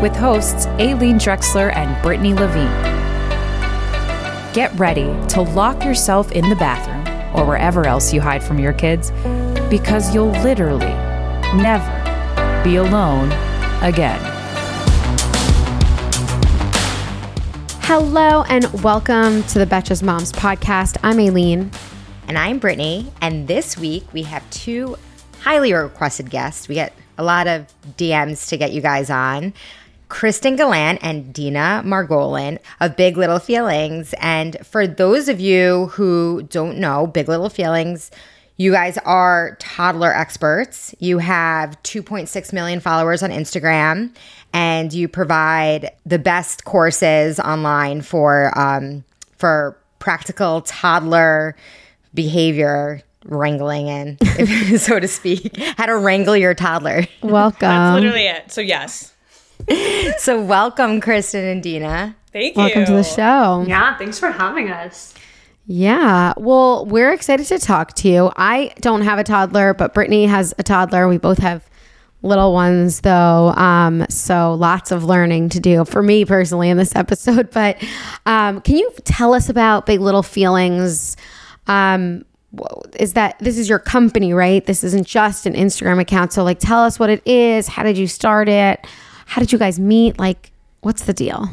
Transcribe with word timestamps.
with 0.00 0.14
hosts 0.14 0.66
Aileen 0.78 1.16
Drexler 1.16 1.74
and 1.74 2.00
Brittany 2.02 2.32
Levine. 2.32 2.70
Get 4.52 4.72
ready 4.78 5.06
to 5.30 5.42
lock 5.42 5.84
yourself 5.84 6.30
in 6.30 6.48
the 6.48 6.54
bathroom 6.54 6.98
or 7.36 7.44
wherever 7.44 7.84
else 7.84 8.12
you 8.12 8.20
hide 8.20 8.42
from 8.42 8.60
your 8.60 8.72
kids 8.72 9.10
because 9.68 10.14
you'll 10.14 10.30
literally 10.42 10.94
never 11.56 12.62
be 12.62 12.76
alone 12.76 13.32
again. 13.82 14.20
Hello 17.82 18.44
and 18.44 18.66
welcome 18.84 19.42
to 19.44 19.58
the 19.58 19.66
Betches 19.66 20.02
Moms 20.02 20.30
podcast. 20.30 20.96
I'm 21.02 21.18
Aileen. 21.18 21.72
And 22.28 22.38
I'm 22.38 22.58
Brittany. 22.58 23.10
And 23.20 23.48
this 23.48 23.76
week 23.76 24.04
we 24.12 24.22
have 24.22 24.48
two 24.50 24.96
highly 25.40 25.72
requested 25.72 26.30
guests. 26.30 26.68
We 26.68 26.76
get 26.76 26.92
a 27.16 27.24
lot 27.24 27.48
of 27.48 27.66
DMs 27.96 28.48
to 28.50 28.56
get 28.56 28.72
you 28.72 28.80
guys 28.80 29.10
on. 29.10 29.52
Kristin 30.08 30.56
Gallant 30.56 30.98
and 31.02 31.32
Deena 31.32 31.82
Margolin 31.84 32.58
of 32.80 32.96
Big 32.96 33.16
Little 33.16 33.38
Feelings. 33.38 34.14
And 34.20 34.56
for 34.66 34.86
those 34.86 35.28
of 35.28 35.40
you 35.40 35.86
who 35.88 36.42
don't 36.42 36.78
know, 36.78 37.06
Big 37.06 37.28
Little 37.28 37.50
Feelings, 37.50 38.10
you 38.56 38.72
guys 38.72 38.98
are 38.98 39.56
toddler 39.60 40.12
experts. 40.12 40.94
You 40.98 41.18
have 41.18 41.80
2.6 41.84 42.52
million 42.52 42.80
followers 42.80 43.22
on 43.22 43.30
Instagram, 43.30 44.12
and 44.52 44.92
you 44.92 45.06
provide 45.08 45.92
the 46.04 46.18
best 46.18 46.64
courses 46.64 47.38
online 47.38 48.02
for 48.02 48.58
um, 48.58 49.04
for 49.36 49.78
practical 50.00 50.62
toddler 50.62 51.54
behavior 52.14 53.02
wrangling 53.26 53.86
in, 53.86 54.18
so 54.78 54.98
to 54.98 55.06
speak. 55.06 55.56
How 55.76 55.86
to 55.86 55.96
wrangle 55.96 56.36
your 56.36 56.54
toddler. 56.54 57.06
Welcome. 57.22 57.58
That's 57.60 57.94
literally 57.94 58.26
it. 58.26 58.50
So 58.50 58.60
yes. 58.60 59.14
so 60.18 60.42
welcome, 60.42 61.00
Kristin 61.00 61.52
and 61.52 61.62
Deena. 61.62 62.16
Thank 62.32 62.56
you. 62.56 62.62
Welcome 62.62 62.84
to 62.86 62.92
the 62.92 63.02
show. 63.02 63.64
Yeah, 63.66 63.96
thanks 63.96 64.18
for 64.18 64.30
having 64.30 64.70
us. 64.70 65.14
Yeah. 65.66 66.32
Well, 66.36 66.86
we're 66.86 67.12
excited 67.12 67.46
to 67.46 67.58
talk 67.58 67.94
to 67.96 68.08
you. 68.08 68.32
I 68.36 68.72
don't 68.80 69.02
have 69.02 69.18
a 69.18 69.24
toddler, 69.24 69.74
but 69.74 69.92
Brittany 69.92 70.26
has 70.26 70.54
a 70.58 70.62
toddler. 70.62 71.08
We 71.08 71.18
both 71.18 71.38
have 71.38 71.68
little 72.22 72.52
ones 72.52 73.02
though. 73.02 73.50
Um, 73.50 74.06
so 74.08 74.54
lots 74.54 74.90
of 74.90 75.04
learning 75.04 75.50
to 75.50 75.60
do 75.60 75.84
for 75.84 76.02
me 76.02 76.24
personally 76.24 76.70
in 76.70 76.76
this 76.76 76.92
episode. 76.96 77.50
But 77.50 77.82
um, 78.24 78.60
can 78.62 78.76
you 78.76 78.90
tell 79.04 79.34
us 79.34 79.48
about 79.48 79.86
Big 79.86 80.00
Little 80.00 80.22
Feelings? 80.22 81.16
Um, 81.66 82.24
is 82.98 83.12
that 83.12 83.38
this 83.40 83.58
is 83.58 83.68
your 83.68 83.78
company, 83.78 84.32
right? 84.32 84.64
This 84.64 84.82
isn't 84.82 85.06
just 85.06 85.44
an 85.44 85.52
Instagram 85.52 86.00
account. 86.00 86.32
So 86.32 86.42
like 86.42 86.58
tell 86.58 86.82
us 86.82 86.98
what 86.98 87.10
it 87.10 87.22
is. 87.26 87.68
How 87.68 87.82
did 87.82 87.98
you 87.98 88.06
start 88.06 88.48
it? 88.48 88.86
How 89.28 89.40
did 89.40 89.52
you 89.52 89.58
guys 89.58 89.78
meet? 89.78 90.18
Like, 90.18 90.52
what's 90.80 91.04
the 91.04 91.12
deal? 91.12 91.50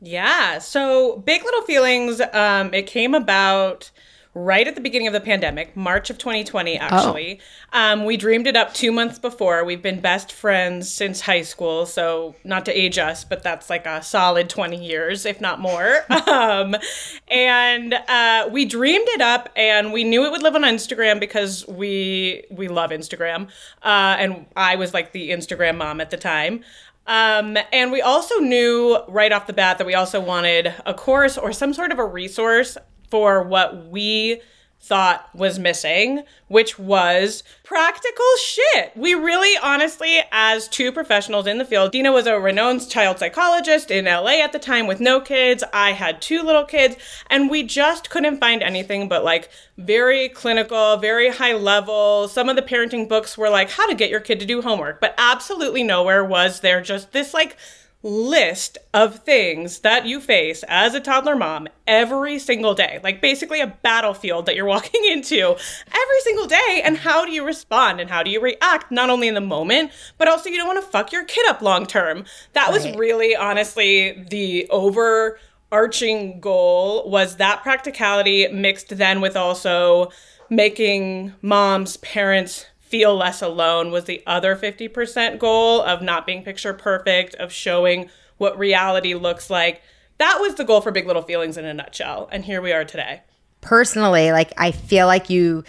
Yeah. 0.00 0.58
So 0.58 1.16
Big 1.24 1.42
Little 1.42 1.62
Feelings, 1.62 2.20
um, 2.32 2.72
it 2.74 2.86
came 2.86 3.14
about 3.14 3.90
right 4.34 4.68
at 4.68 4.74
the 4.74 4.80
beginning 4.80 5.08
of 5.08 5.12
the 5.12 5.20
pandemic, 5.20 5.76
March 5.76 6.10
of 6.10 6.18
2020, 6.18 6.78
actually. 6.78 7.40
Oh. 7.72 7.78
Um, 7.78 8.04
we 8.04 8.16
dreamed 8.16 8.46
it 8.46 8.56
up 8.56 8.72
two 8.72 8.92
months 8.92 9.18
before. 9.18 9.64
We've 9.64 9.82
been 9.82 10.00
best 10.00 10.32
friends 10.32 10.90
since 10.90 11.22
high 11.22 11.42
school. 11.42 11.86
So, 11.86 12.36
not 12.44 12.64
to 12.66 12.78
age 12.78 12.98
us, 12.98 13.24
but 13.24 13.42
that's 13.42 13.68
like 13.68 13.86
a 13.86 14.02
solid 14.02 14.48
20 14.48 14.82
years, 14.84 15.26
if 15.26 15.40
not 15.40 15.60
more. 15.60 16.04
um, 16.28 16.76
and 17.28 17.94
uh, 17.94 18.48
we 18.52 18.64
dreamed 18.64 19.08
it 19.08 19.20
up 19.20 19.48
and 19.56 19.92
we 19.92 20.04
knew 20.04 20.24
it 20.24 20.30
would 20.30 20.42
live 20.42 20.54
on 20.54 20.62
Instagram 20.62 21.18
because 21.20 21.66
we 21.66 22.44
we 22.50 22.68
love 22.68 22.90
Instagram. 22.90 23.48
Uh, 23.82 24.16
and 24.18 24.46
I 24.54 24.76
was 24.76 24.94
like 24.94 25.12
the 25.12 25.30
Instagram 25.30 25.78
mom 25.78 26.00
at 26.00 26.10
the 26.10 26.16
time. 26.16 26.64
Um, 27.08 27.56
and 27.72 27.90
we 27.90 28.02
also 28.02 28.36
knew 28.36 28.98
right 29.08 29.32
off 29.32 29.46
the 29.46 29.54
bat 29.54 29.78
that 29.78 29.86
we 29.86 29.94
also 29.94 30.20
wanted 30.20 30.74
a 30.84 30.92
course 30.92 31.38
or 31.38 31.54
some 31.54 31.72
sort 31.72 31.90
of 31.90 31.98
a 31.98 32.04
resource 32.04 32.76
for 33.10 33.42
what 33.42 33.86
we 33.86 34.42
thought 34.80 35.28
was 35.34 35.58
missing, 35.58 36.22
which 36.46 36.78
was 36.78 37.42
practical 37.62 38.24
shit. 38.42 38.96
We 38.96 39.12
really 39.14 39.58
honestly, 39.62 40.20
as 40.32 40.68
two 40.68 40.92
professionals 40.92 41.46
in 41.46 41.58
the 41.58 41.64
field, 41.64 41.92
Deena 41.92 42.10
was 42.10 42.26
a 42.26 42.40
renowned 42.40 42.88
child 42.88 43.18
psychologist 43.18 43.90
in 43.90 44.06
LA 44.06 44.42
at 44.42 44.52
the 44.52 44.58
time 44.58 44.86
with 44.86 45.00
no 45.00 45.20
kids. 45.20 45.62
I 45.72 45.92
had 45.92 46.22
two 46.22 46.42
little 46.42 46.64
kids, 46.64 46.96
and 47.28 47.50
we 47.50 47.64
just 47.64 48.08
couldn't 48.08 48.40
find 48.40 48.62
anything 48.62 49.08
but 49.08 49.24
like 49.24 49.50
very 49.76 50.28
clinical, 50.28 50.96
very 50.96 51.28
high 51.30 51.54
level. 51.54 52.28
Some 52.28 52.48
of 52.48 52.56
the 52.56 52.62
parenting 52.62 53.08
books 53.08 53.36
were 53.36 53.50
like 53.50 53.70
how 53.70 53.86
to 53.86 53.94
get 53.94 54.10
your 54.10 54.20
kid 54.20 54.40
to 54.40 54.46
do 54.46 54.62
homework, 54.62 55.00
but 55.00 55.14
absolutely 55.18 55.82
nowhere 55.82 56.24
was 56.24 56.60
there 56.60 56.80
just 56.80 57.12
this 57.12 57.34
like 57.34 57.56
list 58.02 58.78
of 58.94 59.24
things 59.24 59.80
that 59.80 60.06
you 60.06 60.20
face 60.20 60.62
as 60.68 60.94
a 60.94 61.00
toddler 61.00 61.34
mom 61.34 61.66
every 61.86 62.38
single 62.38 62.74
day. 62.74 63.00
Like 63.02 63.20
basically 63.20 63.60
a 63.60 63.66
battlefield 63.82 64.46
that 64.46 64.54
you're 64.54 64.64
walking 64.78 65.04
into 65.04 65.36
every 65.38 66.20
single 66.22 66.46
day. 66.46 66.82
And 66.84 66.96
how 66.96 67.24
do 67.24 67.32
you 67.32 67.44
respond 67.44 68.00
and 68.00 68.08
how 68.08 68.22
do 68.22 68.30
you 68.30 68.40
react, 68.40 68.92
not 68.92 69.10
only 69.10 69.26
in 69.26 69.34
the 69.34 69.40
moment, 69.40 69.90
but 70.16 70.28
also 70.28 70.48
you 70.48 70.56
don't 70.56 70.68
want 70.68 70.84
to 70.84 70.90
fuck 70.90 71.12
your 71.12 71.24
kid 71.24 71.48
up 71.48 71.60
long 71.60 71.86
term. 71.86 72.24
That 72.52 72.72
was 72.72 72.88
really 72.96 73.34
honestly 73.34 74.24
the 74.30 74.68
overarching 74.70 76.40
goal 76.40 77.08
was 77.10 77.36
that 77.36 77.62
practicality 77.62 78.46
mixed 78.48 78.96
then 78.96 79.20
with 79.20 79.36
also 79.36 80.10
making 80.50 81.34
moms, 81.42 81.96
parents 81.98 82.66
feel 82.88 83.14
less 83.14 83.42
alone 83.42 83.90
was 83.90 84.04
the 84.04 84.22
other 84.26 84.56
50% 84.56 85.38
goal 85.38 85.82
of 85.82 86.02
not 86.02 86.26
being 86.26 86.42
picture 86.42 86.72
perfect, 86.72 87.34
of 87.36 87.52
showing 87.52 88.10
what 88.38 88.58
reality 88.58 89.14
looks 89.14 89.50
like. 89.50 89.82
That 90.18 90.38
was 90.40 90.54
the 90.54 90.64
goal 90.64 90.80
for 90.80 90.90
Big 90.90 91.06
Little 91.06 91.22
Feelings 91.22 91.56
in 91.56 91.64
a 91.64 91.74
nutshell. 91.74 92.28
And 92.32 92.44
here 92.44 92.60
we 92.60 92.72
are 92.72 92.84
today. 92.84 93.22
Personally, 93.60 94.32
like 94.32 94.52
I 94.56 94.72
feel 94.72 95.06
like 95.06 95.30
you 95.30 95.64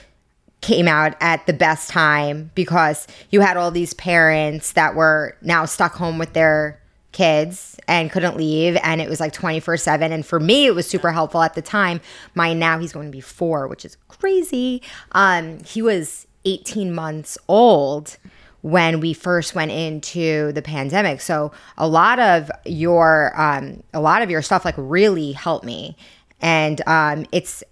came 0.62 0.88
out 0.88 1.16
at 1.22 1.46
the 1.46 1.54
best 1.54 1.90
time 1.90 2.52
because 2.56 3.08
you 3.32 3.42
had 3.42 3.58
all 3.58 3.72
these 3.72 3.94
parents 3.94 4.74
that 4.74 4.96
were 4.96 5.36
now 5.42 5.66
stuck 5.66 5.94
home 5.94 6.18
with 6.18 6.34
their 6.34 6.80
kids 7.12 7.78
and 7.88 8.12
couldn't 8.12 8.38
leave 8.38 8.78
and 8.84 9.02
it 9.02 9.10
was 9.10 9.20
like 9.20 9.34
24/7 9.34 10.12
and 10.12 10.26
for 10.26 10.40
me 10.40 10.68
it 10.68 10.76
was 10.76 10.88
super 10.88 11.12
helpful 11.12 11.42
at 11.42 11.56
the 11.56 11.62
time. 11.62 12.00
My 12.36 12.54
now 12.54 12.78
he's 12.78 12.94
going 12.94 13.08
to 13.08 13.12
be 13.12 13.22
4, 13.22 13.68
which 13.68 13.84
is 13.84 13.98
crazy. 14.10 14.82
Um 15.14 15.64
he 15.64 15.82
was 15.82 16.28
18 16.46 16.94
months 16.94 17.38
old 17.48 18.18
when 18.62 19.00
we 19.00 19.14
first 19.14 19.56
went 19.56 19.72
into 19.72 20.52
the 20.52 20.62
pandemic. 20.62 21.22
So 21.22 21.52
a 21.78 21.88
lot 21.88 22.20
of 22.20 22.52
your 22.66 23.40
um, 23.40 23.84
a 23.94 24.02
lot 24.02 24.22
of 24.22 24.30
your 24.30 24.42
stuff 24.42 24.66
like 24.66 24.76
really 24.78 25.32
helped 25.32 25.66
me, 25.66 25.96
and 26.42 26.82
um, 26.88 27.26
it's 27.32 27.64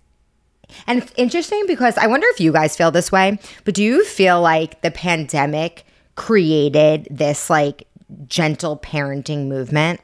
and 0.85 1.01
it's 1.01 1.13
interesting 1.17 1.63
because 1.67 1.97
I 1.97 2.07
wonder 2.07 2.27
if 2.29 2.39
you 2.39 2.51
guys 2.51 2.75
feel 2.75 2.91
this 2.91 3.11
way, 3.11 3.39
but 3.63 3.73
do 3.73 3.83
you 3.83 4.03
feel 4.05 4.41
like 4.41 4.81
the 4.81 4.91
pandemic 4.91 5.85
created 6.15 7.07
this 7.09 7.49
like 7.49 7.87
gentle 8.27 8.77
parenting 8.77 9.47
movement? 9.47 10.01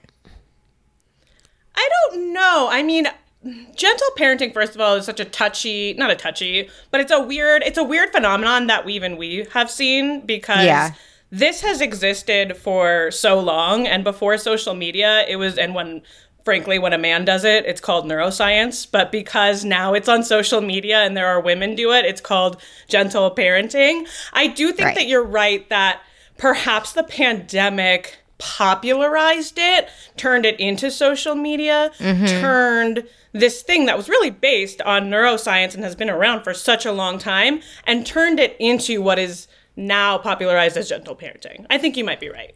I 1.75 1.89
don't 2.11 2.33
know. 2.33 2.67
I 2.71 2.83
mean, 2.83 3.07
gentle 3.75 4.07
parenting 4.17 4.53
first 4.53 4.73
of 4.75 4.81
all 4.81 4.95
is 4.95 5.05
such 5.05 5.19
a 5.19 5.25
touchy 5.25 5.93
not 5.93 6.09
a 6.09 6.15
touchy 6.15 6.69
but 6.91 7.01
it's 7.01 7.11
a 7.11 7.19
weird 7.21 7.61
it's 7.63 7.77
a 7.77 7.83
weird 7.83 8.09
phenomenon 8.11 8.67
that 8.67 8.85
we 8.85 8.93
even 8.93 9.17
we 9.17 9.45
have 9.53 9.69
seen 9.69 10.25
because 10.25 10.63
Yeah. 10.65 10.93
this 11.29 11.61
has 11.61 11.81
existed 11.81 12.55
for 12.55 13.11
so 13.11 13.39
long 13.39 13.85
and 13.85 14.03
before 14.03 14.37
social 14.37 14.73
media 14.73 15.25
it 15.27 15.35
was 15.35 15.57
and 15.57 15.75
when 15.75 16.01
frankly 16.45 16.79
when 16.79 16.93
a 16.93 16.97
man 16.97 17.25
does 17.25 17.43
it 17.43 17.65
it's 17.65 17.81
called 17.81 18.05
neuroscience 18.05 18.87
but 18.89 19.11
because 19.11 19.65
now 19.65 19.93
it's 19.93 20.07
on 20.07 20.23
social 20.23 20.61
media 20.61 20.99
and 21.03 21.15
there 21.17 21.27
are 21.27 21.39
women 21.41 21.75
do 21.75 21.91
it 21.91 22.05
it's 22.05 22.21
called 22.21 22.61
gentle 22.87 23.29
parenting 23.33 24.07
i 24.33 24.47
do 24.47 24.71
think 24.71 24.87
Right. 24.87 24.95
that 24.95 25.07
you're 25.07 25.23
right 25.23 25.67
that 25.69 26.01
perhaps 26.37 26.93
the 26.93 27.03
pandemic 27.03 28.17
popularized 28.39 29.57
it, 29.57 29.87
turned 30.17 30.45
it 30.45 30.59
into 30.59 30.91
social 30.91 31.33
media, 31.35 31.91
mm-hmm. 31.97 32.25
turned 32.25 33.03
this 33.33 33.61
thing 33.63 33.85
that 33.87 33.97
was 33.97 34.07
really 34.07 34.29
based 34.29 34.81
on 34.83 35.09
neuroscience 35.09 35.75
and 35.75 35.83
has 35.83 35.95
been 35.95 36.09
around 36.09 36.43
for 36.43 36.53
such 36.53 36.85
a 36.85 36.91
long 36.91 37.17
time, 37.17 37.61
and 37.85 38.05
turned 38.05 38.39
it 38.39 38.55
into 38.59 39.01
what 39.01 39.19
is 39.19 39.47
now 39.75 40.17
popularized 40.17 40.77
as 40.77 40.89
gentle 40.89 41.15
parenting. 41.15 41.65
I 41.69 41.77
think 41.77 41.97
you 41.97 42.03
might 42.03 42.19
be 42.19 42.29
right. 42.29 42.55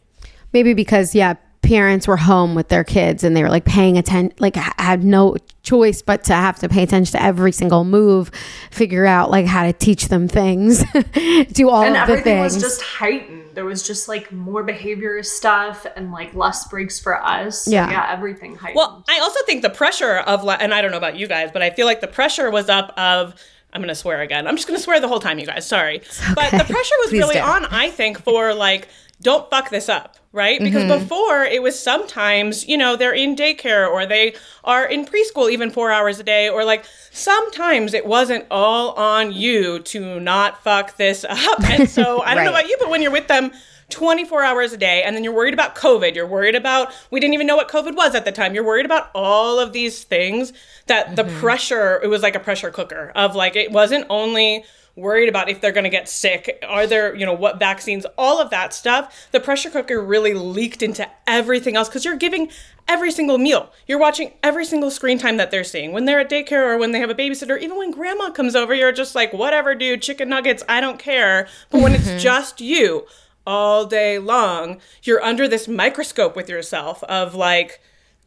maybe 0.52 0.72
because 0.72 1.14
yeah 1.14 1.34
parents 1.68 2.08
were 2.08 2.16
home 2.16 2.54
with 2.54 2.68
their 2.68 2.84
kids 2.84 3.22
and 3.24 3.36
they 3.36 3.42
were 3.42 3.50
like 3.50 3.64
paying 3.64 3.98
attention 3.98 4.34
like 4.38 4.56
ha- 4.56 4.72
had 4.78 5.04
no 5.04 5.36
choice 5.62 6.00
but 6.00 6.24
to 6.24 6.32
have 6.32 6.58
to 6.58 6.68
pay 6.68 6.82
attention 6.82 7.12
to 7.12 7.22
every 7.22 7.52
single 7.52 7.84
move 7.84 8.30
figure 8.70 9.04
out 9.04 9.30
like 9.30 9.44
how 9.44 9.64
to 9.64 9.72
teach 9.72 10.08
them 10.08 10.28
things 10.28 10.82
do 11.52 11.68
all 11.68 11.82
and 11.82 11.96
of 11.96 12.06
the 12.06 12.14
things. 12.14 12.18
And 12.18 12.18
everything 12.18 12.22
things 12.22 12.54
was 12.54 12.62
just 12.62 12.80
heightened. 12.80 13.37
There 13.58 13.64
was 13.64 13.82
just 13.82 14.06
like 14.06 14.30
more 14.30 14.62
behavior 14.62 15.20
stuff 15.24 15.84
and 15.96 16.12
like 16.12 16.32
less 16.32 16.68
breaks 16.68 17.00
for 17.00 17.20
us. 17.20 17.62
So, 17.64 17.72
Yeah. 17.72 17.90
yeah, 17.90 18.06
everything 18.08 18.54
heightened. 18.54 18.76
Well, 18.76 19.04
I 19.08 19.18
also 19.18 19.40
think 19.46 19.62
the 19.62 19.68
pressure 19.70 20.18
of, 20.18 20.44
li- 20.44 20.54
and 20.60 20.72
I 20.72 20.80
don't 20.80 20.92
know 20.92 20.96
about 20.96 21.16
you 21.16 21.26
guys, 21.26 21.50
but 21.52 21.60
I 21.60 21.70
feel 21.70 21.84
like 21.84 22.00
the 22.00 22.06
pressure 22.06 22.52
was 22.52 22.68
up 22.68 22.96
of, 22.96 23.34
I'm 23.72 23.80
going 23.80 23.88
to 23.88 23.96
swear 23.96 24.20
again. 24.20 24.46
I'm 24.46 24.54
just 24.54 24.68
going 24.68 24.78
to 24.78 24.82
swear 24.84 25.00
the 25.00 25.08
whole 25.08 25.18
time, 25.18 25.40
you 25.40 25.46
guys. 25.46 25.66
Sorry. 25.66 26.02
But 26.36 26.52
the 26.52 26.64
pressure 26.72 26.94
was 27.00 27.08
Please 27.10 27.18
really 27.18 27.34
do. 27.34 27.40
on, 27.40 27.64
I 27.64 27.90
think, 27.90 28.22
for 28.22 28.54
like, 28.54 28.86
don't 29.20 29.50
fuck 29.50 29.70
this 29.70 29.88
up, 29.88 30.16
right? 30.32 30.60
Because 30.60 30.84
mm-hmm. 30.84 31.02
before 31.02 31.42
it 31.42 31.60
was 31.62 31.78
sometimes, 31.78 32.68
you 32.68 32.76
know, 32.76 32.94
they're 32.94 33.14
in 33.14 33.34
daycare 33.34 33.88
or 33.88 34.06
they 34.06 34.34
are 34.62 34.84
in 34.84 35.04
preschool 35.04 35.50
even 35.50 35.70
four 35.70 35.90
hours 35.90 36.20
a 36.20 36.22
day, 36.22 36.48
or 36.48 36.64
like 36.64 36.84
sometimes 37.10 37.94
it 37.94 38.06
wasn't 38.06 38.46
all 38.50 38.92
on 38.92 39.32
you 39.32 39.80
to 39.80 40.20
not 40.20 40.62
fuck 40.62 40.96
this 40.96 41.24
up. 41.24 41.64
And 41.64 41.90
so 41.90 42.22
I 42.24 42.34
don't 42.34 42.44
know 42.44 42.50
about 42.50 42.68
you, 42.68 42.76
but 42.78 42.90
when 42.90 43.02
you're 43.02 43.10
with 43.10 43.26
them 43.26 43.50
24 43.90 44.44
hours 44.44 44.72
a 44.72 44.76
day 44.76 45.02
and 45.02 45.16
then 45.16 45.24
you're 45.24 45.32
worried 45.32 45.54
about 45.54 45.74
COVID, 45.74 46.14
you're 46.14 46.26
worried 46.26 46.54
about, 46.54 46.92
we 47.10 47.18
didn't 47.18 47.34
even 47.34 47.46
know 47.46 47.56
what 47.56 47.68
COVID 47.68 47.96
was 47.96 48.14
at 48.14 48.24
the 48.24 48.32
time. 48.32 48.54
You're 48.54 48.64
worried 48.64 48.86
about 48.86 49.10
all 49.14 49.58
of 49.58 49.72
these 49.72 50.04
things 50.04 50.52
that 50.86 51.16
the 51.16 51.24
mm-hmm. 51.24 51.40
pressure, 51.40 52.00
it 52.02 52.08
was 52.08 52.22
like 52.22 52.36
a 52.36 52.40
pressure 52.40 52.70
cooker 52.70 53.10
of 53.16 53.34
like, 53.34 53.56
it 53.56 53.72
wasn't 53.72 54.06
only 54.10 54.64
worried 54.98 55.28
about 55.28 55.48
if 55.48 55.60
they're 55.60 55.72
going 55.72 55.84
to 55.84 55.90
get 55.90 56.08
sick, 56.08 56.62
are 56.66 56.86
there, 56.86 57.14
you 57.14 57.24
know, 57.24 57.32
what 57.32 57.58
vaccines, 57.58 58.06
all 58.16 58.40
of 58.40 58.50
that 58.50 58.74
stuff. 58.74 59.28
The 59.32 59.40
pressure 59.40 59.70
cooker 59.70 60.02
really 60.02 60.34
leaked 60.34 60.82
into 60.82 61.08
everything 61.26 61.76
else 61.76 61.88
because 61.88 62.04
you're 62.04 62.16
giving 62.16 62.50
every 62.86 63.10
single 63.10 63.38
meal. 63.38 63.70
You're 63.86 63.98
watching 63.98 64.32
every 64.42 64.64
single 64.64 64.90
screen 64.90 65.18
time 65.18 65.36
that 65.36 65.50
they're 65.50 65.64
seeing. 65.64 65.92
When 65.92 66.04
they're 66.04 66.20
at 66.20 66.30
daycare 66.30 66.74
or 66.74 66.78
when 66.78 66.92
they 66.92 67.00
have 67.00 67.10
a 67.10 67.14
babysitter, 67.14 67.60
even 67.60 67.76
when 67.76 67.90
grandma 67.90 68.30
comes 68.30 68.56
over, 68.56 68.74
you're 68.74 68.92
just 68.92 69.14
like, 69.14 69.32
whatever, 69.32 69.74
dude, 69.74 70.02
chicken 70.02 70.28
nuggets, 70.28 70.62
I 70.68 70.80
don't 70.80 70.98
care. 70.98 71.48
But 71.70 71.82
when 71.82 71.94
it's 71.94 72.08
mm-hmm. 72.08 72.18
just 72.18 72.60
you 72.60 73.06
all 73.46 73.86
day 73.86 74.18
long, 74.18 74.80
you're 75.02 75.22
under 75.22 75.48
this 75.48 75.68
microscope 75.68 76.36
with 76.36 76.48
yourself 76.48 77.02
of 77.04 77.34
like, 77.34 77.80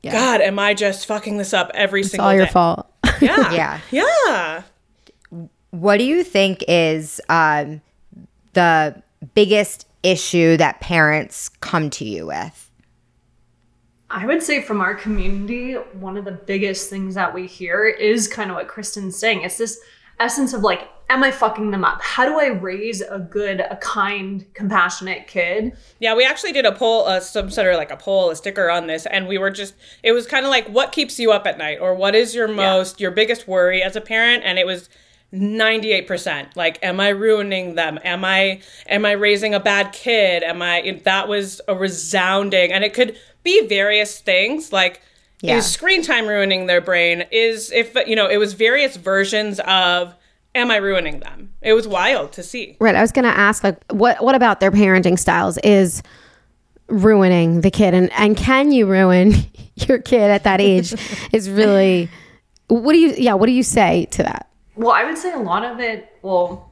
God, 0.04 0.42
am 0.42 0.58
I 0.58 0.74
just 0.74 1.06
fucking 1.06 1.38
this 1.38 1.54
up 1.54 1.70
every 1.76 2.04
single 2.04 2.30
day? 2.32 2.38
it's 2.44 2.52
single 2.52 2.62
all 2.62 2.72
your 2.72 2.80
day? 2.80 2.82
fault 2.82 2.92
Yeah. 3.22 3.80
Yeah. 3.92 4.14
Yeah. 4.16 4.64
What 5.72 5.98
do 5.98 6.04
you 6.04 6.24
think 6.24 6.64
is 6.68 7.20
um, 7.30 7.82
the 8.54 9.02
biggest 9.34 9.88
issue 10.04 10.58
that 10.58 10.82
parents 10.82 11.50
come 11.50 11.90
to 11.92 12.06
you 12.06 12.28
with? 12.28 12.70
I 14.10 14.26
would 14.26 14.44
say 14.44 14.62
from 14.62 14.82
our 14.82 14.94
community, 14.94 15.74
one 15.74 16.18
of 16.18 16.26
the 16.26 16.34
biggest 16.34 16.90
things 16.90 17.16
that 17.16 17.34
we 17.34 17.48
hear 17.48 17.88
is 17.88 18.28
kind 18.28 18.52
of 18.52 18.58
what 18.58 18.68
Kristin's 18.68 19.18
saying. 19.18 19.44
It's 19.44 19.58
this 19.58 19.80
essence 20.20 20.54
of 20.54 20.62
like, 20.62 20.90
am 21.10 21.24
I 21.24 21.32
fucking 21.32 21.72
them 21.72 21.86
up? 21.86 22.02
How 22.02 22.26
do 22.26 22.38
I 22.38 22.48
raise 22.48 23.00
a 23.02 23.20
good, 23.20 23.62
a 23.62 23.78
kind, 23.78 24.46
compassionate 24.54 25.28
kid? 25.28 25.78
Yeah, 26.00 26.16
we 26.16 26.26
actually 26.26 26.52
did 26.52 26.66
a 26.66 26.74
poll, 26.74 27.06
uh, 27.06 27.22
some 27.22 27.50
sort 27.50 27.68
of 27.68 27.78
like 27.78 27.92
a 27.92 27.98
poll, 27.98 28.30
a 28.30 28.36
sticker 28.36 28.70
on 28.70 28.88
this, 28.88 29.06
and 29.06 29.28
we 29.28 29.38
were 29.38 29.50
just, 29.50 29.76
it 30.04 30.12
was 30.12 30.28
kind 30.28 30.46
of 30.46 30.50
like, 30.50 30.68
what 30.68 30.92
keeps 30.92 31.18
you 31.18 31.32
up 31.32 31.48
at 31.48 31.58
night, 31.58 31.80
or 31.80 31.96
what 31.96 32.14
is 32.14 32.36
your 32.36 32.50
most, 32.50 33.00
your 33.00 33.12
biggest 33.12 33.48
worry 33.48 33.82
as 33.82 33.96
a 33.96 34.02
parent? 34.02 34.44
And 34.44 34.60
it 34.60 34.66
was 34.66 34.90
98% 35.34 36.56
like 36.56 36.78
am 36.84 37.00
i 37.00 37.10
ruining 37.10 37.76
them 37.76 37.98
am 38.04 38.26
i 38.26 38.60
am 38.88 39.06
i 39.06 39.12
raising 39.14 39.54
a 39.54 39.60
bad 39.60 39.94
kid 39.94 40.44
am 40.44 40.62
i 40.62 41.00
that 41.06 41.28
was 41.30 41.62
a 41.68 41.76
resounding 41.76 42.72
and 42.74 42.84
it 42.84 42.94
could 42.94 43.18
be 43.44 43.66
various 43.68 44.20
things 44.20 44.74
like 44.74 45.02
Yeah. 45.42 45.58
is 45.58 45.66
screen 45.66 46.02
time 46.04 46.28
ruining 46.28 46.66
their 46.66 46.82
brain 46.82 47.24
is 47.32 47.72
if 47.72 47.96
you 48.08 48.16
know 48.16 48.28
it 48.28 48.38
was 48.38 48.54
various 48.54 48.98
versions 48.98 49.60
of 49.66 50.14
am 50.54 50.70
i 50.70 50.76
ruining 50.78 51.22
them 51.22 51.54
it 51.62 51.74
was 51.74 51.88
wild 51.88 52.34
to 52.34 52.44
see 52.44 52.76
Right. 52.82 52.96
I 52.96 53.02
was 53.02 53.12
going 53.14 53.24
to 53.26 53.38
ask, 53.38 53.64
like, 53.64 53.78
what 53.92 54.22
what 54.24 54.36
about 54.36 54.60
their 54.60 54.72
parenting 54.72 55.18
styles 55.18 55.58
is 55.60 56.02
ruining 56.88 57.62
the 57.62 57.72
kid, 57.72 57.94
and 57.94 58.12
and 58.14 58.36
can 58.36 58.72
you 58.72 58.86
ruin 58.86 59.34
your 59.76 60.00
kid 60.00 60.30
at 60.30 60.44
that 60.44 60.60
age? 60.60 60.94
is 61.32 61.50
really 61.50 62.10
what 62.68 62.94
do 62.94 63.00
you? 63.00 63.14
Yeah. 63.18 63.36
What 63.36 63.46
do 63.46 63.52
you 63.54 63.64
say 63.64 64.06
to 64.12 64.24
that? 64.24 64.50
Well, 64.82 64.94
I 64.94 65.04
would 65.04 65.18
say 65.18 65.32
a 65.32 65.38
lot 65.38 65.64
of 65.64 65.80
it, 65.80 66.18
well, 66.24 66.72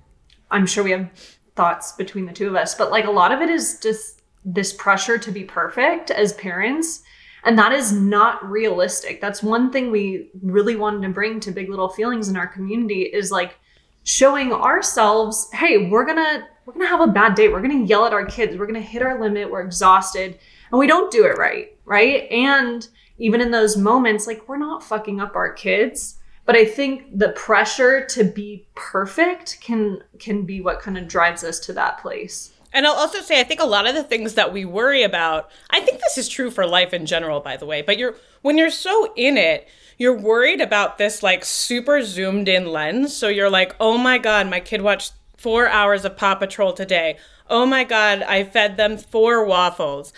I'm 0.49 0.65
sure 0.65 0.83
we 0.83 0.89
have 0.91 1.11
thoughts 1.55 1.91
between 1.91 2.25
the 2.25 2.33
two 2.33 2.47
of 2.47 2.55
us, 2.55 2.73
but 2.73 2.89
like 2.89 3.05
a 3.05 3.11
lot 3.11 3.31
of 3.31 3.39
it 3.39 3.49
is 3.49 3.79
just 3.79 4.23
this 4.43 4.73
pressure 4.73 5.19
to 5.19 5.31
be 5.31 5.43
perfect 5.43 6.09
as 6.09 6.33
parents. 6.33 7.03
And 7.43 7.57
that 7.59 7.71
is 7.71 7.91
not 7.91 8.43
realistic. 8.49 9.21
That's 9.21 9.43
one 9.43 9.71
thing 9.71 9.91
we 9.91 10.31
really 10.41 10.75
wanted 10.75 11.03
to 11.03 11.13
bring 11.13 11.39
to 11.41 11.51
Big 11.51 11.69
Little 11.69 11.89
Feelings 11.89 12.29
in 12.29 12.35
our 12.35 12.47
community 12.47 13.03
is 13.03 13.31
like 13.31 13.59
showing 14.03 14.51
ourselves, 14.51 15.47
hey, 15.53 15.89
we're 15.89 16.05
gonna 16.05 16.47
we're 16.65 16.73
gonna 16.73 16.87
have 16.87 17.01
a 17.01 17.07
bad 17.07 17.35
day. 17.35 17.47
We're 17.47 17.61
gonna 17.61 17.85
yell 17.85 18.05
at 18.05 18.13
our 18.13 18.25
kids. 18.25 18.57
We're 18.57 18.65
gonna 18.65 18.81
hit 18.81 19.03
our 19.03 19.21
limit. 19.21 19.51
We're 19.51 19.61
exhausted, 19.61 20.39
and 20.71 20.79
we 20.79 20.87
don't 20.87 21.11
do 21.11 21.25
it 21.25 21.37
right, 21.37 21.77
right? 21.85 22.29
And 22.31 22.87
even 23.19 23.39
in 23.39 23.51
those 23.51 23.77
moments, 23.77 24.25
like 24.25 24.49
we're 24.49 24.57
not 24.57 24.83
fucking 24.83 25.21
up 25.21 25.35
our 25.35 25.53
kids 25.53 26.18
but 26.49 26.55
i 26.55 26.65
think 26.65 27.05
the 27.15 27.29
pressure 27.29 28.03
to 28.03 28.23
be 28.23 28.65
perfect 28.73 29.59
can 29.61 30.01
can 30.17 30.47
be 30.47 30.59
what 30.59 30.79
kind 30.79 30.97
of 30.97 31.07
drives 31.07 31.43
us 31.43 31.59
to 31.59 31.71
that 31.73 31.99
place 31.99 32.51
And 32.73 32.85
I'll 32.85 32.93
also 32.93 33.21
say, 33.21 33.39
I 33.39 33.43
think 33.43 33.61
a 33.61 33.65
lot 33.65 33.87
of 33.87 33.95
the 33.95 34.03
things 34.03 34.33
that 34.35 34.53
we 34.53 34.63
worry 34.63 35.03
about, 35.03 35.49
I 35.71 35.79
think 35.79 36.01
this 36.01 36.17
is 36.17 36.29
true 36.29 36.51
for 36.51 36.65
life 36.67 36.93
in 36.93 37.05
general, 37.05 37.39
by 37.39 37.57
the 37.57 37.65
way, 37.65 37.81
but 37.81 37.97
you're, 37.97 38.15
when 38.43 38.57
you're 38.59 38.69
so 38.69 39.11
in 39.15 39.37
it, 39.37 39.67
you're 39.97 40.17
worried 40.17 40.61
about 40.61 40.97
this 40.97 41.23
like 41.23 41.43
super 41.43 42.01
zoomed 42.03 42.47
in 42.47 42.67
lens. 42.67 43.15
So 43.15 43.27
you're 43.27 43.49
like, 43.49 43.75
oh 43.79 43.97
my 43.97 44.17
God, 44.19 44.47
my 44.47 44.59
kid 44.59 44.81
watched 44.81 45.13
four 45.37 45.67
hours 45.67 46.05
of 46.05 46.15
Paw 46.15 46.35
Patrol 46.35 46.73
today. 46.73 47.17
Oh 47.49 47.65
my 47.65 47.83
God, 47.83 48.21
I 48.21 48.43
fed 48.43 48.77
them 48.77 48.97
four 48.97 49.45
waffles. 49.45 50.13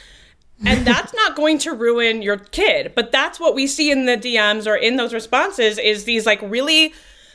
And 0.66 0.86
that's 0.86 1.14
not 1.14 1.36
going 1.36 1.58
to 1.60 1.74
ruin 1.74 2.22
your 2.22 2.38
kid. 2.38 2.94
But 2.96 3.12
that's 3.12 3.40
what 3.40 3.56
we 3.56 3.68
see 3.68 3.92
in 3.92 4.06
the 4.06 4.18
DMs 4.18 4.68
or 4.68 4.76
in 4.76 4.96
those 4.96 5.14
responses 5.14 5.78
is 5.78 6.04
these 6.04 6.26
like 6.26 6.40
really 6.42 6.94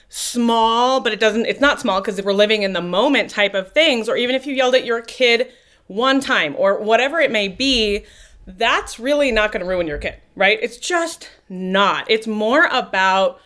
small, 0.08 1.00
but 1.00 1.12
it 1.12 1.20
doesn't, 1.20 1.46
it's 1.46 1.60
not 1.60 1.80
small 1.80 2.00
because 2.00 2.20
we're 2.22 2.32
living 2.32 2.62
in 2.62 2.72
the 2.72 2.80
moment 2.80 3.30
type 3.30 3.54
of 3.54 3.72
things. 3.72 4.08
Or 4.08 4.16
even 4.16 4.34
if 4.36 4.46
you 4.46 4.54
yelled 4.54 4.74
at 4.74 4.84
your 4.84 5.02
kid 5.02 5.50
one 5.88 6.20
time 6.20 6.54
or 6.56 6.80
whatever 6.80 7.20
it 7.20 7.32
may 7.32 7.48
be, 7.48 8.04
that's 8.46 9.00
really 9.00 9.32
not 9.32 9.50
going 9.50 9.60
to 9.60 9.68
ruin 9.68 9.86
your 9.86 9.98
kid, 9.98 10.14
right? 10.36 10.58
It's 10.62 10.76
just 10.76 11.28
not. 11.48 12.08
It's 12.08 12.28
more 12.28 12.66
about, 12.66 13.40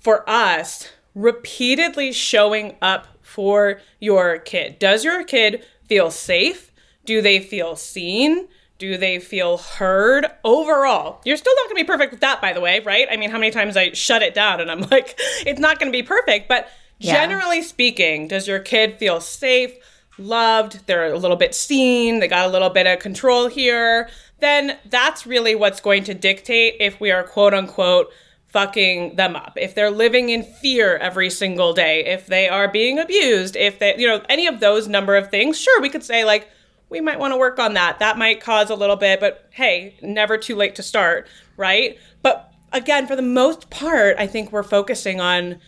for 0.00 0.28
us, 0.28 0.88
repeatedly 1.14 2.12
showing 2.12 2.76
up 2.80 3.06
for 3.20 3.80
your 4.00 4.38
kid. 4.38 4.78
Does 4.78 5.04
your 5.04 5.22
kid 5.24 5.64
feel 5.86 6.10
safe? 6.10 6.72
Do 7.04 7.20
they 7.20 7.40
feel 7.40 7.76
seen? 7.76 8.48
Do 8.78 8.96
they 8.96 9.18
feel 9.18 9.58
heard 9.58 10.26
overall? 10.44 11.20
You're 11.24 11.36
still 11.36 11.52
not 11.56 11.64
going 11.68 11.76
to 11.78 11.82
be 11.84 11.86
perfect 11.86 12.12
with 12.12 12.20
that, 12.20 12.40
by 12.40 12.52
the 12.52 12.60
way, 12.60 12.80
right? 12.80 13.08
I 13.10 13.16
mean, 13.16 13.30
how 13.30 13.38
many 13.38 13.50
times 13.50 13.76
I 13.76 13.90
shut 13.92 14.22
it 14.22 14.34
down 14.34 14.60
and 14.60 14.70
I'm 14.70 14.80
like, 14.90 15.18
it's 15.44 15.58
not 15.60 15.78
going 15.80 15.90
to 15.90 15.96
be 15.96 16.02
perfect. 16.04 16.48
But 16.48 16.68
Yeah. 16.98 17.12
generally 17.14 17.62
speaking, 17.62 18.28
does 18.28 18.46
your 18.46 18.60
kid 18.60 18.94
feel 18.98 19.20
safe, 19.20 19.72
loved, 20.16 20.86
they're 20.86 21.12
a 21.12 21.18
little 21.18 21.36
bit 21.36 21.54
seen, 21.54 22.20
they 22.20 22.28
got 22.28 22.46
a 22.46 22.52
little 22.52 22.70
bit 22.70 22.86
of 22.86 23.00
control 23.00 23.48
here, 23.48 24.08
then 24.40 24.78
that's 24.88 25.26
really 25.26 25.56
what's 25.56 25.80
going 25.80 26.04
to 26.04 26.14
dictate 26.14 26.76
if 26.78 27.00
we 27.00 27.10
are 27.10 27.24
quote 27.24 27.54
unquote 27.54 28.12
fucking 28.46 29.16
them 29.16 29.34
up. 29.36 29.52
If 29.56 29.74
they're 29.74 29.90
living 29.90 30.30
in 30.30 30.42
fear 30.42 30.96
every 30.98 31.30
single 31.30 31.72
day, 31.74 32.04
if 32.06 32.26
they 32.26 32.48
are 32.48 32.66
being 32.68 32.98
abused, 32.98 33.56
if 33.56 33.78
they, 33.78 33.96
you 33.98 34.06
know, 34.06 34.22
any 34.28 34.46
of 34.46 34.60
those 34.60 34.88
number 34.88 35.16
of 35.16 35.30
things, 35.30 35.60
sure, 35.60 35.80
we 35.82 35.90
could 35.90 36.04
say 36.04 36.24
like, 36.24 36.48
we 36.90 37.00
might 37.00 37.18
want 37.18 37.32
to 37.32 37.38
work 37.38 37.58
on 37.58 37.74
that. 37.74 37.98
That 37.98 38.18
might 38.18 38.40
cause 38.40 38.70
a 38.70 38.74
little 38.74 38.96
bit, 38.96 39.20
but 39.20 39.48
hey, 39.50 39.96
never 40.02 40.38
too 40.38 40.56
late 40.56 40.74
to 40.76 40.82
start, 40.82 41.28
right? 41.56 41.98
But 42.22 42.52
again, 42.72 43.06
for 43.06 43.16
the 43.16 43.22
most 43.22 43.70
part, 43.70 44.16
I 44.18 44.26
think 44.26 44.52
we're 44.52 44.62
focusing 44.62 45.20
on 45.20 45.60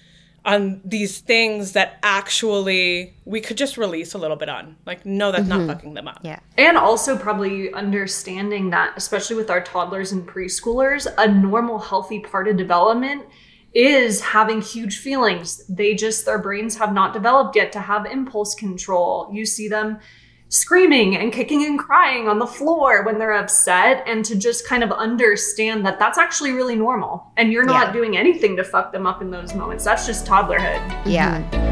on 0.43 0.81
these 0.85 1.19
things 1.19 1.73
that 1.73 1.99
actually 2.03 3.15
we 3.27 3.43
could 3.43 3.59
just 3.59 3.77
release 3.77 4.15
a 4.15 4.19
little 4.19 4.37
bit 4.37 4.49
on. 4.49 4.75
Like, 4.87 5.05
no, 5.05 5.31
that's 5.33 5.47
mm-hmm. 5.47 5.67
not 5.67 5.77
fucking 5.77 5.95
them 5.95 6.09
up. 6.09 6.21
Yeah. 6.23 6.41
And 6.57 6.79
also 6.79 7.19
probably 7.19 7.73
understanding 7.75 8.71
that, 8.71 8.95
especially 8.97 9.37
with 9.37 9.51
our 9.51 9.61
toddlers 9.61 10.13
and 10.13 10.27
preschoolers, 10.27 11.07
a 11.19 11.29
normal, 11.29 11.79
healthy 11.79 12.21
part 12.21 12.49
of 12.49 12.57
development 12.57 13.27
is 13.75 14.21
having 14.21 14.63
huge 14.63 14.99
feelings. 14.99 15.65
They 15.69 15.95
just, 15.95 16.25
their 16.25 16.39
brains 16.39 16.77
have 16.79 16.93
not 16.93 17.13
developed 17.13 17.55
yet 17.55 17.71
to 17.73 17.81
have 17.81 18.07
impulse 18.07 18.55
control. 18.55 19.29
You 19.33 19.45
see 19.45 19.69
them 19.69 19.99
screaming 20.51 21.17
and 21.17 21.33
kicking 21.33 21.65
and 21.65 21.79
crying 21.79 22.29
on 22.29 22.41
the 22.41 22.47
floor 22.47 23.05
when 23.05 23.19
they're 23.19 23.37
upset 23.37 24.03
and 24.07 24.25
to 24.25 24.37
just 24.37 24.67
kind 24.67 24.83
of 24.83 24.91
understand 24.91 25.87
that 25.87 25.99
that's 25.99 26.19
actually 26.19 26.51
really 26.53 26.75
normal. 26.75 27.33
And 27.37 27.53
you're 27.53 27.65
not 27.65 27.89
yeah. 27.89 27.93
doing 27.93 28.17
anything 28.17 28.57
to 28.57 28.65
fuck 28.65 28.93
them 28.93 29.07
up 29.07 29.23
in 29.23 29.31
those 29.31 29.55
moments. 29.55 29.85
That's 29.85 30.07
just 30.07 30.27
toddlerhood. 30.27 30.81
Mm-hmm. 31.05 31.11
Yeah. 31.11 31.71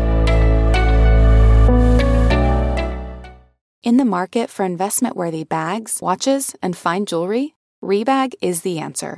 In 3.82 3.96
the 3.96 4.04
market 4.04 4.48
for 4.48 4.64
investment 4.64 5.16
worthy 5.16 5.44
bags 5.44 5.98
watches 6.00 6.54
and 6.62 6.76
fine 6.76 7.04
jewelry 7.04 7.54
rebag 7.82 8.34
is 8.40 8.62
the 8.62 8.78
answer 8.78 9.17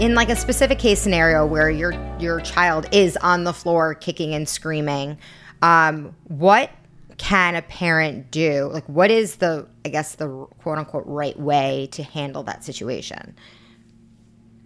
in 0.00 0.14
like 0.14 0.30
a 0.30 0.36
specific 0.36 0.78
case 0.78 0.98
scenario 0.98 1.46
where 1.46 1.70
your 1.70 1.92
your 2.18 2.40
child 2.40 2.86
is 2.90 3.16
on 3.18 3.44
the 3.44 3.52
floor 3.52 3.94
kicking 3.94 4.34
and 4.34 4.48
screaming, 4.48 5.18
um, 5.62 6.16
what 6.26 6.70
can 7.18 7.54
a 7.54 7.62
parent 7.62 8.30
do? 8.30 8.70
Like, 8.72 8.86
what 8.86 9.10
is 9.10 9.36
the 9.36 9.68
I 9.84 9.90
guess 9.90 10.14
the 10.14 10.26
quote 10.62 10.78
unquote 10.78 11.04
right 11.06 11.38
way 11.38 11.88
to 11.92 12.02
handle 12.02 12.42
that 12.44 12.64
situation? 12.64 13.36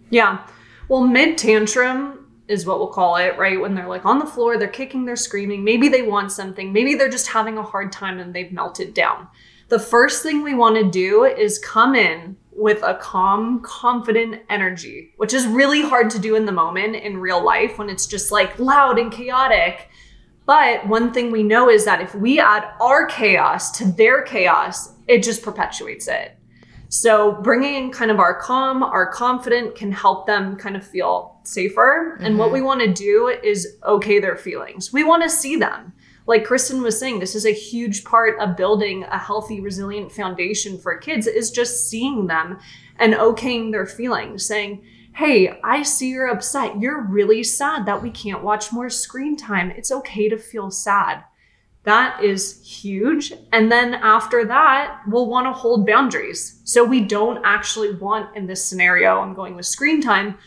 Yeah, 0.09 0.47
well, 0.87 1.01
mid 1.01 1.37
tantrum 1.37 2.31
is 2.47 2.65
what 2.65 2.79
we'll 2.79 2.87
call 2.87 3.17
it, 3.17 3.37
right? 3.37 3.59
When 3.59 3.75
they're 3.75 3.89
like 3.89 4.05
on 4.05 4.19
the 4.19 4.25
floor, 4.25 4.57
they're 4.57 4.67
kicking, 4.69 5.03
they're 5.03 5.17
screaming. 5.17 5.65
Maybe 5.65 5.89
they 5.89 6.03
want 6.03 6.31
something. 6.31 6.71
Maybe 6.71 6.95
they're 6.95 7.09
just 7.09 7.27
having 7.27 7.57
a 7.57 7.63
hard 7.63 7.91
time 7.91 8.19
and 8.19 8.33
they've 8.33 8.51
melted 8.51 8.93
down. 8.93 9.27
The 9.67 9.79
first 9.79 10.21
thing 10.23 10.43
we 10.43 10.53
want 10.53 10.75
to 10.75 10.89
do 10.89 11.25
is 11.25 11.59
come 11.59 11.95
in 11.95 12.37
with 12.55 12.81
a 12.83 12.95
calm, 12.95 13.61
confident 13.61 14.41
energy, 14.49 15.13
which 15.17 15.33
is 15.33 15.45
really 15.45 15.81
hard 15.81 16.09
to 16.09 16.19
do 16.19 16.35
in 16.35 16.45
the 16.45 16.51
moment 16.51 16.95
in 16.95 17.17
real 17.17 17.43
life 17.43 17.77
when 17.77 17.89
it's 17.89 18.07
just 18.07 18.31
like 18.31 18.57
loud 18.57 18.97
and 18.97 19.11
chaotic. 19.11 19.89
But 20.45 20.87
one 20.87 21.11
thing 21.11 21.31
we 21.31 21.43
know 21.43 21.69
is 21.69 21.85
that 21.85 22.01
if 22.01 22.15
we 22.15 22.39
add 22.39 22.63
our 22.79 23.07
chaos 23.07 23.71
to 23.77 23.91
their 23.91 24.21
chaos, 24.21 24.93
it 25.07 25.23
just 25.23 25.43
perpetuates 25.43 26.07
it. 26.07 26.37
So 26.87 27.33
bringing 27.41 27.75
in 27.75 27.91
kind 27.91 28.11
of 28.11 28.19
our 28.19 28.39
calm, 28.39 28.83
our 28.83 29.11
confident 29.11 29.75
can 29.75 29.91
help 29.91 30.27
them 30.27 30.55
kind 30.55 30.75
of 30.75 30.87
feel 30.87 31.39
safer. 31.43 32.13
Mm-hmm. 32.15 32.25
And 32.25 32.37
what 32.37 32.45
mm-hmm. 32.45 32.53
we 32.53 32.61
want 32.61 32.81
to 32.81 32.93
do 32.93 33.27
is 33.43 33.77
okay 33.83 34.19
their 34.19 34.37
feelings. 34.37 34.93
We 34.93 35.03
want 35.03 35.23
to 35.23 35.29
see 35.29 35.55
them 35.55 35.93
like 36.27 36.45
Kristin 36.45 36.81
was 36.81 36.99
saying, 36.99 37.19
this 37.19 37.35
is 37.35 37.45
a 37.45 37.53
huge 37.53 38.03
part 38.03 38.39
of 38.39 38.57
building 38.57 39.03
a 39.03 39.17
healthy, 39.17 39.59
resilient 39.59 40.11
foundation 40.11 40.77
for 40.77 40.97
kids 40.97 41.27
is 41.27 41.51
just 41.51 41.87
seeing 41.89 42.27
them 42.27 42.59
and 42.97 43.13
okaying 43.13 43.71
their 43.71 43.85
feelings, 43.85 44.45
saying, 44.45 44.83
Hey, 45.13 45.59
I 45.63 45.83
see 45.83 46.09
you're 46.09 46.27
upset. 46.27 46.81
You're 46.81 47.01
really 47.01 47.41
sad 47.41 47.85
that 47.85 48.03
we 48.03 48.09
can't 48.11 48.43
watch 48.43 48.73
more 48.73 48.89
screen 48.89 49.37
time. 49.37 49.71
It's 49.71 49.91
okay 49.91 50.27
to 50.27 50.37
feel 50.37 50.71
sad. 50.71 51.23
That 51.83 52.21
is 52.21 52.61
huge. 52.65 53.31
And 53.53 53.71
then 53.71 53.93
after 53.93 54.43
that, 54.45 55.01
we'll 55.07 55.27
want 55.27 55.45
to 55.45 55.53
hold 55.53 55.87
boundaries. 55.87 56.59
So 56.65 56.83
we 56.83 56.99
don't 56.99 57.41
actually 57.45 57.93
want, 57.95 58.35
in 58.35 58.47
this 58.47 58.65
scenario, 58.65 59.19
I'm 59.19 59.35
going 59.35 59.55
with 59.55 59.67
screen 59.67 60.01
time, 60.01 60.37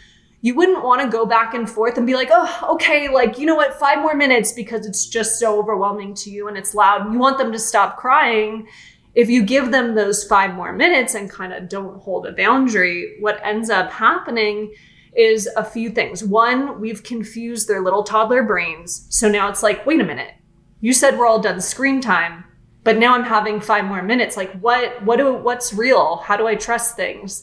you 0.40 0.54
wouldn't 0.54 0.84
want 0.84 1.02
to 1.02 1.08
go 1.08 1.26
back 1.26 1.54
and 1.54 1.68
forth 1.68 1.96
and 1.96 2.06
be 2.06 2.14
like, 2.14 2.28
oh, 2.30 2.68
okay, 2.74 3.08
like, 3.08 3.38
you 3.38 3.46
know 3.46 3.56
what, 3.56 3.78
five 3.78 3.98
more 3.98 4.14
minutes 4.14 4.52
because 4.52 4.86
it's 4.86 5.06
just 5.06 5.38
so 5.38 5.58
overwhelming 5.58 6.14
to 6.14 6.30
you 6.30 6.46
and 6.46 6.56
it's 6.56 6.74
loud. 6.74 7.02
And 7.02 7.12
you 7.12 7.18
want 7.18 7.38
them 7.38 7.50
to 7.50 7.58
stop 7.58 7.96
crying. 7.96 8.68
If 9.14 9.28
you 9.28 9.42
give 9.42 9.72
them 9.72 9.96
those 9.96 10.22
five 10.22 10.54
more 10.54 10.72
minutes 10.72 11.14
and 11.14 11.28
kind 11.28 11.52
of 11.52 11.68
don't 11.68 12.00
hold 12.00 12.26
a 12.26 12.32
boundary, 12.32 13.16
what 13.18 13.44
ends 13.44 13.68
up 13.68 13.90
happening 13.90 14.72
is 15.16 15.48
a 15.56 15.64
few 15.64 15.90
things. 15.90 16.22
One, 16.22 16.80
we've 16.80 17.02
confused 17.02 17.66
their 17.66 17.82
little 17.82 18.04
toddler 18.04 18.44
brains. 18.44 19.06
So 19.10 19.28
now 19.28 19.48
it's 19.48 19.64
like, 19.64 19.84
wait 19.84 20.00
a 20.00 20.04
minute, 20.04 20.34
you 20.80 20.92
said 20.92 21.18
we're 21.18 21.26
all 21.26 21.40
done 21.40 21.60
screen 21.60 22.00
time, 22.00 22.44
but 22.84 22.98
now 22.98 23.14
I'm 23.14 23.24
having 23.24 23.60
five 23.60 23.84
more 23.84 24.02
minutes. 24.02 24.36
Like, 24.36 24.52
what, 24.60 25.02
what 25.02 25.16
do, 25.16 25.34
what's 25.34 25.74
real? 25.74 26.18
How 26.18 26.36
do 26.36 26.46
I 26.46 26.54
trust 26.54 26.94
things? 26.94 27.42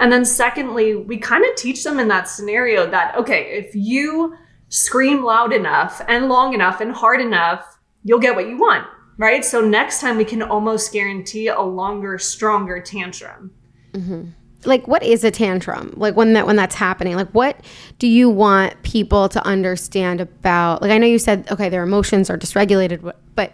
And 0.00 0.10
then, 0.10 0.24
secondly, 0.24 0.96
we 0.96 1.18
kind 1.18 1.44
of 1.44 1.54
teach 1.56 1.84
them 1.84 2.00
in 2.00 2.08
that 2.08 2.26
scenario 2.26 2.90
that, 2.90 3.14
okay, 3.16 3.42
if 3.58 3.74
you 3.74 4.34
scream 4.70 5.22
loud 5.22 5.52
enough 5.52 6.00
and 6.08 6.28
long 6.28 6.54
enough 6.54 6.80
and 6.80 6.90
hard 6.90 7.20
enough, 7.20 7.78
you'll 8.02 8.18
get 8.18 8.34
what 8.34 8.48
you 8.48 8.58
want, 8.58 8.86
right? 9.18 9.44
So, 9.44 9.60
next 9.60 10.00
time 10.00 10.16
we 10.16 10.24
can 10.24 10.42
almost 10.42 10.90
guarantee 10.92 11.48
a 11.48 11.60
longer, 11.60 12.18
stronger 12.18 12.80
tantrum. 12.80 13.52
Mm-hmm. 13.92 14.30
Like, 14.64 14.88
what 14.88 15.02
is 15.02 15.22
a 15.22 15.30
tantrum? 15.30 15.92
Like, 15.96 16.16
when 16.16 16.32
that 16.32 16.46
when 16.46 16.56
that's 16.56 16.74
happening, 16.74 17.14
like, 17.14 17.30
what 17.30 17.60
do 17.98 18.08
you 18.08 18.30
want 18.30 18.82
people 18.82 19.28
to 19.28 19.46
understand 19.46 20.22
about? 20.22 20.80
Like, 20.80 20.92
I 20.92 20.98
know 20.98 21.06
you 21.06 21.18
said, 21.18 21.46
okay, 21.50 21.68
their 21.68 21.82
emotions 21.82 22.30
are 22.30 22.38
dysregulated, 22.38 23.12
but 23.34 23.52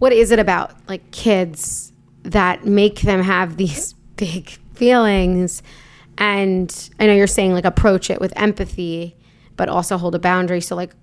what 0.00 0.12
is 0.12 0.32
it 0.32 0.40
about 0.40 0.72
like 0.88 1.08
kids 1.12 1.92
that 2.24 2.66
make 2.66 3.02
them 3.02 3.22
have 3.22 3.56
these 3.56 3.92
big 4.16 4.50
feelings 4.74 5.62
and 6.18 6.90
I 6.98 7.06
know 7.06 7.14
you're 7.14 7.26
saying 7.26 7.52
like 7.52 7.64
approach 7.64 8.10
it 8.10 8.20
with 8.20 8.32
empathy, 8.36 9.16
but 9.56 9.68
also 9.68 9.96
hold 9.96 10.14
a 10.14 10.18
boundary. 10.18 10.60
So 10.60 10.76
like 10.76 10.94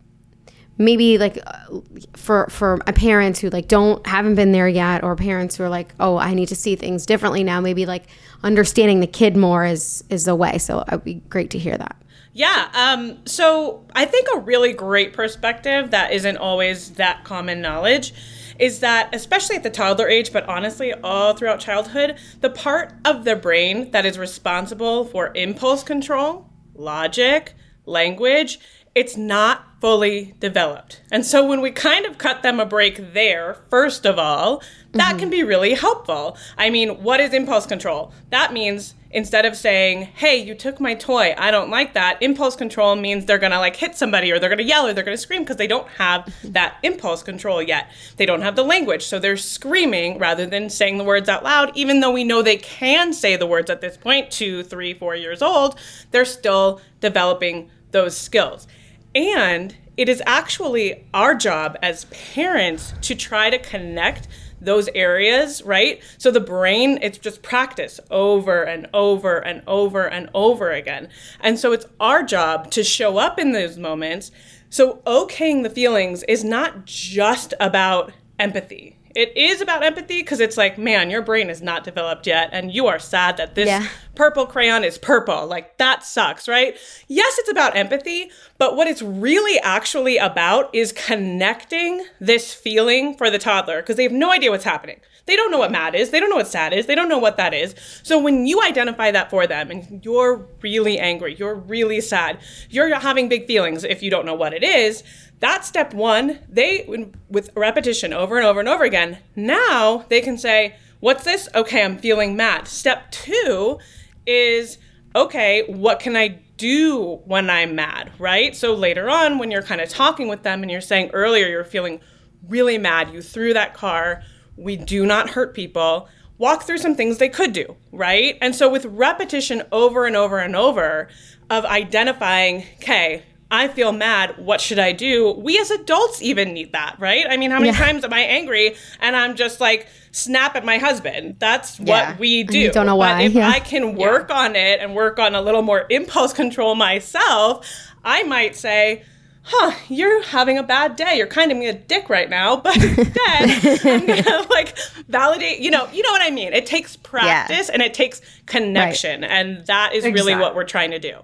maybe 0.78 1.18
like 1.18 1.38
uh, 1.46 1.80
for 2.16 2.48
for 2.50 2.78
parents 2.80 3.40
who 3.40 3.50
like 3.50 3.68
don't 3.68 4.06
haven't 4.08 4.36
been 4.36 4.52
there 4.52 4.68
yet, 4.68 5.04
or 5.04 5.16
parents 5.16 5.58
who 5.58 5.64
are 5.64 5.70
like, 5.70 5.94
oh, 6.00 6.18
I 6.18 6.34
need 6.34 6.48
to 6.50 6.56
see 6.56 6.76
things 6.76 7.06
differently 7.06 7.44
now. 7.44 7.62
Maybe 7.62 7.86
like 7.86 8.08
understanding 8.44 9.00
the 9.00 9.08
kid 9.08 9.38
more 9.38 9.66
is 9.66 10.04
is 10.10 10.26
the 10.26 10.36
way. 10.36 10.58
So 10.58 10.84
it'd 10.88 11.04
be 11.04 11.16
great 11.16 11.50
to 11.52 11.60
hear 11.60 11.78
that. 11.78 11.96
Yeah. 12.34 12.70
Um, 12.74 13.26
so 13.26 13.86
I 13.94 14.06
think 14.06 14.28
a 14.34 14.40
really 14.40 14.72
great 14.72 15.14
perspective 15.14 15.92
that 15.92 16.14
isn't 16.14 16.38
always 16.38 16.92
that 16.92 17.26
common 17.26 17.62
knowledge 17.62 18.14
is 18.62 18.80
that, 18.80 19.14
especially 19.14 19.56
at 19.56 19.64
the 19.64 19.72
toddler 19.72 20.08
age, 20.08 20.32
but 20.32 20.48
honestly, 20.48 20.94
all 20.94 21.36
throughout 21.36 21.60
childhood, 21.60 22.16
the 22.42 22.50
part 22.50 22.94
of 23.04 23.26
the 23.26 23.36
brain 23.36 23.90
that 23.90 24.06
is 24.06 24.20
responsible 24.20 25.04
for 25.04 25.32
impulse 25.34 25.84
control, 25.84 26.48
logic, 26.76 27.56
language, 27.88 28.60
it's 28.94 29.18
not 29.18 29.66
fully 29.82 30.36
developed. 30.40 31.02
And 31.12 31.26
so 31.26 31.44
when 31.44 31.60
we 31.60 31.72
kind 31.72 32.06
of 32.06 32.20
cut 32.20 32.44
them 32.44 32.60
a 32.60 32.66
break 32.66 33.14
there, 33.14 33.58
first 33.72 34.06
of 34.06 34.20
all, 34.20 34.62
that 34.92 35.12
mm-hmm. 35.12 35.18
can 35.18 35.30
be 35.32 35.44
really 35.44 35.74
helpful. 35.74 36.38
I 36.56 36.70
mean, 36.70 37.02
what 37.02 37.20
is 37.20 37.34
impulse 37.34 37.66
control? 37.66 38.14
That 38.30 38.54
means 38.54 38.94
instead 39.14 39.46
of 39.46 39.56
saying, 39.56 40.04
hey, 40.04 40.38
you 40.38 40.56
took 40.56 40.80
my 40.80 40.94
toy, 40.94 41.34
I 41.38 41.52
don't 41.52 41.70
like 41.70 41.94
that, 41.94 42.22
impulse 42.22 42.56
control 42.56 42.96
means 42.96 43.26
they're 43.26 43.38
gonna 43.38 43.60
like 43.60 43.76
hit 43.76 43.96
somebody 43.96 44.32
or 44.32 44.40
they're 44.40 44.50
gonna 44.50 44.64
yell 44.64 44.88
or 44.88 44.94
they're 44.94 45.04
gonna 45.04 45.18
scream 45.18 45.44
because 45.44 45.58
they 45.58 45.68
don't 45.68 45.88
have 45.90 46.34
that 46.44 46.78
impulse 46.84 47.24
control 47.24 47.62
yet. 47.62 47.90
They 48.18 48.26
don't 48.26 48.42
have 48.42 48.56
the 48.56 48.64
language. 48.64 49.06
So 49.06 49.20
they're 49.20 49.38
screaming 49.38 50.18
rather 50.18 50.46
than 50.46 50.70
saying 50.70 50.98
the 50.98 51.04
words 51.04 51.30
out 51.30 51.44
loud, 51.44 51.72
even 51.76 52.00
though 52.00 52.12
we 52.12 52.24
know 52.24 52.42
they 52.42 52.58
can 52.58 53.14
say 53.14 53.36
the 53.36 53.48
words 53.48 53.70
at 53.70 53.82
this 53.82 53.98
point, 53.98 54.32
two, 54.32 54.64
three, 54.64 54.94
four 54.94 55.16
years 55.16 55.42
old, 55.42 55.78
they're 56.12 56.26
still 56.26 56.82
developing 57.00 57.70
those 57.92 58.18
skills. 58.18 58.68
And 59.14 59.76
it 59.98 60.08
is 60.08 60.24
actually 60.26 61.06
our 61.14 61.36
job 61.36 61.78
as 61.82 62.06
parents 62.06 62.94
to 63.02 63.14
try 63.14 63.50
to 63.50 63.60
connect 63.60 64.28
those 64.62 64.88
areas, 64.96 65.62
right? 65.64 66.02
So 66.18 66.32
the 66.32 66.40
brain, 66.40 67.00
it's 67.02 67.18
just 67.18 67.42
practice 67.42 68.00
over 68.10 68.64
and 68.64 68.88
over 68.94 69.40
and 69.40 69.64
over 69.68 70.08
and 70.08 70.30
over 70.34 70.72
again. 70.72 71.10
And 71.40 71.60
so 71.60 71.72
it's 71.72 71.86
our 72.00 72.24
job 72.24 72.72
to 72.72 72.84
show 72.84 73.18
up 73.18 73.40
in 73.40 73.52
those 73.52 73.78
moments. 73.78 74.32
So 74.70 75.02
okaying 75.06 75.64
the 75.64 75.70
feelings 75.70 76.24
is 76.24 76.44
not 76.44 76.86
just 76.86 77.54
about 77.60 78.14
empathy. 78.40 78.98
It 79.14 79.36
is 79.36 79.60
about 79.60 79.84
empathy 79.84 80.22
because 80.22 80.40
it's 80.40 80.56
like, 80.56 80.78
man, 80.78 81.10
your 81.10 81.22
brain 81.22 81.50
is 81.50 81.62
not 81.62 81.84
developed 81.84 82.28
yet, 82.28 82.50
and 82.54 82.74
you 82.74 82.88
are 82.88 82.98
sad 82.98 83.36
that 83.38 83.56
this 83.56 83.68
yeah. 83.68 83.88
Purple 84.22 84.46
crayon 84.46 84.84
is 84.84 85.00
purple. 85.00 85.48
Like, 85.48 85.80
that 85.80 86.04
sucks, 86.04 86.48
right? 86.48 86.78
Yes, 87.08 87.40
it's 87.40 87.50
about 87.50 87.76
empathy, 87.76 88.30
but 88.60 88.76
what 88.76 88.86
it's 88.86 89.02
really 89.02 89.58
actually 89.62 90.18
about 90.18 90.70
is 90.76 90.92
connecting 90.92 92.06
this 92.20 92.54
feeling 92.54 93.18
for 93.18 93.32
the 93.32 93.40
toddler 93.40 93.82
because 93.82 93.96
they 93.96 94.04
have 94.04 94.12
no 94.12 94.32
idea 94.32 94.52
what's 94.52 94.64
happening. 94.64 95.00
They 95.26 95.36
don't 95.36 95.50
know 95.50 95.58
what 95.58 95.72
mad 95.72 95.96
is. 95.96 96.12
They 96.12 96.20
don't 96.20 96.30
know 96.30 96.36
what 96.36 96.48
sad 96.48 96.72
is. 96.72 96.86
They 96.86 96.94
don't 96.94 97.10
know 97.10 97.18
what 97.18 97.38
that 97.38 97.56
is. 97.56 97.74
So 98.04 98.20
when 98.20 98.46
you 98.46 98.62
identify 98.62 99.10
that 99.10 99.32
for 99.32 99.48
them 99.48 99.72
and 99.72 100.06
you're 100.06 100.48
really 100.62 101.00
angry, 101.00 101.34
you're 101.34 101.56
really 101.56 102.00
sad, 102.00 102.38
you're 102.70 102.94
having 103.00 103.28
big 103.28 103.48
feelings 103.48 103.84
if 103.84 104.04
you 104.04 104.12
don't 104.12 104.28
know 104.28 104.36
what 104.36 104.54
it 104.54 104.64
is, 104.64 105.04
that's 105.40 105.68
step 105.68 105.96
one. 105.96 106.38
They, 106.48 106.86
with 107.28 107.50
repetition 107.56 108.14
over 108.14 108.38
and 108.38 108.46
over 108.46 108.60
and 108.60 108.70
over 108.70 108.84
again, 108.84 109.18
now 109.36 110.06
they 110.10 110.22
can 110.22 110.38
say, 110.38 110.76
What's 111.02 111.24
this? 111.24 111.50
Okay, 111.56 111.84
I'm 111.84 111.98
feeling 111.98 112.36
mad. 112.36 112.68
Step 112.68 113.10
two 113.10 113.80
is, 114.26 114.78
Okay, 115.16 115.64
what 115.68 116.00
can 116.00 116.16
I 116.16 116.40
do 116.58 117.22
when 117.26 117.50
I'm 117.50 117.76
mad, 117.76 118.12
right? 118.18 118.56
So 118.56 118.74
later 118.74 119.10
on, 119.10 119.40
when 119.40 119.52
you're 119.52 119.62
kind 119.62 119.82
of 119.82 119.90
talking 119.90 120.28
with 120.30 120.44
them 120.44 120.62
and 120.62 120.72
you're 120.72 120.80
saying 120.80 121.10
earlier 121.14 121.48
you're 121.48 121.66
feeling 121.66 122.00
really 122.48 122.78
mad, 122.78 123.12
you 123.12 123.22
threw 123.22 123.54
that 123.54 123.74
car, 123.74 124.24
we 124.56 124.78
do 124.78 125.06
not 125.06 125.32
hurt 125.32 125.54
people. 125.54 126.08
Walk 126.38 126.64
through 126.64 126.78
some 126.78 126.96
things 126.96 127.18
they 127.18 127.30
could 127.30 127.52
do, 127.52 127.76
right? 127.92 128.38
And 128.42 128.56
so 128.56 128.70
with 128.70 128.86
repetition 128.86 129.64
over 129.72 130.06
and 130.06 130.16
over 130.16 130.40
and 130.40 130.56
over 130.56 131.10
of 131.50 131.66
identifying, 131.66 132.64
okay, 132.76 133.24
I 133.52 133.68
feel 133.68 133.92
mad. 133.92 134.36
What 134.38 134.62
should 134.62 134.80
I 134.80 134.94
do? 134.94 135.32
We 135.32 135.60
as 135.60 135.72
adults 135.72 136.22
even 136.22 136.54
need 136.54 136.72
that, 136.72 136.96
right? 137.00 137.26
I 137.30 137.36
mean, 137.36 137.52
how 137.52 137.60
many 137.60 137.72
yeah. 137.72 137.78
times 137.78 138.06
am 138.06 138.14
I 138.14 138.22
angry 138.22 138.76
and 139.02 139.16
I'm 139.16 139.36
just 139.36 139.60
like 139.60 139.88
snap 140.12 140.56
at 140.56 140.66
my 140.66 140.78
husband? 140.78 141.38
That's 141.40 141.80
yeah. 141.80 142.12
what 142.12 142.20
we 142.20 142.44
do. 142.44 142.60
You 142.60 142.72
don't 142.72 142.86
know 142.86 142.96
why. 142.96 143.16
But 143.16 143.26
if 143.26 143.34
yeah. 143.34 143.50
I 143.50 143.60
can 143.60 143.96
work 143.96 144.30
on 144.30 144.56
it 144.56 144.80
and 144.80 144.96
work 144.96 145.20
on 145.20 145.36
a 145.36 145.42
little 145.42 145.62
more 145.62 145.86
impulse 145.90 146.34
control 146.34 146.76
myself, 146.76 147.68
I 148.04 148.24
might 148.24 148.56
say, 148.56 149.04
huh, 149.44 149.76
you're 149.90 150.24
having 150.24 150.58
a 150.58 150.64
bad 150.64 150.96
day. 150.96 151.16
You're 151.16 151.28
kind 151.28 151.52
of 151.52 151.58
being 151.58 151.70
a 151.70 151.78
dick 151.78 152.10
right 152.10 152.30
now, 152.30 152.58
but 152.58 152.76
instead 152.84 153.86
I'm 153.86 154.06
gonna 154.06 154.48
like 154.50 154.78
validate, 155.08 155.60
you 155.60 155.72
know, 155.72 155.88
you 155.92 156.04
know 156.04 156.12
what 156.12 156.22
I 156.22 156.32
mean? 156.32 156.54
It 156.54 156.66
takes 156.66 156.96
practice 156.96 157.68
yeah. 157.68 157.74
and 157.74 157.82
it 157.82 157.94
takes 157.94 158.22
connection. 158.46 159.22
Right. 159.22 159.32
And 159.32 159.66
that 159.68 159.94
is 159.94 160.06
exactly. 160.06 160.34
really 160.34 160.42
what 160.42 160.56
we're 160.56 160.64
trying 160.64 160.92
to 160.92 161.00
do. 161.00 161.20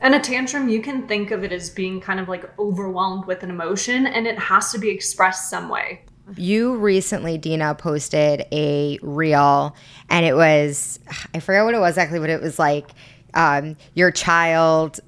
And 0.00 0.14
a 0.14 0.20
tantrum, 0.20 0.68
you 0.68 0.82
can 0.82 1.08
think 1.08 1.30
of 1.30 1.42
it 1.42 1.52
as 1.52 1.70
being 1.70 2.00
kind 2.00 2.20
of 2.20 2.28
like 2.28 2.58
overwhelmed 2.58 3.26
with 3.26 3.42
an 3.42 3.50
emotion 3.50 4.06
and 4.06 4.26
it 4.26 4.38
has 4.38 4.70
to 4.72 4.78
be 4.78 4.90
expressed 4.90 5.48
some 5.48 5.68
way. 5.68 6.02
You 6.36 6.76
recently, 6.76 7.38
Deena, 7.38 7.74
posted 7.74 8.46
a 8.50 8.98
reel 9.02 9.76
and 10.08 10.26
it 10.26 10.34
was, 10.34 10.98
I 11.34 11.40
forget 11.40 11.64
what 11.64 11.74
it 11.74 11.78
was 11.78 11.92
exactly, 11.92 12.18
but 12.18 12.30
it 12.30 12.40
was 12.40 12.58
like 12.58 12.90
um, 13.34 13.76
your 13.94 14.10
child 14.10 15.00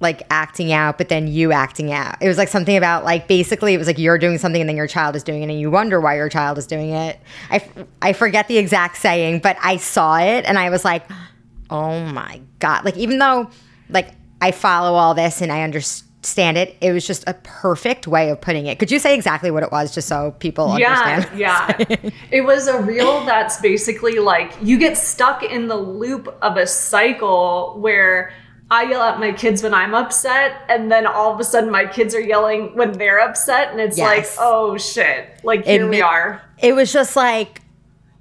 like 0.00 0.22
acting 0.30 0.72
out, 0.72 0.96
but 0.96 1.10
then 1.10 1.28
you 1.28 1.52
acting 1.52 1.92
out. 1.92 2.16
It 2.22 2.26
was 2.26 2.38
like 2.38 2.48
something 2.48 2.76
about 2.76 3.04
like 3.04 3.28
basically 3.28 3.74
it 3.74 3.78
was 3.78 3.86
like 3.86 3.98
you're 3.98 4.18
doing 4.18 4.38
something 4.38 4.60
and 4.60 4.68
then 4.68 4.76
your 4.76 4.86
child 4.86 5.14
is 5.14 5.22
doing 5.22 5.42
it 5.42 5.50
and 5.50 5.60
you 5.60 5.70
wonder 5.70 6.00
why 6.00 6.16
your 6.16 6.30
child 6.30 6.56
is 6.58 6.66
doing 6.66 6.90
it. 6.90 7.20
I, 7.50 7.62
I 8.00 8.12
forget 8.14 8.48
the 8.48 8.56
exact 8.56 8.96
saying, 8.96 9.40
but 9.40 9.56
I 9.62 9.76
saw 9.76 10.16
it 10.18 10.46
and 10.46 10.58
I 10.58 10.70
was 10.70 10.84
like, 10.84 11.04
oh 11.68 12.00
my 12.06 12.40
God. 12.58 12.84
Like, 12.84 12.96
even 12.96 13.18
though 13.18 13.50
like 13.90 14.14
I 14.40 14.52
follow 14.52 14.94
all 14.94 15.14
this 15.14 15.42
and 15.42 15.52
I 15.52 15.62
understand 15.62 16.09
it. 16.22 16.76
It 16.80 16.92
was 16.92 17.06
just 17.06 17.24
a 17.26 17.34
perfect 17.34 18.06
way 18.06 18.30
of 18.30 18.40
putting 18.40 18.66
it. 18.66 18.78
Could 18.78 18.90
you 18.90 18.98
say 18.98 19.14
exactly 19.14 19.50
what 19.50 19.62
it 19.62 19.72
was 19.72 19.94
just 19.94 20.08
so 20.08 20.32
people 20.38 20.78
yeah, 20.78 21.00
understand? 21.00 21.38
Yeah. 21.38 22.10
it 22.30 22.42
was 22.42 22.66
a 22.66 22.80
reel 22.82 23.24
that's 23.24 23.60
basically 23.60 24.18
like 24.18 24.52
you 24.62 24.78
get 24.78 24.98
stuck 24.98 25.42
in 25.42 25.68
the 25.68 25.76
loop 25.76 26.36
of 26.42 26.56
a 26.56 26.66
cycle 26.66 27.76
where 27.78 28.32
I 28.70 28.84
yell 28.84 29.02
at 29.02 29.18
my 29.18 29.32
kids 29.32 29.64
when 29.64 29.74
I'm 29.74 29.94
upset, 29.94 30.62
and 30.68 30.92
then 30.92 31.04
all 31.04 31.34
of 31.34 31.40
a 31.40 31.44
sudden 31.44 31.70
my 31.70 31.86
kids 31.86 32.14
are 32.14 32.20
yelling 32.20 32.76
when 32.76 32.92
they're 32.92 33.18
upset, 33.18 33.72
and 33.72 33.80
it's 33.80 33.98
yes. 33.98 34.06
like, 34.06 34.46
oh 34.46 34.76
shit, 34.78 35.40
like 35.42 35.64
here 35.64 35.86
it, 35.86 35.88
we 35.88 36.00
are. 36.00 36.40
It 36.58 36.76
was 36.76 36.92
just 36.92 37.16
like, 37.16 37.62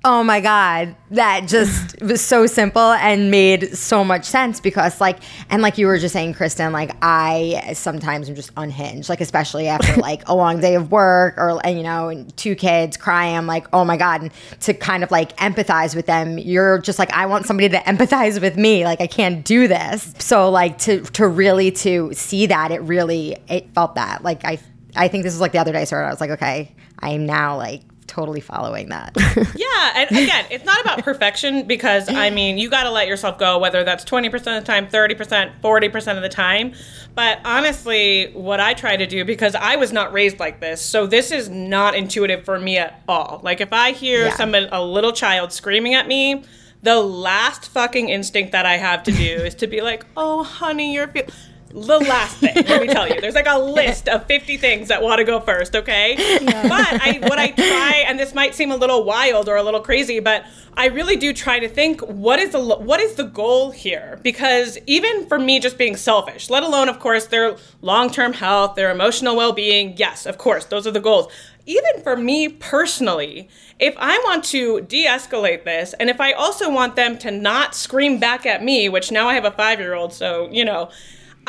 Oh 0.05 0.23
my 0.23 0.39
God. 0.39 0.95
That 1.11 1.45
just 1.45 2.01
was 2.01 2.21
so 2.21 2.45
simple 2.45 2.93
and 2.93 3.29
made 3.29 3.75
so 3.75 4.05
much 4.05 4.23
sense 4.23 4.61
because, 4.61 5.01
like, 5.01 5.19
and 5.49 5.61
like 5.61 5.77
you 5.77 5.87
were 5.87 5.97
just 5.97 6.13
saying, 6.13 6.35
Kristin, 6.35 6.71
like, 6.71 6.95
I 7.01 7.73
sometimes 7.73 8.29
am 8.29 8.35
just 8.35 8.51
unhinged, 8.55 9.09
like, 9.09 9.19
especially 9.19 9.67
after 9.67 9.99
like 10.01 10.25
a 10.29 10.35
long 10.35 10.61
day 10.61 10.75
of 10.75 10.89
work 10.89 11.37
or, 11.37 11.59
and, 11.65 11.75
you 11.75 11.83
know, 11.83 12.07
and 12.07 12.35
two 12.37 12.55
kids 12.55 12.95
crying. 12.95 13.35
I'm 13.35 13.45
like, 13.45 13.67
oh 13.73 13.83
my 13.83 13.97
God. 13.97 14.21
And 14.21 14.31
to 14.61 14.73
kind 14.73 15.03
of 15.03 15.11
like 15.11 15.35
empathize 15.35 15.95
with 15.97 16.05
them, 16.05 16.37
you're 16.37 16.77
just 16.77 16.97
like, 16.97 17.11
I 17.11 17.25
want 17.25 17.45
somebody 17.45 17.67
to 17.67 17.79
empathize 17.79 18.39
with 18.39 18.55
me. 18.55 18.85
Like, 18.85 19.01
I 19.01 19.07
can't 19.07 19.43
do 19.43 19.67
this. 19.67 20.13
So, 20.19 20.49
like, 20.49 20.77
to, 20.79 21.01
to 21.01 21.27
really 21.27 21.71
to 21.71 22.13
see 22.13 22.45
that, 22.45 22.71
it 22.71 22.81
really, 22.83 23.35
it 23.49 23.73
felt 23.73 23.95
that. 23.95 24.23
Like, 24.23 24.45
I, 24.45 24.59
I 24.95 25.09
think 25.09 25.25
this 25.25 25.33
was 25.33 25.41
like 25.41 25.51
the 25.51 25.59
other 25.59 25.73
day 25.73 25.81
I 25.81 25.83
started, 25.83 26.07
I 26.07 26.11
was 26.11 26.21
like, 26.21 26.31
okay, 26.31 26.73
I 26.99 27.11
am 27.11 27.25
now 27.25 27.57
like 27.57 27.81
totally 28.09 28.41
following 28.41 28.89
that. 28.89 29.15
yeah. 29.55 29.91
And 29.95 30.09
again, 30.11 30.45
it's 30.49 30.65
not 30.65 30.81
about 30.81 31.03
perfection 31.03 31.67
because, 31.67 32.09
I 32.09 32.29
mean, 32.31 32.57
you 32.57 32.69
got 32.69 32.83
to 32.83 32.91
let 32.91 33.07
yourself 33.07 33.37
go, 33.37 33.59
whether 33.59 33.83
that's 33.83 34.03
20% 34.03 34.33
of 34.35 34.43
the 34.43 34.61
time, 34.61 34.87
30%, 34.87 35.61
40% 35.61 36.15
of 36.17 36.23
the 36.23 36.29
time. 36.29 36.73
But 37.15 37.39
honestly, 37.45 38.31
what 38.33 38.59
I 38.59 38.73
try 38.73 38.97
to 38.97 39.05
do, 39.05 39.23
because 39.23 39.55
I 39.55 39.75
was 39.75 39.93
not 39.93 40.11
raised 40.11 40.39
like 40.39 40.59
this, 40.59 40.81
so 40.81 41.05
this 41.05 41.31
is 41.31 41.49
not 41.49 41.95
intuitive 41.95 42.43
for 42.43 42.59
me 42.59 42.77
at 42.77 43.01
all. 43.07 43.39
Like, 43.43 43.61
if 43.61 43.71
I 43.71 43.91
hear 43.91 44.25
yeah. 44.25 44.35
somebody, 44.35 44.67
a 44.71 44.83
little 44.83 45.11
child 45.11 45.53
screaming 45.53 45.93
at 45.93 46.07
me, 46.07 46.43
the 46.81 46.99
last 46.99 47.69
fucking 47.69 48.09
instinct 48.09 48.53
that 48.53 48.65
I 48.65 48.77
have 48.77 49.03
to 49.03 49.11
do 49.11 49.23
is 49.23 49.55
to 49.55 49.67
be 49.67 49.81
like, 49.81 50.05
oh, 50.15 50.43
honey, 50.43 50.93
you're 50.93 51.07
feeling 51.07 51.29
the 51.71 51.99
last 51.99 52.37
thing 52.37 52.55
let 52.55 52.81
me 52.81 52.87
tell 52.87 53.07
you. 53.07 53.21
There's 53.21 53.35
like 53.35 53.47
a 53.47 53.57
list 53.79 54.07
of 54.07 54.25
50 54.25 54.57
things 54.57 54.87
that 54.87 55.01
want 55.01 55.19
to 55.19 55.23
go 55.23 55.39
first 55.39 55.75
okay? 55.75 56.15
Yeah. 56.17 56.67
but 56.67 57.01
I, 57.01 57.19
what 57.27 57.37
i 57.37 57.51
try 57.51 58.03
and 58.07 58.19
this 58.19 58.33
might 58.33 58.55
seem 58.55 58.71
a 58.71 58.75
little 58.75 59.03
wild 59.03 59.47
or 59.47 59.55
a 59.55 59.63
little 59.63 59.79
crazy 59.81 60.19
but 60.19 60.45
i 60.75 60.87
really 60.87 61.15
do 61.15 61.33
try 61.33 61.59
to 61.59 61.69
think 61.69 62.01
what 62.01 62.39
is 62.39 62.51
the 62.51 62.59
what 62.59 62.99
is 62.99 63.15
the 63.15 63.23
goal 63.23 63.71
here? 63.71 64.19
Because 64.23 64.77
even 64.87 65.27
for 65.27 65.37
me 65.39 65.59
just 65.59 65.77
being 65.77 65.95
selfish 65.95 66.49
let 66.49 66.63
alone 66.63 66.89
of 66.89 66.99
course 66.99 67.27
their 67.27 67.57
long-term 67.81 68.33
health 68.33 68.75
their 68.75 68.91
emotional 68.91 69.35
well-being 69.35 69.95
yes 69.97 70.25
of 70.25 70.37
course 70.37 70.65
those 70.65 70.87
are 70.87 70.91
the 70.91 70.99
goals. 70.99 71.31
Even 71.65 72.01
for 72.01 72.17
me 72.17 72.47
personally 72.47 73.47
if 73.79 73.95
I 73.97 74.17
want 74.25 74.43
to 74.45 74.81
de 74.81 75.05
escalate 75.05 75.63
this, 75.63 75.93
and 75.93 76.09
if 76.09 76.19
I 76.19 76.33
also 76.33 76.69
want 76.69 76.97
them 76.97 77.17
to 77.19 77.31
not 77.31 77.73
scream 77.73 78.19
back 78.19 78.45
at 78.45 78.61
me, 78.61 78.89
which 78.89 79.09
now 79.09 79.29
I 79.29 79.35
have 79.35 79.45
a 79.45 79.51
five 79.51 79.79
year 79.79 79.93
old, 79.93 80.11
so, 80.13 80.49
you 80.51 80.65
know, 80.65 80.89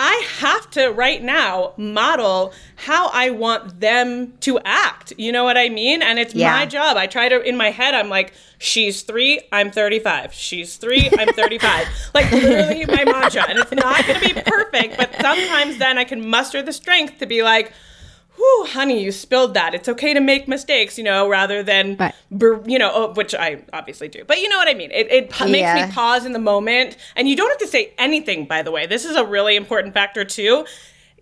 I 0.03 0.27
have 0.39 0.71
to 0.71 0.89
right 0.93 1.23
now 1.23 1.75
model 1.77 2.55
how 2.77 3.11
I 3.13 3.29
want 3.29 3.81
them 3.81 4.33
to 4.41 4.59
act. 4.65 5.13
You 5.19 5.31
know 5.31 5.45
what 5.45 5.59
I 5.59 5.69
mean? 5.69 6.01
And 6.01 6.19
it's 6.19 6.35
yeah. 6.35 6.53
my 6.53 6.65
job. 6.65 6.97
I 6.97 7.07
try 7.07 7.29
to, 7.29 7.39
in 7.43 7.55
my 7.55 7.71
head, 7.71 7.93
I'm 7.93 8.09
like, 8.09 8.33
she's 8.57 9.03
three, 9.03 9.43
I'm 9.53 9.71
35. 9.71 10.33
She's 10.33 10.79
three, 10.79 11.11
I'm 11.19 11.29
35. 11.35 11.87
like 12.15 12.33
literally 12.33 12.87
my 12.87 13.05
mantra. 13.05 13.45
And 13.47 13.59
it's 13.59 13.73
not 13.73 14.07
going 14.07 14.21
to 14.21 14.35
be 14.35 14.41
perfect, 14.41 14.97
but 14.97 15.15
sometimes 15.21 15.77
then 15.77 15.99
I 15.99 16.05
can 16.05 16.27
muster 16.27 16.63
the 16.63 16.73
strength 16.73 17.19
to 17.19 17.27
be 17.27 17.43
like, 17.43 17.71
whew, 18.41 18.67
honey, 18.67 19.03
you 19.05 19.13
spilled 19.13 19.53
that. 19.55 19.75
It's 19.75 19.89
okay 19.89 20.15
to 20.15 20.21
make 20.21 20.49
mistakes, 20.49 20.97
you 20.97 21.05
know, 21.05 21.29
rather 21.29 21.63
than, 21.63 21.97
right. 21.99 22.15
you 22.67 22.79
know, 22.79 22.91
oh, 22.95 23.13
which 23.13 23.35
I 23.35 23.63
obviously 23.73 24.09
do. 24.09 24.25
But 24.27 24.41
you 24.41 24.49
know 24.49 24.57
what 24.57 24.69
I 24.69 24.75
mean? 24.75 24.91
It, 24.93 25.13
it 25.13 25.33
yeah. 25.39 25.47
makes 25.47 25.89
me 25.89 25.93
pause 25.95 26.25
in 26.25 26.33
the 26.33 26.39
moment. 26.39 26.97
And 27.17 27.29
you 27.29 27.37
don't 27.37 27.51
have 27.51 27.59
to 27.59 27.69
say 27.69 27.93
anything, 27.99 28.47
by 28.47 28.63
the 28.63 28.71
way. 28.71 28.87
This 28.87 29.05
is 29.05 29.15
a 29.15 29.25
really 29.25 29.57
important 29.57 29.93
factor, 29.93 30.25
too. 30.25 30.65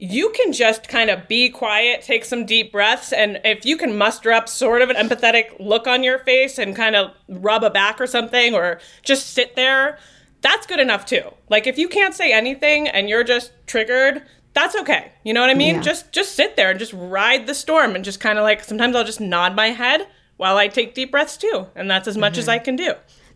you 0.01 0.31
can 0.31 0.53
just 0.53 0.89
kind 0.89 1.11
of 1.11 1.27
be 1.27 1.49
quiet, 1.49 2.03
take 2.03 2.25
some 2.25 2.47
deep 2.47 2.71
breaths, 2.71 3.13
and 3.13 3.41
if 3.45 3.65
you 3.67 3.77
can 3.77 3.97
muster 3.97 4.31
up 4.31 4.49
sort 4.49 4.81
of 4.81 4.91
an 4.91 4.97
empathetic 4.97 5.59
look 5.59 5.87
on 5.87 6.03
your 6.03 6.21
face 6.21 6.59
and 6.59 6.77
kind 6.77 6.95
of 6.95 7.11
rub 7.29 7.65
a 7.65 7.71
back 7.71 8.01
or 8.01 8.07
something, 8.07 8.55
or 8.55 8.81
just 9.03 9.35
sit 9.35 9.57
there, 9.57 9.99
that's 10.41 10.67
good 10.67 10.79
enough 10.79 11.05
too. 11.05 11.35
Like 11.49 11.67
if 11.67 11.79
you 11.79 11.89
can't 11.89 12.15
say 12.15 12.33
anything 12.33 12.87
and 12.87 13.09
you're 13.09 13.25
just 13.25 13.51
triggered, 13.67 14.23
that's 14.61 14.77
okay. 14.77 15.13
You 15.25 15.33
know 15.35 15.41
what 15.41 15.51
I 15.51 15.55
mean? 15.55 15.77
Yeah. 15.77 15.81
Just 15.83 16.13
just 16.13 16.35
sit 16.35 16.57
there 16.57 16.71
and 16.71 16.79
just 16.79 16.93
ride 16.93 17.47
the 17.47 17.55
storm 17.55 17.95
and 17.95 18.05
just 18.05 18.21
kind 18.21 18.39
of 18.39 18.43
like 18.43 18.63
sometimes 18.65 18.97
I'll 18.97 19.05
just 19.05 19.21
nod 19.21 19.55
my 19.55 19.69
head 19.69 20.07
while 20.37 20.57
I 20.57 20.69
take 20.69 20.95
deep 20.95 21.11
breaths 21.11 21.37
too, 21.37 21.67
and 21.75 21.91
that's 21.91 22.09
as 22.09 22.17
much 22.17 22.39
as 22.39 22.49
I 22.49 22.59
can 22.59 22.77
do. 22.77 22.95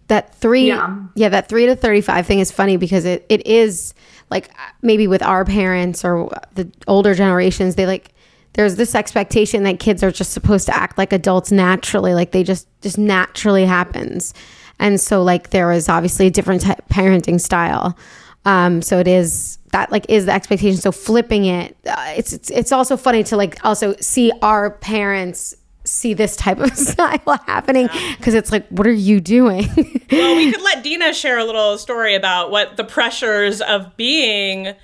that 0.08 0.34
three 0.34 0.68
yeah. 0.68 0.96
Yeah. 1.14 1.28
that 1.30 1.48
three 1.48 1.66
to 1.66 1.76
35 1.76 2.26
thing 2.26 2.40
is 2.40 2.50
funny 2.50 2.76
because 2.76 3.04
it, 3.04 3.24
it 3.28 3.46
is 3.46 3.94
like 4.30 4.50
maybe 4.82 5.06
with 5.06 5.22
our 5.22 5.44
parents 5.44 6.04
or 6.04 6.30
the 6.54 6.70
older 6.88 7.14
generations 7.14 7.76
they 7.76 7.86
like 7.86 8.12
there's 8.54 8.76
this 8.76 8.94
expectation 8.94 9.62
that 9.62 9.78
kids 9.78 10.02
are 10.02 10.10
just 10.10 10.32
supposed 10.32 10.66
to 10.66 10.74
act 10.76 10.98
like 10.98 11.12
adults 11.12 11.50
naturally 11.52 12.14
like 12.14 12.32
they 12.32 12.42
just 12.42 12.66
just 12.82 12.98
naturally 12.98 13.64
happens 13.64 14.34
and 14.78 15.00
so 15.00 15.22
like 15.22 15.50
there 15.50 15.70
is 15.70 15.88
obviously 15.88 16.26
a 16.26 16.30
different 16.30 16.62
type 16.62 16.82
parenting 16.90 17.40
style 17.40 17.96
um 18.44 18.82
so 18.82 18.98
it 18.98 19.06
is 19.08 19.58
that 19.72 19.90
like 19.90 20.06
is 20.08 20.26
the 20.26 20.32
expectation. 20.32 20.80
So 20.80 20.92
flipping 20.92 21.44
it 21.44 21.76
uh, 21.86 22.14
it's, 22.16 22.32
it's 22.32 22.50
it's 22.50 22.72
also 22.72 22.96
funny 22.96 23.24
to 23.24 23.36
like 23.36 23.62
also 23.64 23.94
see 23.96 24.32
our 24.40 24.70
parents 24.70 25.54
see 25.84 26.14
this 26.14 26.36
type 26.36 26.60
of 26.60 26.76
style 26.76 27.40
happening 27.46 27.88
because 28.16 28.34
it's 28.34 28.52
like 28.52 28.68
what 28.68 28.86
are 28.86 28.92
you 28.92 29.20
doing? 29.20 29.68
Well, 30.12 30.36
we 30.36 30.52
could 30.52 30.60
let 30.62 30.84
Deena 30.84 31.14
share 31.14 31.38
a 31.38 31.44
little 31.44 31.78
story 31.78 32.14
about 32.14 32.50
what 32.50 32.76
the 32.76 32.84
pressures 32.84 33.62
of 33.62 33.96
being 33.96 34.74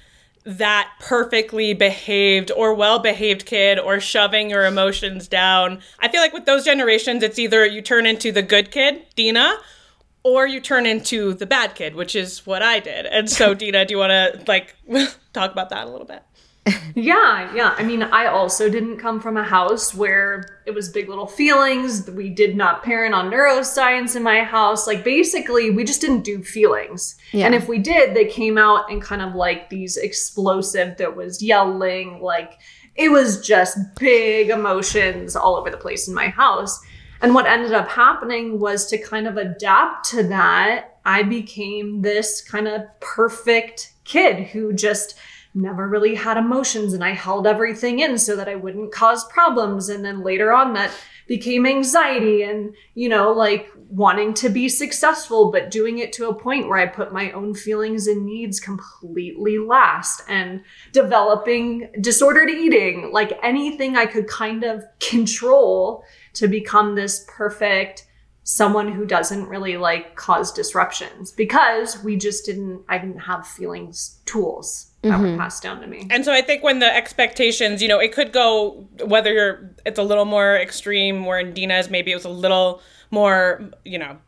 that 0.48 0.90
perfectly 1.00 1.74
behaved 1.74 2.50
or 2.50 2.72
well 2.72 2.98
behaved 2.98 3.44
kid 3.44 3.78
or 3.78 4.00
shoving 4.00 4.48
your 4.48 4.64
emotions 4.64 5.28
down. 5.28 5.80
I 5.98 6.08
feel 6.08 6.22
like 6.22 6.32
with 6.32 6.46
those 6.46 6.64
generations, 6.64 7.22
it's 7.22 7.38
either 7.38 7.66
you 7.66 7.82
turn 7.82 8.06
into 8.06 8.32
the 8.32 8.40
good 8.40 8.70
kid, 8.70 9.02
Deena, 9.16 9.58
or 10.22 10.46
you 10.46 10.60
turn 10.60 10.86
into 10.86 11.34
the 11.34 11.46
bad 11.46 11.74
kid, 11.74 11.94
which 11.94 12.14
is 12.14 12.46
what 12.46 12.62
I 12.62 12.80
did. 12.80 13.06
And 13.06 13.30
so, 13.30 13.54
Deena, 13.54 13.84
do 13.84 13.94
you 13.94 13.98
want 13.98 14.10
to 14.10 14.42
like 14.46 14.74
talk 15.32 15.52
about 15.52 15.70
that 15.70 15.86
a 15.86 15.90
little 15.90 16.06
bit? 16.06 16.22
Yeah, 16.94 17.54
yeah. 17.54 17.74
I 17.78 17.82
mean, 17.82 18.02
I 18.02 18.26
also 18.26 18.68
didn't 18.68 18.98
come 18.98 19.20
from 19.20 19.36
a 19.36 19.42
house 19.42 19.94
where 19.94 20.60
it 20.66 20.72
was 20.72 20.88
big 20.88 21.08
little 21.08 21.26
feelings. 21.26 22.10
We 22.10 22.28
did 22.28 22.56
not 22.56 22.82
parent 22.82 23.14
on 23.14 23.30
neuroscience 23.30 24.16
in 24.16 24.22
my 24.22 24.42
house. 24.42 24.86
Like, 24.86 25.04
basically, 25.04 25.70
we 25.70 25.84
just 25.84 26.00
didn't 26.00 26.24
do 26.24 26.42
feelings. 26.42 27.16
Yeah. 27.32 27.46
And 27.46 27.54
if 27.54 27.68
we 27.68 27.78
did, 27.78 28.14
they 28.14 28.26
came 28.26 28.58
out 28.58 28.90
in 28.90 29.00
kind 29.00 29.22
of 29.22 29.34
like 29.34 29.70
these 29.70 29.96
explosive, 29.96 30.96
there 30.96 31.10
was 31.10 31.42
yelling, 31.42 32.20
like, 32.20 32.58
it 32.96 33.10
was 33.10 33.46
just 33.46 33.78
big 33.98 34.50
emotions 34.50 35.36
all 35.36 35.56
over 35.56 35.70
the 35.70 35.76
place 35.76 36.08
in 36.08 36.14
my 36.14 36.28
house. 36.28 36.80
And 37.20 37.34
what 37.34 37.46
ended 37.46 37.72
up 37.72 37.88
happening 37.88 38.60
was 38.60 38.86
to 38.86 38.98
kind 38.98 39.26
of 39.26 39.36
adapt 39.36 40.08
to 40.10 40.22
that, 40.24 40.98
I 41.04 41.22
became 41.22 42.02
this 42.02 42.40
kind 42.40 42.68
of 42.68 42.82
perfect 43.00 43.94
kid 44.04 44.48
who 44.48 44.72
just 44.72 45.18
never 45.54 45.88
really 45.88 46.14
had 46.14 46.36
emotions 46.36 46.92
and 46.92 47.02
I 47.02 47.12
held 47.12 47.46
everything 47.46 48.00
in 48.00 48.18
so 48.18 48.36
that 48.36 48.48
I 48.48 48.54
wouldn't 48.54 48.92
cause 48.92 49.24
problems. 49.26 49.88
And 49.88 50.04
then 50.04 50.22
later 50.22 50.52
on, 50.52 50.74
that 50.74 50.92
became 51.26 51.66
anxiety 51.66 52.42
and, 52.42 52.74
you 52.94 53.08
know, 53.08 53.32
like 53.32 53.70
wanting 53.88 54.34
to 54.34 54.48
be 54.48 54.68
successful, 54.68 55.50
but 55.50 55.70
doing 55.70 55.98
it 55.98 56.12
to 56.14 56.28
a 56.28 56.34
point 56.34 56.68
where 56.68 56.78
I 56.78 56.86
put 56.86 57.12
my 57.12 57.32
own 57.32 57.54
feelings 57.54 58.06
and 58.06 58.24
needs 58.24 58.60
completely 58.60 59.58
last 59.58 60.22
and 60.28 60.62
developing 60.92 61.90
disordered 62.00 62.50
eating, 62.50 63.10
like 63.12 63.38
anything 63.42 63.96
I 63.96 64.06
could 64.06 64.26
kind 64.26 64.64
of 64.64 64.84
control 65.00 66.04
to 66.38 66.48
become 66.48 66.94
this 66.94 67.24
perfect 67.28 68.06
someone 68.44 68.90
who 68.90 69.04
doesn't 69.04 69.46
really 69.46 69.76
like 69.76 70.16
cause 70.16 70.50
disruptions 70.52 71.30
because 71.30 72.02
we 72.02 72.16
just 72.16 72.46
didn't 72.46 72.82
I 72.88 72.96
didn't 72.96 73.18
have 73.20 73.46
feelings 73.46 74.20
tools 74.24 74.88
that 75.02 75.20
were 75.20 75.26
mm-hmm. 75.26 75.38
passed 75.38 75.62
down 75.62 75.80
to 75.80 75.86
me. 75.86 76.06
And 76.10 76.24
so 76.24 76.32
I 76.32 76.40
think 76.40 76.62
when 76.62 76.80
the 76.80 76.92
expectations, 76.92 77.82
you 77.82 77.88
know, 77.88 78.00
it 78.00 78.12
could 78.12 78.32
go 78.32 78.88
whether 79.04 79.32
you're 79.32 79.70
it's 79.84 79.98
a 79.98 80.02
little 80.02 80.24
more 80.24 80.56
extreme, 80.56 81.24
where 81.24 81.38
in 81.38 81.52
Deena's 81.52 81.90
maybe 81.90 82.10
it 82.10 82.14
was 82.14 82.24
a 82.24 82.30
little 82.30 82.80
more, 83.10 83.70
you 83.84 83.98
know, 83.98 84.18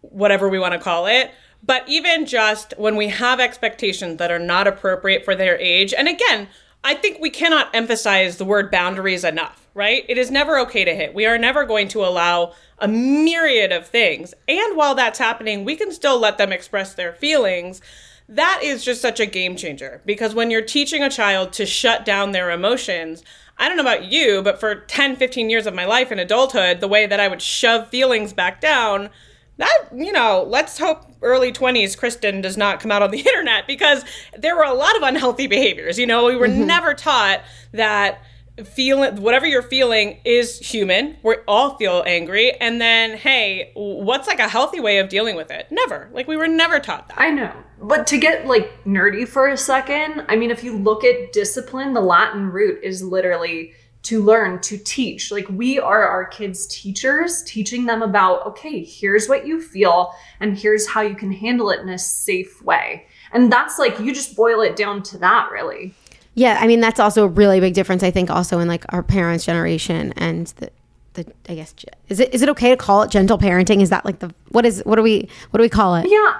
whatever 0.00 0.48
we 0.48 0.58
want 0.58 0.74
to 0.74 0.80
call 0.80 1.06
it. 1.06 1.30
But 1.62 1.88
even 1.88 2.26
just 2.26 2.74
when 2.76 2.96
we 2.96 3.08
have 3.08 3.38
expectations 3.38 4.18
that 4.18 4.32
are 4.32 4.38
not 4.40 4.66
appropriate 4.66 5.24
for 5.24 5.36
their 5.36 5.56
age, 5.58 5.94
and 5.96 6.08
again, 6.08 6.48
I 6.82 6.94
think 6.94 7.20
we 7.20 7.30
cannot 7.30 7.72
emphasize 7.74 8.38
the 8.38 8.44
word 8.44 8.70
boundaries 8.70 9.22
enough, 9.22 9.61
right? 9.74 10.04
It 10.08 10.18
is 10.18 10.30
never 10.30 10.58
okay 10.60 10.84
to 10.84 10.94
hit. 10.94 11.14
We 11.14 11.26
are 11.26 11.38
never 11.38 11.64
going 11.64 11.88
to 11.88 12.04
allow 12.04 12.52
a 12.78 12.88
myriad 12.88 13.72
of 13.72 13.86
things. 13.86 14.34
And 14.48 14.76
while 14.76 14.94
that's 14.94 15.18
happening, 15.18 15.64
we 15.64 15.76
can 15.76 15.92
still 15.92 16.18
let 16.18 16.38
them 16.38 16.52
express 16.52 16.94
their 16.94 17.12
feelings. 17.12 17.80
That 18.28 18.60
is 18.62 18.84
just 18.84 19.00
such 19.00 19.20
a 19.20 19.26
game 19.26 19.56
changer 19.56 20.02
because 20.06 20.34
when 20.34 20.50
you're 20.50 20.62
teaching 20.62 21.02
a 21.02 21.10
child 21.10 21.52
to 21.54 21.66
shut 21.66 22.04
down 22.04 22.32
their 22.32 22.50
emotions, 22.50 23.22
I 23.58 23.68
don't 23.68 23.76
know 23.76 23.82
about 23.82 24.10
you, 24.10 24.42
but 24.42 24.58
for 24.58 24.74
10, 24.74 25.16
15 25.16 25.50
years 25.50 25.66
of 25.66 25.74
my 25.74 25.84
life 25.84 26.10
in 26.10 26.18
adulthood, 26.18 26.80
the 26.80 26.88
way 26.88 27.06
that 27.06 27.20
I 27.20 27.28
would 27.28 27.42
shove 27.42 27.88
feelings 27.88 28.32
back 28.32 28.60
down, 28.60 29.10
that, 29.58 29.88
you 29.94 30.12
know, 30.12 30.44
let's 30.48 30.78
hope 30.78 31.04
early 31.20 31.52
20s 31.52 31.96
Kristin 31.96 32.42
does 32.42 32.56
not 32.56 32.80
come 32.80 32.90
out 32.90 33.02
on 33.02 33.10
the 33.10 33.18
internet 33.26 33.66
because 33.66 34.04
there 34.36 34.56
were 34.56 34.64
a 34.64 34.74
lot 34.74 34.96
of 34.96 35.02
unhealthy 35.02 35.46
behaviors. 35.46 35.98
You 35.98 36.06
know, 36.06 36.26
we 36.26 36.36
were 36.36 36.48
mm-hmm. 36.48 36.66
never 36.66 36.94
taught 36.94 37.42
that 37.72 38.22
feeling 38.64 39.22
whatever 39.22 39.46
you're 39.46 39.62
feeling 39.62 40.18
is 40.24 40.58
human. 40.58 41.16
We 41.22 41.36
all 41.48 41.76
feel 41.76 42.02
angry 42.06 42.52
and 42.52 42.80
then 42.80 43.16
hey, 43.16 43.72
what's 43.74 44.28
like 44.28 44.40
a 44.40 44.48
healthy 44.48 44.80
way 44.80 44.98
of 44.98 45.08
dealing 45.08 45.36
with 45.36 45.50
it? 45.50 45.68
Never. 45.70 46.10
Like 46.12 46.28
we 46.28 46.36
were 46.36 46.48
never 46.48 46.78
taught 46.78 47.08
that. 47.08 47.20
I 47.20 47.30
know. 47.30 47.52
But 47.80 48.06
to 48.08 48.18
get 48.18 48.46
like 48.46 48.70
nerdy 48.84 49.26
for 49.26 49.48
a 49.48 49.56
second, 49.56 50.24
I 50.28 50.36
mean, 50.36 50.50
if 50.50 50.62
you 50.62 50.76
look 50.76 51.02
at 51.04 51.32
discipline, 51.32 51.94
the 51.94 52.00
Latin 52.00 52.50
root 52.50 52.80
is 52.82 53.02
literally 53.02 53.72
to 54.02 54.22
learn, 54.22 54.60
to 54.60 54.76
teach. 54.76 55.30
Like 55.30 55.48
we 55.48 55.78
are 55.78 56.06
our 56.06 56.26
kids' 56.26 56.66
teachers, 56.66 57.42
teaching 57.44 57.86
them 57.86 58.02
about, 58.02 58.44
okay, 58.46 58.84
here's 58.84 59.28
what 59.28 59.46
you 59.46 59.60
feel, 59.60 60.12
and 60.40 60.58
here's 60.58 60.88
how 60.88 61.02
you 61.02 61.14
can 61.14 61.32
handle 61.32 61.70
it 61.70 61.80
in 61.80 61.88
a 61.88 61.98
safe 61.98 62.62
way. 62.62 63.06
And 63.32 63.50
that's 63.50 63.78
like, 63.78 63.98
you 64.00 64.12
just 64.12 64.36
boil 64.36 64.60
it 64.60 64.76
down 64.76 65.02
to 65.04 65.18
that, 65.18 65.50
really. 65.52 65.94
Yeah, 66.34 66.58
I 66.60 66.66
mean 66.66 66.80
that's 66.80 67.00
also 67.00 67.24
a 67.24 67.28
really 67.28 67.60
big 67.60 67.74
difference. 67.74 68.02
I 68.02 68.10
think 68.10 68.30
also 68.30 68.58
in 68.58 68.68
like 68.68 68.84
our 68.90 69.02
parents' 69.02 69.44
generation 69.44 70.12
and 70.16 70.46
the 70.58 70.70
the 71.14 71.26
I 71.48 71.54
guess 71.54 71.74
is 72.08 72.20
it 72.20 72.32
is 72.32 72.42
it 72.42 72.48
okay 72.50 72.70
to 72.70 72.76
call 72.76 73.02
it 73.02 73.10
gentle 73.10 73.38
parenting? 73.38 73.82
Is 73.82 73.90
that 73.90 74.04
like 74.04 74.20
the 74.20 74.34
what 74.48 74.64
is 74.64 74.82
what 74.84 74.96
do 74.96 75.02
we 75.02 75.28
what 75.50 75.58
do 75.58 75.62
we 75.62 75.68
call 75.68 75.94
it? 75.96 76.06
Yeah. 76.08 76.34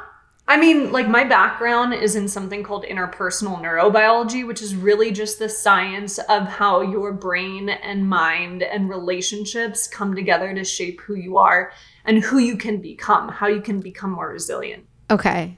I 0.49 0.57
mean, 0.57 0.91
like 0.91 1.09
my 1.09 1.25
background 1.25 1.95
is 1.95 2.17
in 2.17 2.27
something 2.29 2.65
called 2.65 2.85
interpersonal 2.85 3.63
neurobiology, 3.63 4.47
which 4.47 4.61
is 4.61 4.75
really 4.75 5.13
just 5.13 5.39
the 5.39 5.49
science 5.49 6.19
of 6.19 6.49
how 6.49 6.81
your 6.83 7.13
brain 7.13 7.69
and 7.69 8.09
mind 8.09 8.63
and 8.63 8.89
relationships 8.89 9.87
come 9.87 10.17
together 10.17 10.53
to 10.53 10.65
shape 10.65 11.01
who 11.01 11.15
you 11.15 11.39
are 11.39 11.73
and 12.05 12.25
who 12.25 12.39
you 12.39 12.57
can 12.57 12.81
become, 12.81 13.29
how 13.29 13.47
you 13.47 13.61
can 13.61 13.81
become 13.81 14.11
more 14.11 14.31
resilient. 14.31 14.85
Okay, 15.11 15.57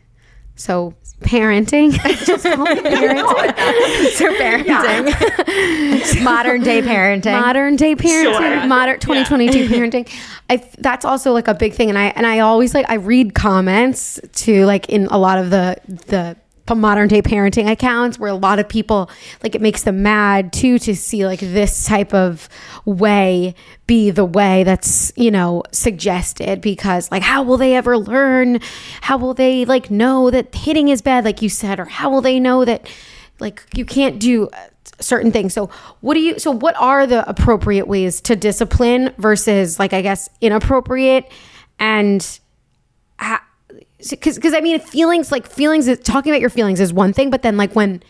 so 0.57 0.95
parenting, 1.21 1.93
Just 2.27 2.45
call 2.45 2.67
it 2.69 2.85
parenting. 2.85 4.11
So 4.13 4.33
parenting. 4.37 6.25
Modern 6.25 6.63
day 6.63 6.83
parenting. 6.83 7.41
modern 7.41 7.77
day 7.77 7.95
parenting, 7.95 8.37
Sure. 8.61 8.67
modern 8.67 9.01
2022 9.01 9.69
parenting. 9.69 10.09
I 10.51 10.63
that's 10.79 11.05
also 11.05 11.33
like 11.33 11.49
a 11.49 11.55
big 11.55 11.73
thing, 11.73 11.89
and 11.89 11.99
I 11.99 12.07
and 12.17 12.27
I 12.27 12.41
always 12.41 12.75
like 12.75 12.87
I 12.89 12.95
read 12.95 13.35
comments 13.35 14.21
to 14.45 14.65
like 14.67 14.89
in 14.91 15.07
a 15.07 15.19
lot 15.19 15.39
of 15.39 15.51
the 15.51 15.77
the 15.87 16.37
modern 16.73 17.09
day 17.09 17.21
parenting 17.21 17.71
accounts 17.71 18.19
where 18.19 18.31
a 18.31 18.35
lot 18.35 18.59
of 18.59 18.67
people 18.67 19.11
like 19.43 19.55
it 19.55 19.61
makes 19.61 19.83
them 19.83 20.03
mad 20.03 20.53
too 20.53 20.79
to 20.79 20.97
see 20.97 21.27
like 21.27 21.41
this 21.41 21.85
type 21.85 22.15
of 22.15 22.49
way 22.87 23.55
be 23.87 24.11
the 24.11 24.25
way 24.25 24.65
that's 24.65 25.13
you 25.17 25.31
know 25.31 25.63
suggested 25.73 26.63
because 26.63 27.11
like 27.11 27.23
how 27.23 27.43
will 27.43 27.59
they 27.59 27.75
ever 27.75 27.99
learn? 27.99 28.61
How 29.03 29.19
will 29.19 29.35
they 29.35 29.67
like 29.67 29.91
know 29.91 30.31
that 30.31 30.55
hitting 30.55 30.89
is 30.89 31.03
bad 31.03 31.25
like 31.25 31.43
you 31.43 31.51
said 31.51 31.79
or 31.79 31.85
how 31.85 32.11
will 32.11 32.23
they 32.23 32.41
know 32.41 32.65
that 32.65 32.89
like 33.41 33.63
you 33.75 33.85
can't 33.85 34.19
do 34.19 34.49
uh, 34.49 34.69
certain 35.01 35.33
things? 35.33 35.53
So 35.53 35.69
what 36.01 36.15
do 36.15 36.21
you 36.21 36.39
so 36.39 36.51
what 36.51 36.77
are 36.81 37.07
the 37.07 37.29
appropriate 37.29 37.87
ways 37.87 38.23
to 38.23 38.37
discipline 38.37 39.13
versus 39.19 39.79
like 39.79 39.93
i 39.93 40.01
guess 40.01 40.31
inappropriate? 40.41 41.31
And 41.79 42.39
because 44.11 44.37
because 44.37 44.55
I 44.55 44.61
mean 44.61 44.81
feelings 44.81 45.33
like 45.33 45.47
feelings 45.47 45.89
is, 45.89 45.99
talking 46.01 46.33
about 46.33 46.41
your 46.41 46.51
feelings 46.51 46.81
is 46.81 46.93
one 46.93 47.13
thing, 47.13 47.31
but 47.31 47.43
then 47.43 47.57
like 47.57 47.75
when 47.75 48.03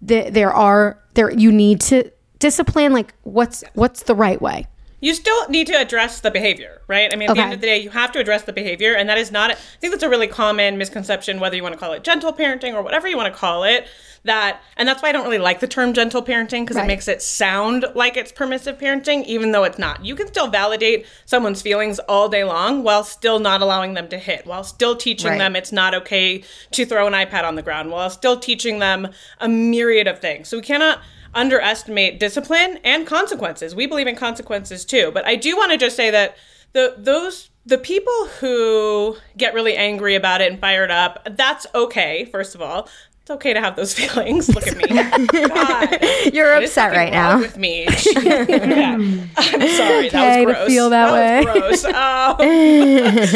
the, 0.00 0.30
there 0.30 0.52
are 0.52 0.98
there 1.14 1.30
you 1.30 1.52
need 1.52 1.80
to 1.82 2.10
discipline 2.38 2.92
like 2.92 3.14
what's 3.22 3.64
what's 3.74 4.04
the 4.04 4.14
right 4.14 4.40
way? 4.40 4.66
you 5.02 5.14
still 5.14 5.48
need 5.48 5.66
to 5.66 5.74
address 5.74 6.20
the 6.20 6.30
behavior, 6.30 6.80
right? 6.86 7.12
I 7.12 7.16
mean, 7.16 7.28
at 7.28 7.34
the 7.34 7.42
end 7.42 7.52
of 7.52 7.60
the 7.60 7.66
day, 7.66 7.78
you 7.78 7.90
have 7.90 8.12
to 8.12 8.20
address 8.20 8.42
the 8.44 8.52
behavior, 8.52 8.94
and 8.94 9.08
that 9.08 9.18
is 9.18 9.32
not. 9.32 9.50
I 9.50 9.54
think 9.80 9.92
that's 9.92 10.04
a 10.04 10.08
really 10.08 10.28
common 10.28 10.78
misconception, 10.78 11.40
whether 11.40 11.56
you 11.56 11.62
want 11.62 11.72
to 11.72 11.78
call 11.78 11.92
it 11.92 12.04
gentle 12.04 12.32
parenting 12.32 12.74
or 12.74 12.82
whatever 12.82 13.08
you 13.08 13.16
want 13.16 13.32
to 13.34 13.36
call 13.38 13.64
it. 13.64 13.88
That, 14.24 14.60
and 14.76 14.88
that's 14.88 15.02
why 15.02 15.08
I 15.08 15.12
don't 15.12 15.24
really 15.24 15.38
like 15.38 15.58
the 15.58 15.66
term 15.66 15.92
gentle 15.94 16.22
parenting 16.22 16.60
because 16.62 16.76
Right. 16.76 16.84
it 16.84 16.86
makes 16.86 17.08
it 17.08 17.20
sound 17.22 17.86
like 17.96 18.16
it's 18.16 18.30
permissive 18.30 18.78
parenting, 18.78 19.24
even 19.24 19.50
though 19.50 19.64
it's 19.64 19.78
not. 19.78 20.04
You 20.04 20.14
can 20.14 20.28
still 20.28 20.46
validate 20.46 21.06
someone's 21.24 21.60
feelings 21.60 21.98
all 22.00 22.28
day 22.28 22.44
long 22.44 22.84
while 22.84 23.02
still 23.02 23.40
not 23.40 23.62
allowing 23.62 23.94
them 23.94 24.06
to 24.08 24.18
hit, 24.18 24.46
while 24.46 24.62
still 24.62 24.94
teaching 24.94 25.30
Right. 25.30 25.38
them 25.38 25.56
it's 25.56 25.72
not 25.72 25.92
okay 25.94 26.44
to 26.70 26.86
throw 26.86 27.08
an 27.08 27.14
iPad 27.14 27.42
on 27.42 27.56
the 27.56 27.62
ground, 27.62 27.90
while 27.90 28.10
still 28.10 28.38
teaching 28.38 28.78
them 28.78 29.08
a 29.40 29.48
myriad 29.48 30.06
of 30.06 30.20
things. 30.20 30.48
So 30.48 30.58
we 30.58 30.62
cannot 30.62 31.00
underestimate 31.34 32.20
discipline 32.20 32.78
and 32.84 33.06
consequences. 33.06 33.74
We 33.74 33.86
believe 33.86 34.06
in 34.06 34.14
consequences 34.14 34.84
too. 34.84 35.10
But 35.12 35.26
I 35.26 35.34
do 35.34 35.56
want 35.56 35.72
to 35.72 35.78
just 35.78 35.96
say 35.96 36.10
that 36.10 36.36
the 36.74 36.94
those 36.96 37.50
the 37.64 37.78
people 37.78 38.26
who 38.40 39.16
get 39.36 39.54
really 39.54 39.76
angry 39.76 40.14
about 40.14 40.40
it 40.40 40.50
and 40.50 40.60
fired 40.60 40.90
up, 40.90 41.26
that's 41.36 41.66
okay, 41.74 42.24
first 42.30 42.54
of 42.54 42.62
all. 42.62 42.88
It's 43.22 43.30
okay 43.30 43.52
to 43.54 43.60
have 43.60 43.76
those 43.76 43.94
feelings. 43.98 44.48
Look 44.52 44.66
at 44.66 44.76
me. 44.76 45.26
God. 45.48 45.98
You're 46.34 46.54
What 46.54 46.62
is 46.64 46.70
upset 46.70 46.92
right 46.92 47.12
now. 47.12 47.38
with 47.38 47.56
me. 47.56 47.84
Yeah. 48.14 48.96
I'm 48.96 49.28
sorry. 49.36 50.08
that 50.08 50.14
Okay 50.14 50.40
to 50.40 50.46
was 50.46 50.54
gross. 50.56 50.68
feel 50.68 50.90
that 50.90 51.44
was 51.46 51.82
gross. 51.82 51.84
Um, 51.84 52.36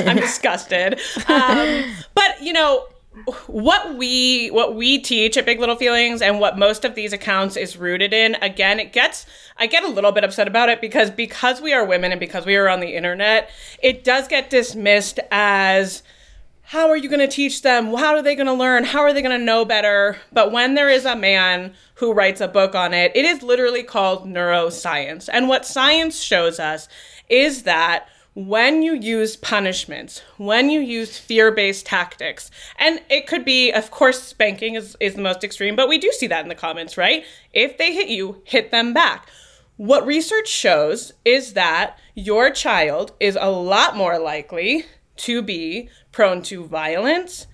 I'm 0.09 0.17
disgusted. 0.17 1.01
Um, 1.29 1.85
but 2.15 2.43
you 2.43 2.53
know 2.53 2.87
what 3.47 3.95
we 3.97 4.49
what 4.49 4.75
we 4.75 4.99
teach 4.99 5.37
at 5.37 5.47
Big 5.47 5.59
Little 5.61 5.77
Feelings 5.77 6.21
and 6.21 6.39
what 6.41 6.59
most 6.59 6.85
of 6.85 6.95
these 6.95 7.13
accounts 7.13 7.57
is 7.57 7.77
rooted 7.77 8.13
in. 8.13 8.35
Again, 8.43 8.79
it 8.81 8.93
gets 8.93 9.25
I 9.57 9.67
get 9.67 9.85
a 9.85 9.89
little 9.89 10.13
bit 10.13 10.25
upset 10.25 10.47
about 10.49 10.69
it 10.69 10.81
because 10.81 11.11
because 11.11 11.61
we 11.61 11.73
are 11.73 11.85
women 11.87 12.11
and 12.13 12.19
because 12.21 12.45
we 12.45 12.57
are 12.57 12.69
on 12.69 12.81
the 12.81 12.95
internet, 12.95 13.51
it 13.83 14.03
does 14.05 14.27
get 14.29 14.51
dismissed 14.51 15.19
as 15.31 16.03
how 16.69 16.89
are 16.89 16.97
you 16.97 17.09
going 17.09 17.21
to 17.21 17.29
teach 17.29 17.63
them? 17.63 17.95
How 17.95 18.17
are 18.17 18.23
they 18.23 18.35
going 18.35 18.49
to 18.49 18.53
learn? 18.53 18.83
How 18.83 19.03
are 19.03 19.13
they 19.13 19.23
going 19.23 19.39
to 19.39 19.45
know 19.45 19.65
better? 19.65 20.17
But 20.33 20.51
when 20.51 20.75
there 20.75 20.89
is 20.89 21.05
a 21.05 21.15
man 21.15 21.75
who 21.95 22.13
writes 22.13 22.41
a 22.41 22.49
book 22.49 22.75
on 22.75 22.93
it, 22.93 23.13
it 23.15 23.25
is 23.25 23.45
literally 23.45 23.85
called 23.85 24.27
neuroscience. 24.27 25.29
And 25.33 25.47
what 25.47 25.65
science 25.65 26.21
shows 26.21 26.59
us 26.59 26.89
is 27.29 27.63
that 27.63 28.09
when 28.35 28.83
you 28.83 28.95
use 28.95 29.37
punishments, 29.37 30.23
when 30.39 30.69
you 30.69 30.81
use 30.81 31.17
fear 31.17 31.53
based 31.53 31.87
tactics, 31.87 32.51
and 32.81 33.01
it 33.09 33.29
could 33.29 33.45
be, 33.45 33.71
of 33.71 33.93
course, 33.93 34.21
spanking 34.21 34.75
is, 34.75 34.97
is 34.99 35.15
the 35.15 35.23
most 35.23 35.45
extreme, 35.45 35.77
but 35.77 35.89
we 35.89 35.99
do 35.99 36.11
see 36.11 36.27
that 36.27 36.43
in 36.43 36.49
the 36.49 36.57
comments, 36.57 36.99
right? 36.99 37.25
If 37.53 37.79
they 37.79 37.95
hit 37.95 38.09
you, 38.09 38.43
hit 38.45 38.73
them 38.73 38.93
back. 38.93 39.29
What 39.77 40.05
research 40.05 40.49
shows 40.49 41.13
is 41.25 41.53
that 41.53 41.97
your 42.17 42.51
child 42.51 43.13
is 43.21 43.39
a 43.41 43.51
lot 43.51 43.95
more 43.95 44.19
likely 44.19 44.87
to 45.17 45.43
be 45.43 45.89
prone 46.13 46.43
to 46.43 46.65
violence, 46.65 47.47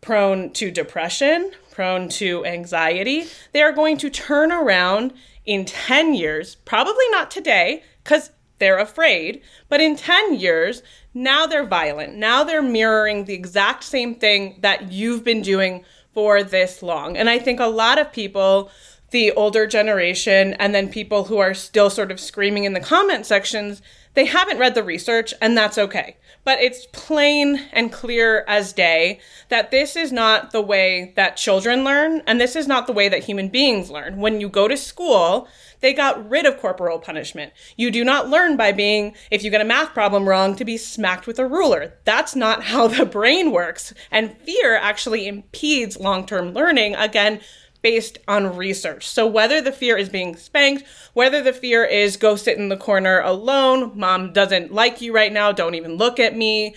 prone 0.00 0.50
to 0.52 0.70
depression, 0.70 1.52
prone 1.70 2.08
to 2.08 2.44
anxiety. 2.44 3.26
They 3.52 3.62
are 3.62 3.72
going 3.72 3.96
to 3.98 4.10
turn 4.10 4.52
around 4.52 5.12
in 5.44 5.64
10 5.64 6.14
years, 6.14 6.56
probably 6.56 7.08
not 7.10 7.30
today, 7.30 7.82
because 8.02 8.30
they're 8.58 8.78
afraid, 8.78 9.42
but 9.68 9.80
in 9.80 9.96
10 9.96 10.34
years, 10.34 10.82
now 11.14 11.46
they're 11.46 11.66
violent. 11.66 12.14
Now 12.14 12.44
they're 12.44 12.62
mirroring 12.62 13.24
the 13.24 13.34
exact 13.34 13.84
same 13.84 14.14
thing 14.14 14.58
that 14.60 14.92
you've 14.92 15.24
been 15.24 15.42
doing 15.42 15.84
for 16.12 16.42
this 16.42 16.82
long. 16.82 17.16
And 17.16 17.30
I 17.30 17.38
think 17.38 17.58
a 17.58 17.66
lot 17.66 17.98
of 17.98 18.12
people 18.12 18.70
the 19.10 19.32
older 19.32 19.66
generation 19.66 20.54
and 20.54 20.74
then 20.74 20.88
people 20.88 21.24
who 21.24 21.38
are 21.38 21.54
still 21.54 21.90
sort 21.90 22.10
of 22.10 22.20
screaming 22.20 22.64
in 22.64 22.72
the 22.72 22.80
comment 22.80 23.26
sections, 23.26 23.82
they 24.14 24.24
haven't 24.24 24.58
read 24.58 24.74
the 24.74 24.82
research, 24.82 25.34
and 25.40 25.56
that's 25.56 25.78
okay. 25.78 26.16
But 26.42 26.60
it's 26.60 26.86
plain 26.92 27.60
and 27.72 27.92
clear 27.92 28.44
as 28.48 28.72
day 28.72 29.20
that 29.48 29.70
this 29.70 29.94
is 29.94 30.10
not 30.10 30.52
the 30.52 30.62
way 30.62 31.12
that 31.16 31.36
children 31.36 31.84
learn, 31.84 32.22
and 32.26 32.40
this 32.40 32.56
is 32.56 32.66
not 32.66 32.86
the 32.86 32.92
way 32.92 33.08
that 33.08 33.24
human 33.24 33.48
beings 33.48 33.90
learn. 33.90 34.18
When 34.18 34.40
you 34.40 34.48
go 34.48 34.66
to 34.66 34.76
school, 34.76 35.48
they 35.80 35.92
got 35.92 36.28
rid 36.28 36.46
of 36.46 36.58
corporal 36.58 36.98
punishment. 36.98 37.52
You 37.76 37.90
do 37.90 38.04
not 38.04 38.28
learn 38.28 38.56
by 38.56 38.72
being, 38.72 39.14
if 39.30 39.42
you 39.42 39.50
get 39.50 39.60
a 39.60 39.64
math 39.64 39.92
problem 39.92 40.28
wrong, 40.28 40.56
to 40.56 40.64
be 40.64 40.76
smacked 40.76 41.26
with 41.26 41.38
a 41.38 41.46
ruler. 41.46 41.94
That's 42.04 42.34
not 42.34 42.64
how 42.70 42.88
the 42.88 43.04
brain 43.04 43.50
works. 43.50 43.92
And 44.10 44.36
fear 44.38 44.76
actually 44.76 45.26
impedes 45.26 45.98
long 45.98 46.26
term 46.26 46.52
learning. 46.52 46.94
Again, 46.94 47.40
based 47.82 48.18
on 48.28 48.56
research. 48.56 49.08
So 49.08 49.26
whether 49.26 49.60
the 49.60 49.72
fear 49.72 49.96
is 49.96 50.08
being 50.08 50.36
spanked, 50.36 50.84
whether 51.14 51.42
the 51.42 51.52
fear 51.52 51.84
is 51.84 52.16
go 52.16 52.36
sit 52.36 52.58
in 52.58 52.68
the 52.68 52.76
corner 52.76 53.20
alone, 53.20 53.98
mom 53.98 54.32
doesn't 54.32 54.72
like 54.72 55.00
you 55.00 55.14
right 55.14 55.32
now, 55.32 55.52
don't 55.52 55.74
even 55.74 55.96
look 55.96 56.20
at 56.20 56.36
me. 56.36 56.74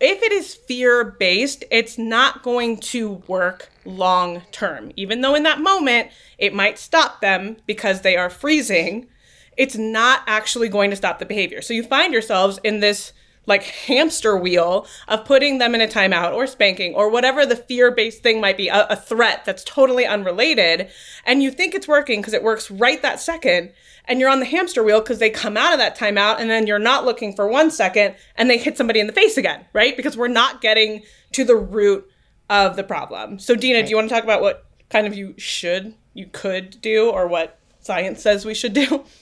If 0.00 0.22
it 0.22 0.32
is 0.32 0.54
fear 0.54 1.04
based, 1.04 1.64
it's 1.70 1.98
not 1.98 2.42
going 2.42 2.78
to 2.78 3.22
work 3.26 3.70
long 3.84 4.42
term. 4.52 4.92
Even 4.96 5.20
though 5.20 5.34
in 5.34 5.42
that 5.44 5.60
moment 5.60 6.10
it 6.38 6.54
might 6.54 6.78
stop 6.78 7.20
them 7.20 7.56
because 7.66 8.02
they 8.02 8.16
are 8.16 8.30
freezing, 8.30 9.08
it's 9.56 9.76
not 9.76 10.22
actually 10.26 10.68
going 10.68 10.90
to 10.90 10.96
stop 10.96 11.18
the 11.18 11.26
behavior. 11.26 11.62
So 11.62 11.74
you 11.74 11.82
find 11.82 12.12
yourselves 12.12 12.58
in 12.64 12.80
this 12.80 13.12
like 13.46 13.62
hamster 13.64 14.36
wheel 14.36 14.86
of 15.08 15.24
putting 15.24 15.58
them 15.58 15.74
in 15.74 15.80
a 15.80 15.88
timeout 15.88 16.32
or 16.32 16.46
spanking 16.46 16.94
or 16.94 17.10
whatever 17.10 17.44
the 17.44 17.56
fear 17.56 17.90
based 17.90 18.22
thing 18.22 18.40
might 18.40 18.56
be, 18.56 18.68
a, 18.68 18.86
a 18.88 18.96
threat 18.96 19.44
that's 19.44 19.64
totally 19.64 20.06
unrelated. 20.06 20.88
And 21.24 21.42
you 21.42 21.50
think 21.50 21.74
it's 21.74 21.88
working 21.88 22.20
because 22.20 22.34
it 22.34 22.42
works 22.42 22.70
right 22.70 23.00
that 23.02 23.20
second. 23.20 23.72
And 24.06 24.18
you're 24.18 24.30
on 24.30 24.40
the 24.40 24.46
hamster 24.46 24.82
wheel 24.82 25.00
because 25.00 25.18
they 25.18 25.30
come 25.30 25.56
out 25.56 25.72
of 25.72 25.78
that 25.78 25.96
timeout 25.96 26.38
and 26.38 26.50
then 26.50 26.66
you're 26.66 26.78
not 26.78 27.04
looking 27.04 27.34
for 27.34 27.46
one 27.46 27.70
second 27.70 28.16
and 28.36 28.50
they 28.50 28.58
hit 28.58 28.76
somebody 28.76 29.00
in 29.00 29.06
the 29.06 29.12
face 29.12 29.36
again, 29.36 29.64
right? 29.72 29.96
Because 29.96 30.16
we're 30.16 30.28
not 30.28 30.60
getting 30.60 31.02
to 31.32 31.44
the 31.44 31.56
root 31.56 32.08
of 32.50 32.76
the 32.76 32.84
problem. 32.84 33.38
So, 33.38 33.54
Deena, 33.54 33.82
do 33.82 33.90
you 33.90 33.96
want 33.96 34.08
to 34.08 34.14
talk 34.14 34.24
about 34.24 34.42
what 34.42 34.66
kind 34.90 35.06
of 35.06 35.14
you 35.14 35.34
should, 35.38 35.94
you 36.14 36.26
could 36.26 36.80
do 36.80 37.10
or 37.10 37.26
what 37.26 37.58
science 37.80 38.22
says 38.22 38.44
we 38.44 38.54
should 38.54 38.74
do? 38.74 39.04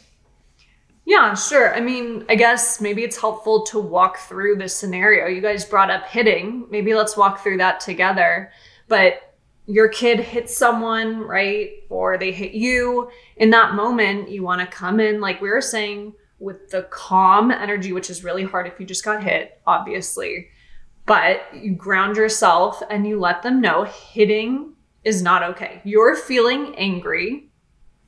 Yeah, 1.05 1.35
sure. 1.35 1.75
I 1.75 1.81
mean, 1.81 2.25
I 2.29 2.37
guess 2.37 2.81
maybe 2.81 3.03
it's 3.03 3.21
helpful 3.21 3.65
to 3.67 3.81
walk 3.81 4.19
through 4.19 4.57
this 4.57 4.77
scenario. 4.77 5.27
You 5.27 5.41
guys 5.41 5.65
brought 5.65 5.91
up 5.91 6.07
hitting. 6.07 6.67
Maybe 6.71 6.95
let's 6.95 7.17
walk 7.17 7.43
through 7.43 7.57
that 7.59 7.81
together. 7.81 8.53
But 8.87 9.35
your 9.67 9.89
kid 9.89 10.21
hits 10.21 10.57
someone, 10.57 11.21
right? 11.21 11.71
Or 11.89 12.19
they 12.19 12.33
hit 12.33 12.53
you. 12.53 13.11
In 13.37 13.51
that 13.51 13.75
moment, 13.75 14.31
you 14.31 14.43
want 14.43 14.61
to 14.61 14.67
come 14.67 15.01
in, 15.01 15.21
like 15.21 15.41
we 15.41 15.49
were 15.49 15.61
saying, 15.61 16.15
with 16.39 16.71
the 16.71 16.83
calm 16.85 17.51
energy, 17.51 17.93
which 17.93 18.11
is 18.11 18.25
really 18.25 18.45
hard 18.45 18.67
if 18.67 18.81
you 18.81 18.87
just 18.87 19.05
got 19.05 19.23
hit, 19.23 19.61
obviously. 19.67 20.49
But 21.07 21.43
you 21.55 21.75
ground 21.75 22.17
yourself 22.17 22.83
and 22.89 23.07
you 23.07 23.19
let 23.19 23.43
them 23.43 23.61
know 23.61 23.85
hitting 23.85 24.75
is 25.05 25.23
not 25.23 25.43
okay. 25.43 25.81
You're 25.85 26.17
feeling 26.17 26.75
angry 26.77 27.50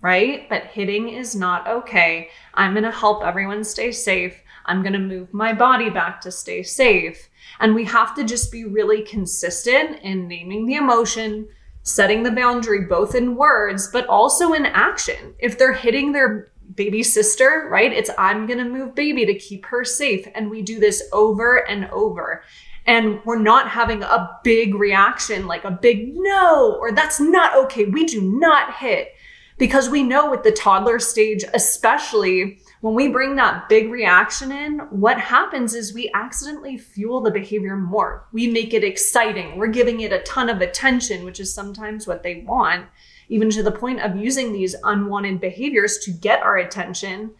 right? 0.03 0.49
But 0.49 0.65
hitting 0.65 1.09
is 1.09 1.35
not 1.35 1.67
okay. 1.69 2.29
I'm 2.55 2.73
going 2.75 2.85
to 2.85 2.91
help 2.91 3.25
everyone 3.25 3.65
stay 3.65 3.93
safe. 3.93 4.43
I'm 4.67 4.83
going 4.83 4.93
to 4.93 4.99
move 4.99 5.33
my 5.33 5.53
body 5.53 5.91
back 5.91 6.21
to 6.23 6.31
stay 6.31 6.63
safe. 6.63 7.31
And 7.61 7.75
we 7.75 7.85
have 7.85 8.15
to 8.17 8.25
just 8.25 8.53
be 8.53 8.65
really 8.65 9.03
consistent 9.03 10.01
in 10.03 10.29
naming 10.29 10.67
the 10.67 10.75
emotion, 10.75 11.49
setting 11.83 12.23
the 12.23 12.31
boundary 12.31 12.85
both 12.87 13.15
in 13.15 13.37
words, 13.37 13.89
but 13.93 14.07
also 14.07 14.53
in 14.53 14.67
action. 14.67 15.35
If 15.39 15.57
they're 15.57 15.73
hitting 15.73 16.13
their 16.13 16.53
baby 16.75 17.03
sister, 17.03 17.69
right? 17.71 17.93
It's 17.93 18.11
I'm 18.19 18.47
going 18.47 18.59
to 18.59 18.65
move 18.65 18.95
baby 18.95 19.27
to 19.27 19.35
keep 19.35 19.67
her 19.67 19.85
safe. 19.85 20.27
And 20.35 20.51
we 20.51 20.63
do 20.63 20.81
this 20.81 21.03
over 21.13 21.69
and 21.69 21.87
over. 21.91 22.43
And 22.87 23.21
we're 23.25 23.39
not 23.39 23.69
having 23.69 24.03
a 24.03 24.41
big 24.43 24.75
reaction 24.75 25.47
like 25.47 25.65
a 25.65 25.71
big 25.71 26.15
no, 26.17 26.77
or 26.81 26.91
that's 26.91 27.21
not 27.21 27.57
okay. 27.57 27.85
We 27.85 28.05
do 28.05 28.21
not 28.21 28.75
hit 28.75 29.13
because 29.63 29.89
we 29.89 30.03
know 30.03 30.29
with 30.29 30.43
the 30.43 30.51
toddler 30.51 30.99
stage, 30.99 31.45
especially 31.55 32.59
when 32.81 32.95
we 32.95 33.07
bring 33.07 33.37
that 33.37 33.69
big 33.69 33.93
reaction 33.93 34.51
in, 34.51 34.81
what 34.91 35.21
happens 35.21 35.73
is 35.73 35.95
we 35.95 36.11
accidentally 36.15 36.77
fuel 36.77 37.21
the 37.21 37.31
behavior 37.31 37.77
more. 37.77 38.27
We 38.33 38.49
make 38.49 38.75
it 38.75 38.83
exciting. 38.83 39.57
We're 39.57 39.69
giving 39.69 40.01
it 40.01 40.13
a 40.13 40.19
ton 40.23 40.49
of 40.49 40.61
attention, 40.61 41.25
which 41.25 41.39
is 41.39 41.55
sometimes 41.55 42.09
what 42.09 42.25
they 42.25 42.43
want, 42.45 42.87
even 43.29 43.51
to 43.51 43.63
the 43.63 43.71
point 43.71 44.01
of 44.01 44.17
using 44.17 44.53
these 44.53 44.75
unwanted 44.83 45.41
behaviors 45.41 45.99
to 45.99 46.11
get 46.11 46.43
our 46.43 46.57
attention. 46.57 47.31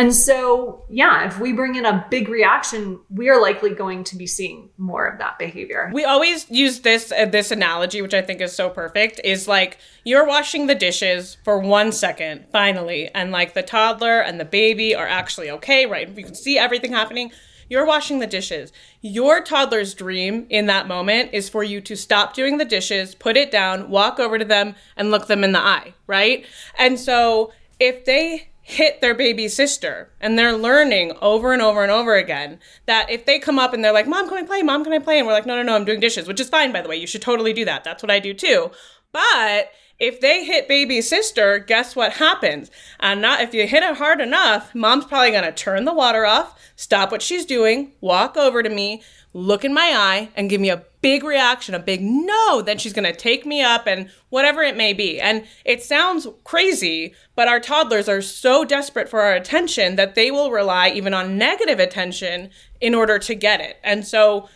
And 0.00 0.14
so, 0.14 0.82
yeah, 0.88 1.26
if 1.26 1.38
we 1.38 1.52
bring 1.52 1.74
in 1.74 1.84
a 1.84 2.06
big 2.08 2.30
reaction, 2.30 3.00
we 3.10 3.28
are 3.28 3.38
likely 3.38 3.74
going 3.74 4.02
to 4.04 4.16
be 4.16 4.26
seeing 4.26 4.70
more 4.78 5.06
of 5.06 5.18
that 5.18 5.38
behavior. 5.38 5.90
We 5.92 6.06
always 6.06 6.50
use 6.50 6.80
this 6.80 7.12
uh, 7.12 7.26
this 7.26 7.50
analogy, 7.50 8.00
which 8.00 8.14
I 8.14 8.22
think 8.22 8.40
is 8.40 8.54
so 8.54 8.70
perfect. 8.70 9.20
Is 9.22 9.46
like 9.46 9.76
you're 10.02 10.26
washing 10.26 10.68
the 10.68 10.74
dishes 10.74 11.36
for 11.44 11.58
one 11.58 11.92
second, 11.92 12.46
finally, 12.50 13.10
and 13.14 13.30
like 13.30 13.52
the 13.52 13.62
toddler 13.62 14.20
and 14.20 14.40
the 14.40 14.46
baby 14.46 14.94
are 14.94 15.06
actually 15.06 15.50
okay, 15.50 15.84
right? 15.84 16.08
You 16.08 16.24
can 16.24 16.34
see 16.34 16.56
everything 16.56 16.92
happening. 16.94 17.30
You're 17.68 17.84
washing 17.84 18.20
the 18.20 18.26
dishes. 18.26 18.72
Your 19.02 19.44
toddler's 19.44 19.92
dream 19.92 20.46
in 20.48 20.64
that 20.64 20.88
moment 20.88 21.34
is 21.34 21.50
for 21.50 21.62
you 21.62 21.82
to 21.82 21.94
stop 21.94 22.32
doing 22.32 22.56
the 22.56 22.64
dishes, 22.64 23.14
put 23.14 23.36
it 23.36 23.50
down, 23.50 23.90
walk 23.90 24.18
over 24.18 24.38
to 24.38 24.46
them, 24.46 24.76
and 24.96 25.10
look 25.10 25.26
them 25.26 25.44
in 25.44 25.52
the 25.52 25.60
eye, 25.60 25.92
right? 26.06 26.46
And 26.78 26.98
so 26.98 27.52
if 27.78 28.06
they 28.06 28.49
hit 28.70 29.00
their 29.00 29.14
baby 29.14 29.48
sister. 29.48 30.10
And 30.20 30.38
they're 30.38 30.56
learning 30.56 31.12
over 31.20 31.52
and 31.52 31.60
over 31.60 31.82
and 31.82 31.90
over 31.90 32.14
again 32.16 32.60
that 32.86 33.10
if 33.10 33.26
they 33.26 33.38
come 33.38 33.58
up 33.58 33.74
and 33.74 33.84
they're 33.84 33.92
like 33.92 34.06
mom 34.06 34.28
can 34.28 34.38
i 34.38 34.46
play? 34.46 34.62
Mom 34.62 34.84
can 34.84 34.92
i 34.92 34.98
play? 34.98 35.18
And 35.18 35.26
we're 35.26 35.32
like 35.32 35.46
no 35.46 35.56
no 35.56 35.62
no 35.62 35.74
i'm 35.74 35.84
doing 35.84 36.00
dishes 36.00 36.28
which 36.28 36.40
is 36.40 36.48
fine 36.48 36.72
by 36.72 36.80
the 36.80 36.88
way. 36.88 36.96
You 36.96 37.06
should 37.06 37.22
totally 37.22 37.52
do 37.52 37.64
that. 37.64 37.84
That's 37.84 38.02
what 38.02 38.10
i 38.10 38.18
do 38.18 38.34
too. 38.34 38.70
But 39.12 39.70
if 39.98 40.20
they 40.20 40.44
hit 40.44 40.68
baby 40.68 41.00
sister 41.00 41.58
guess 41.58 41.94
what 41.96 42.14
happens? 42.14 42.70
And 43.00 43.20
not 43.20 43.40
if 43.40 43.52
you 43.52 43.66
hit 43.66 43.82
it 43.82 43.96
hard 43.96 44.20
enough 44.20 44.74
mom's 44.74 45.04
probably 45.04 45.32
going 45.32 45.44
to 45.44 45.52
turn 45.52 45.84
the 45.84 45.94
water 45.94 46.24
off 46.24 46.58
stop 46.76 47.10
what 47.10 47.22
she's 47.22 47.44
doing 47.44 47.92
walk 48.00 48.36
over 48.36 48.62
to 48.62 48.70
me 48.70 49.02
look 49.32 49.64
in 49.64 49.74
my 49.74 49.92
eye 49.94 50.28
and 50.34 50.48
give 50.48 50.60
me 50.60 50.70
a 50.70 50.84
big 51.02 51.24
reaction, 51.24 51.74
a 51.74 51.78
big 51.78 52.02
no, 52.02 52.62
then 52.62 52.78
she's 52.78 52.92
going 52.92 53.10
to 53.10 53.16
take 53.16 53.46
me 53.46 53.62
up 53.62 53.86
and 53.86 54.10
whatever 54.28 54.62
it 54.62 54.76
may 54.76 54.92
be. 54.92 55.20
And 55.20 55.46
it 55.64 55.82
sounds 55.82 56.26
crazy, 56.44 57.14
but 57.34 57.48
our 57.48 57.60
toddlers 57.60 58.08
are 58.08 58.22
so 58.22 58.64
desperate 58.64 59.08
for 59.08 59.20
our 59.20 59.34
attention 59.34 59.96
that 59.96 60.14
they 60.14 60.30
will 60.30 60.50
rely 60.50 60.90
even 60.90 61.14
on 61.14 61.38
negative 61.38 61.78
attention 61.78 62.50
in 62.80 62.94
order 62.94 63.18
to 63.18 63.34
get 63.34 63.60
it. 63.60 63.78
And 63.82 64.06
so 64.06 64.48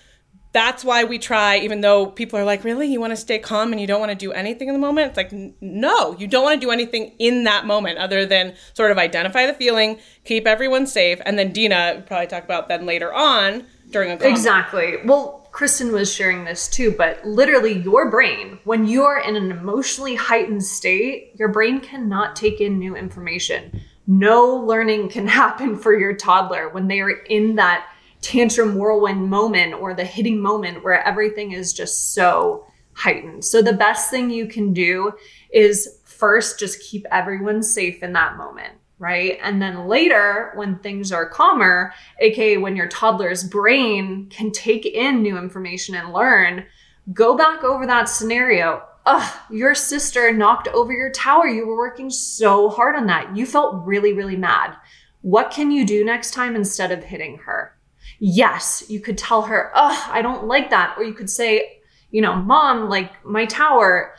that's 0.55 0.85
why 0.85 1.03
we 1.03 1.19
try, 1.19 1.59
even 1.59 1.81
though 1.81 2.07
people 2.07 2.39
are 2.39 2.45
like, 2.45 2.63
really, 2.63 2.87
you 2.87 3.01
want 3.01 3.11
to 3.11 3.17
stay 3.17 3.41
calm 3.41 3.73
and 3.73 3.81
you 3.81 3.89
don't 3.89 3.99
want 3.99 4.13
to 4.13 4.17
do 4.17 4.31
anything 4.31 4.69
in 4.69 4.75
the 4.75 4.81
moment? 4.81 5.09
It's 5.09 5.17
like, 5.17 5.33
no, 5.61 6.17
you 6.17 6.29
don't 6.29 6.45
want 6.45 6.61
to 6.61 6.65
do 6.65 6.71
anything 6.71 7.13
in 7.19 7.43
that 7.45 7.67
moment 7.67 7.99
other 7.99 8.25
than 8.25 8.55
sort 8.73 8.93
of 8.93 8.99
identify 8.99 9.47
the 9.47 9.55
feeling, 9.55 9.99
keep 10.25 10.47
everyone 10.47 10.87
safe. 10.87 11.21
And 11.27 11.37
then 11.37 11.53
Deena, 11.53 12.05
probably 12.07 12.29
talk 12.29 12.45
about 12.45 12.69
then 12.69 12.87
later 12.87 13.13
on 13.13 13.67
during 13.91 14.13
a 14.13 14.15
Exactly. 14.15 14.99
Well, 15.05 15.44
Kristin 15.55 15.93
was 15.93 16.13
sharing 16.13 16.45
this 16.45 16.67
too, 16.67 16.91
but 16.91 17.25
literally, 17.25 17.79
your 17.81 18.11
brain, 18.11 18.59
when 18.65 18.89
you 18.89 19.05
are 19.05 19.21
in 19.21 19.37
an 19.37 19.53
emotionally 19.53 20.17
heightened 20.17 20.65
state, 20.65 21.31
your 21.37 21.49
brain 21.49 21.79
cannot 21.79 22.35
take 22.35 22.61
in 22.61 22.77
new 22.77 22.97
information. 22.97 23.81
No 24.09 24.57
learning 24.57 25.11
can 25.11 25.29
happen 25.43 25.77
for 25.77 25.97
your 25.97 26.17
toddler 26.17 26.71
when 26.71 26.89
they 26.89 27.01
are 27.01 27.11
in 27.11 27.55
that 27.55 27.87
tantrum 28.21 28.75
whirlwind 28.75 29.31
moment 29.31 29.75
or 29.75 29.95
the 29.95 30.05
hitting 30.05 30.41
moment 30.41 30.83
where 30.83 31.07
everything 31.07 31.53
is 31.53 31.73
just 31.73 32.15
so 32.15 32.67
heightened. 32.95 33.45
So, 33.45 33.63
the 33.63 33.73
best 33.73 34.11
thing 34.11 34.31
you 34.31 34.47
can 34.47 34.73
do 34.73 35.13
is 35.53 36.01
first 36.03 36.59
just 36.59 36.81
keep 36.81 37.07
everyone 37.13 37.63
safe 37.63 38.03
in 38.03 38.13
that 38.15 38.37
moment 38.37 38.73
right? 38.99 39.39
And 39.43 39.61
then 39.61 39.87
later, 39.87 40.53
when 40.55 40.79
things 40.79 41.13
are 41.13 41.29
calmer, 41.29 41.93
aka 42.21 42.57
when 42.57 42.77
your 42.77 42.89
toddler's 42.89 43.45
brain 43.45 44.29
can 44.31 44.51
take 44.51 44.87
in 44.87 45.23
new 45.23 45.37
information 45.37 45.95
and 45.95 46.13
learn, 46.13 46.65
go 47.13 47.37
back 47.37 47.65
over 47.65 47.87
that 47.87 48.09
scenario. 48.09 48.83
Ugh, 49.07 49.33
your 49.51 49.75
sister 49.75 50.33
knocked 50.33 50.69
over 50.69 50.93
your 50.93 51.11
tower. 51.11 51.47
You 51.47 51.67
were 51.67 51.77
working 51.77 52.09
so 52.09 52.71
hard 52.71 52.97
on 52.97 53.07
that. 53.09 53.37
You 53.37 53.45
felt 53.45 53.85
really, 53.85 54.13
really 54.15 54.37
mad. 54.37 54.75
What 55.21 55.51
can 55.51 55.71
you 55.71 55.85
do 55.85 56.05
next 56.05 56.33
time 56.33 56.57
instead 56.57 56.91
of 56.91 57.05
hitting 57.05 57.39
her? 57.39 57.77
Yes, 58.19 58.85
you 58.89 59.01
could 59.01 59.19
tell 59.19 59.43
her, 59.43 59.71
ugh, 59.75 60.11
I 60.11 60.23
don't 60.23 60.47
like 60.47 60.71
that. 60.71 60.95
Or 60.97 61.05
you 61.05 61.13
could 61.13 61.29
say, 61.29 61.81
you 62.11 62.23
know, 62.23 62.37
mom, 62.37 62.89
like 62.89 63.25
my 63.25 63.45
tower, 63.45 64.15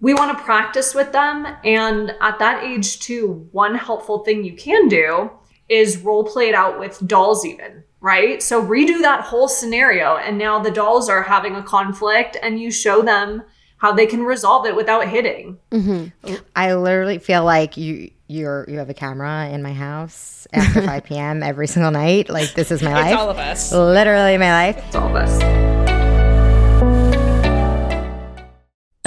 we 0.00 0.14
want 0.14 0.36
to 0.36 0.44
practice 0.44 0.94
with 0.94 1.12
them. 1.12 1.46
And 1.64 2.14
at 2.20 2.38
that 2.38 2.64
age, 2.64 3.00
too, 3.00 3.48
one 3.52 3.74
helpful 3.74 4.20
thing 4.20 4.44
you 4.44 4.54
can 4.54 4.88
do 4.88 5.30
is 5.68 5.98
role 5.98 6.24
play 6.24 6.48
it 6.48 6.54
out 6.54 6.78
with 6.78 7.06
dolls, 7.06 7.44
even, 7.44 7.84
right? 8.00 8.42
So 8.42 8.64
redo 8.64 9.00
that 9.02 9.22
whole 9.22 9.48
scenario. 9.48 10.16
And 10.16 10.38
now 10.38 10.58
the 10.58 10.70
dolls 10.70 11.08
are 11.08 11.22
having 11.22 11.56
a 11.56 11.62
conflict, 11.62 12.36
and 12.42 12.60
you 12.60 12.70
show 12.70 13.02
them 13.02 13.42
how 13.78 13.92
they 13.92 14.06
can 14.06 14.22
resolve 14.22 14.66
it 14.66 14.74
without 14.74 15.08
hitting. 15.08 15.58
Mm-hmm. 15.70 16.34
I 16.54 16.74
literally 16.74 17.18
feel 17.18 17.44
like 17.44 17.76
you 17.76 18.10
you're 18.28 18.66
you 18.68 18.78
have 18.78 18.90
a 18.90 18.94
camera 18.94 19.48
in 19.48 19.62
my 19.62 19.72
house 19.72 20.46
after 20.52 20.82
5 20.86 21.04
p.m. 21.04 21.42
every 21.42 21.66
single 21.66 21.90
night. 21.90 22.28
Like 22.28 22.54
this 22.54 22.70
is 22.70 22.82
my 22.82 22.92
life. 22.92 23.12
It's 23.12 23.20
all 23.20 23.30
of 23.30 23.38
us. 23.38 23.72
Literally 23.72 24.36
my 24.38 24.52
life. 24.52 24.84
It's 24.86 24.96
all 24.96 25.08
of 25.08 25.16
us. 25.16 25.67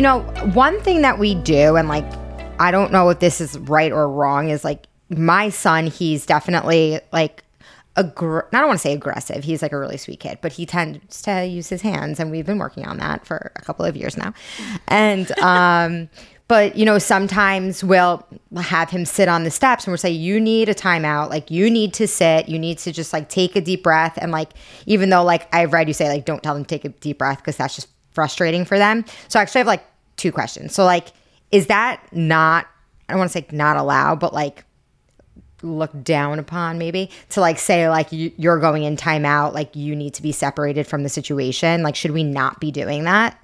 You 0.00 0.04
know, 0.04 0.20
one 0.54 0.80
thing 0.80 1.02
that 1.02 1.18
we 1.18 1.34
do, 1.34 1.76
and 1.76 1.86
like, 1.86 2.10
I 2.58 2.70
don't 2.70 2.90
know 2.90 3.10
if 3.10 3.18
this 3.18 3.38
is 3.38 3.58
right 3.58 3.92
or 3.92 4.08
wrong, 4.08 4.48
is 4.48 4.64
like 4.64 4.86
my 5.10 5.50
son, 5.50 5.88
he's 5.88 6.24
definitely 6.24 7.00
like, 7.12 7.44
aggr- 7.98 8.46
I 8.50 8.60
don't 8.60 8.68
want 8.68 8.78
to 8.78 8.82
say 8.82 8.94
aggressive. 8.94 9.44
He's 9.44 9.60
like 9.60 9.72
a 9.72 9.78
really 9.78 9.98
sweet 9.98 10.18
kid, 10.20 10.38
but 10.40 10.54
he 10.54 10.64
tends 10.64 11.20
to 11.24 11.44
use 11.44 11.68
his 11.68 11.82
hands, 11.82 12.18
and 12.18 12.30
we've 12.30 12.46
been 12.46 12.56
working 12.56 12.86
on 12.86 12.96
that 12.96 13.26
for 13.26 13.52
a 13.56 13.60
couple 13.60 13.84
of 13.84 13.94
years 13.94 14.16
now. 14.16 14.32
And, 14.88 15.38
um, 15.40 16.08
but 16.48 16.76
you 16.76 16.86
know 16.86 16.98
sometimes 16.98 17.84
we'll 17.84 18.26
have 18.56 18.88
him 18.88 19.04
sit 19.04 19.28
on 19.28 19.44
the 19.44 19.50
steps 19.50 19.84
and 19.84 19.92
we'll 19.92 19.98
say 19.98 20.10
you 20.10 20.40
need 20.40 20.68
a 20.68 20.74
timeout 20.74 21.30
like 21.30 21.48
you 21.48 21.70
need 21.70 21.94
to 21.94 22.08
sit 22.08 22.48
you 22.48 22.58
need 22.58 22.76
to 22.76 22.90
just 22.90 23.12
like 23.12 23.28
take 23.28 23.54
a 23.54 23.60
deep 23.60 23.84
breath 23.84 24.18
and 24.20 24.32
like 24.32 24.50
even 24.84 25.10
though 25.10 25.22
like 25.22 25.46
i've 25.54 25.72
read 25.72 25.86
you 25.86 25.94
say 25.94 26.08
like 26.08 26.24
don't 26.24 26.42
tell 26.42 26.54
them 26.54 26.64
to 26.64 26.68
take 26.68 26.84
a 26.84 26.88
deep 26.88 27.18
breath 27.18 27.38
because 27.38 27.56
that's 27.56 27.76
just 27.76 27.86
frustrating 28.10 28.64
for 28.64 28.78
them 28.78 29.04
so 29.28 29.38
actually, 29.38 29.38
I 29.38 29.42
actually 29.42 29.58
have 29.60 29.66
like 29.68 29.89
two 30.20 30.30
questions 30.32 30.74
so 30.74 30.84
like 30.84 31.08
is 31.50 31.66
that 31.66 32.00
not 32.12 32.66
i 33.08 33.12
don't 33.12 33.18
want 33.18 33.30
to 33.30 33.38
say 33.38 33.46
not 33.50 33.76
allowed 33.76 34.20
but 34.20 34.32
like 34.32 34.64
looked 35.62 36.02
down 36.04 36.38
upon 36.38 36.78
maybe 36.78 37.10
to 37.28 37.40
like 37.40 37.58
say 37.58 37.88
like 37.88 38.12
you, 38.12 38.32
you're 38.36 38.58
going 38.58 38.82
in 38.82 38.96
timeout 38.96 39.52
like 39.52 39.74
you 39.76 39.94
need 39.94 40.14
to 40.14 40.22
be 40.22 40.32
separated 40.32 40.86
from 40.86 41.02
the 41.02 41.08
situation 41.08 41.82
like 41.82 41.94
should 41.94 42.12
we 42.12 42.22
not 42.24 42.60
be 42.60 42.70
doing 42.70 43.04
that 43.04 43.36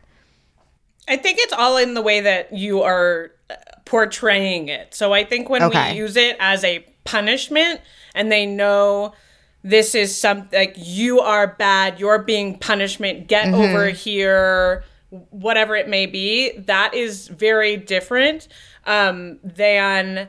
I 1.08 1.16
think 1.16 1.38
it's 1.38 1.52
all 1.52 1.76
in 1.76 1.94
the 1.94 2.02
way 2.02 2.20
that 2.20 2.52
you 2.52 2.82
are 2.82 3.30
uh, 3.48 3.54
portraying 3.84 4.66
it. 4.66 4.92
So 4.92 5.12
I 5.12 5.22
think 5.22 5.48
when 5.48 5.62
Okay. 5.62 5.92
we 5.92 5.98
use 5.98 6.16
it 6.16 6.36
as 6.40 6.64
a 6.64 6.80
punishment 7.04 7.80
and 8.12 8.32
they 8.32 8.44
know 8.44 9.14
this 9.62 9.94
is 9.94 10.16
something 10.20 10.58
like 10.58 10.74
you 10.76 11.20
are 11.20 11.46
bad, 11.46 12.00
you're 12.00 12.18
being 12.18 12.58
punishment, 12.58 13.28
get 13.28 13.54
over 13.54 13.90
here, 13.90 14.82
whatever 15.10 15.76
it 15.76 15.88
may 15.88 16.06
be, 16.06 16.58
that 16.58 16.94
is 16.94 17.28
very 17.28 17.76
different 17.76 18.48
um, 18.84 19.38
than 19.42 20.28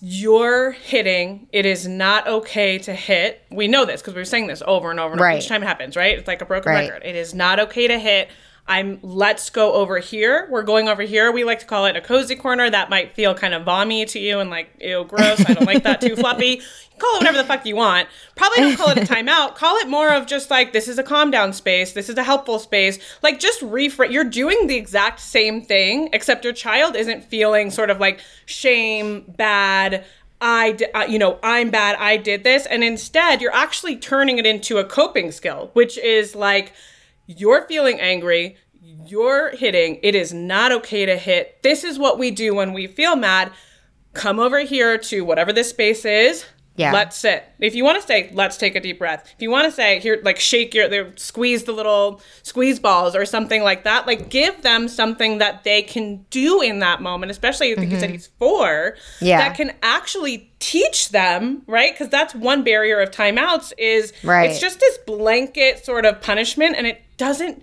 you're 0.00 0.72
hitting. 0.72 1.48
It 1.52 1.64
is 1.64 1.86
not 1.86 2.26
okay 2.26 2.78
to 2.78 2.92
hit. 2.92 3.42
We 3.50 3.68
know 3.68 3.84
this 3.84 4.00
because 4.02 4.14
we 4.14 4.20
were 4.20 4.24
saying 4.24 4.48
this 4.48 4.62
over 4.66 4.90
and 4.90 4.98
over 4.98 5.12
and 5.12 5.20
over 5.20 5.24
Right. 5.28 5.40
each 5.42 5.48
time 5.48 5.62
it 5.62 5.66
happens, 5.66 5.96
right? 5.96 6.18
It's 6.18 6.26
like 6.28 6.42
a 6.42 6.44
broken 6.44 6.72
Right. 6.72 6.90
record. 6.90 7.02
It 7.06 7.14
is 7.16 7.34
not 7.34 7.60
okay 7.60 7.86
to 7.86 7.98
hit. 7.98 8.28
I'm 8.70 9.00
let's 9.02 9.50
go 9.50 9.72
over 9.72 9.98
here. 9.98 10.46
We're 10.48 10.62
going 10.62 10.88
over 10.88 11.02
here. 11.02 11.32
We 11.32 11.42
like 11.42 11.58
to 11.58 11.66
call 11.66 11.86
it 11.86 11.96
a 11.96 12.00
cozy 12.00 12.36
corner. 12.36 12.70
That 12.70 12.88
might 12.88 13.16
feel 13.16 13.34
kind 13.34 13.52
of 13.52 13.64
vommy 13.64 14.06
to 14.10 14.20
you 14.20 14.38
and 14.38 14.48
like, 14.48 14.70
ew, 14.80 15.04
gross. 15.08 15.44
I 15.44 15.54
don't 15.54 15.66
like 15.66 15.82
that 15.82 16.00
too 16.00 16.14
floppy. 16.14 16.46
You 16.46 16.62
call 17.00 17.16
it 17.16 17.18
whatever 17.18 17.38
the 17.38 17.44
fuck 17.44 17.66
you 17.66 17.74
want. 17.74 18.06
Probably 18.36 18.62
don't 18.62 18.76
call 18.76 18.90
it 18.90 18.98
a 18.98 19.00
timeout. 19.12 19.56
Call 19.56 19.76
it 19.78 19.88
more 19.88 20.10
of 20.14 20.26
just 20.26 20.50
like 20.50 20.72
this 20.72 20.86
is 20.86 21.00
a 21.00 21.02
calm 21.02 21.32
down 21.32 21.52
space. 21.52 21.94
This 21.94 22.08
is 22.08 22.16
a 22.16 22.22
helpful 22.22 22.60
space. 22.60 23.00
Like 23.24 23.40
just 23.40 23.60
reframe. 23.60 24.12
You're 24.12 24.22
doing 24.22 24.68
the 24.68 24.76
exact 24.76 25.18
same 25.18 25.62
thing, 25.62 26.08
except 26.12 26.44
your 26.44 26.52
child 26.52 26.94
isn't 26.94 27.24
feeling 27.24 27.72
sort 27.72 27.90
of 27.90 27.98
like 27.98 28.20
shame, 28.46 29.24
bad. 29.36 30.04
I, 30.40 30.72
di- 30.72 30.92
uh, 30.92 31.06
you 31.06 31.18
know, 31.18 31.40
I'm 31.42 31.70
bad. 31.70 31.96
I 31.96 32.16
did 32.16 32.44
this, 32.44 32.66
and 32.66 32.82
instead, 32.82 33.42
you're 33.42 33.52
actually 33.52 33.96
turning 33.96 34.38
it 34.38 34.46
into 34.46 34.78
a 34.78 34.84
coping 34.84 35.32
skill, 35.32 35.70
which 35.74 35.98
is 35.98 36.34
like 36.34 36.72
you're 37.38 37.66
feeling 37.66 38.00
angry. 38.00 38.56
you're 38.82 39.50
hitting. 39.50 39.98
It 40.02 40.14
is 40.14 40.32
not 40.32 40.72
okay 40.72 41.06
to 41.06 41.16
hit. 41.16 41.62
This 41.62 41.84
is 41.84 41.98
what 41.98 42.18
we 42.18 42.30
do 42.30 42.54
when 42.54 42.72
we 42.72 42.86
feel 42.86 43.16
mad. 43.16 43.52
Come 44.14 44.38
over 44.40 44.60
here 44.60 44.98
to 44.98 45.24
whatever 45.24 45.52
this 45.52 45.70
space 45.70 46.04
is. 46.04 46.44
Yeah. 46.76 46.92
Let's 46.92 47.16
sit. 47.18 47.44
If 47.58 47.74
you 47.74 47.84
want 47.84 48.00
to 48.00 48.06
say, 48.06 48.30
let's 48.32 48.56
take 48.56 48.74
a 48.74 48.80
deep 48.80 48.98
breath. 48.98 49.30
If 49.34 49.42
you 49.42 49.50
want 49.50 49.66
to 49.66 49.72
say, 49.72 50.00
here, 50.00 50.20
like 50.22 50.38
shake 50.38 50.72
your, 50.72 51.12
squeeze 51.16 51.64
the 51.64 51.72
little 51.72 52.22
squeeze 52.42 52.78
balls 52.78 53.14
or 53.14 53.26
something 53.26 53.62
like 53.62 53.84
that. 53.84 54.06
Like 54.06 54.30
give 54.30 54.62
them 54.62 54.88
something 54.88 55.38
that 55.38 55.64
they 55.64 55.82
can 55.82 56.24
do 56.30 56.62
in 56.62 56.78
that 56.78 57.02
moment, 57.02 57.30
especially 57.30 57.72
I 57.72 57.74
think 57.74 57.92
you 57.92 57.98
said 57.98 58.06
mm-hmm. 58.06 58.14
he's 58.14 58.28
four. 58.38 58.96
Yeah. 59.20 59.38
That 59.38 59.56
can 59.56 59.72
actually 59.82 60.50
teach 60.58 61.10
them, 61.10 61.62
right? 61.66 61.92
Because 61.92 62.08
that's 62.08 62.34
one 62.34 62.64
barrier 62.64 63.00
of 63.00 63.10
timeouts 63.10 63.72
is 63.76 64.12
Right. 64.22 64.50
it's 64.50 64.60
just 64.60 64.80
this 64.80 64.98
blanket 65.06 65.84
sort 65.84 66.06
of 66.06 66.20
punishment 66.22 66.76
and 66.76 66.86
it 66.86 67.02
doesn't 67.16 67.62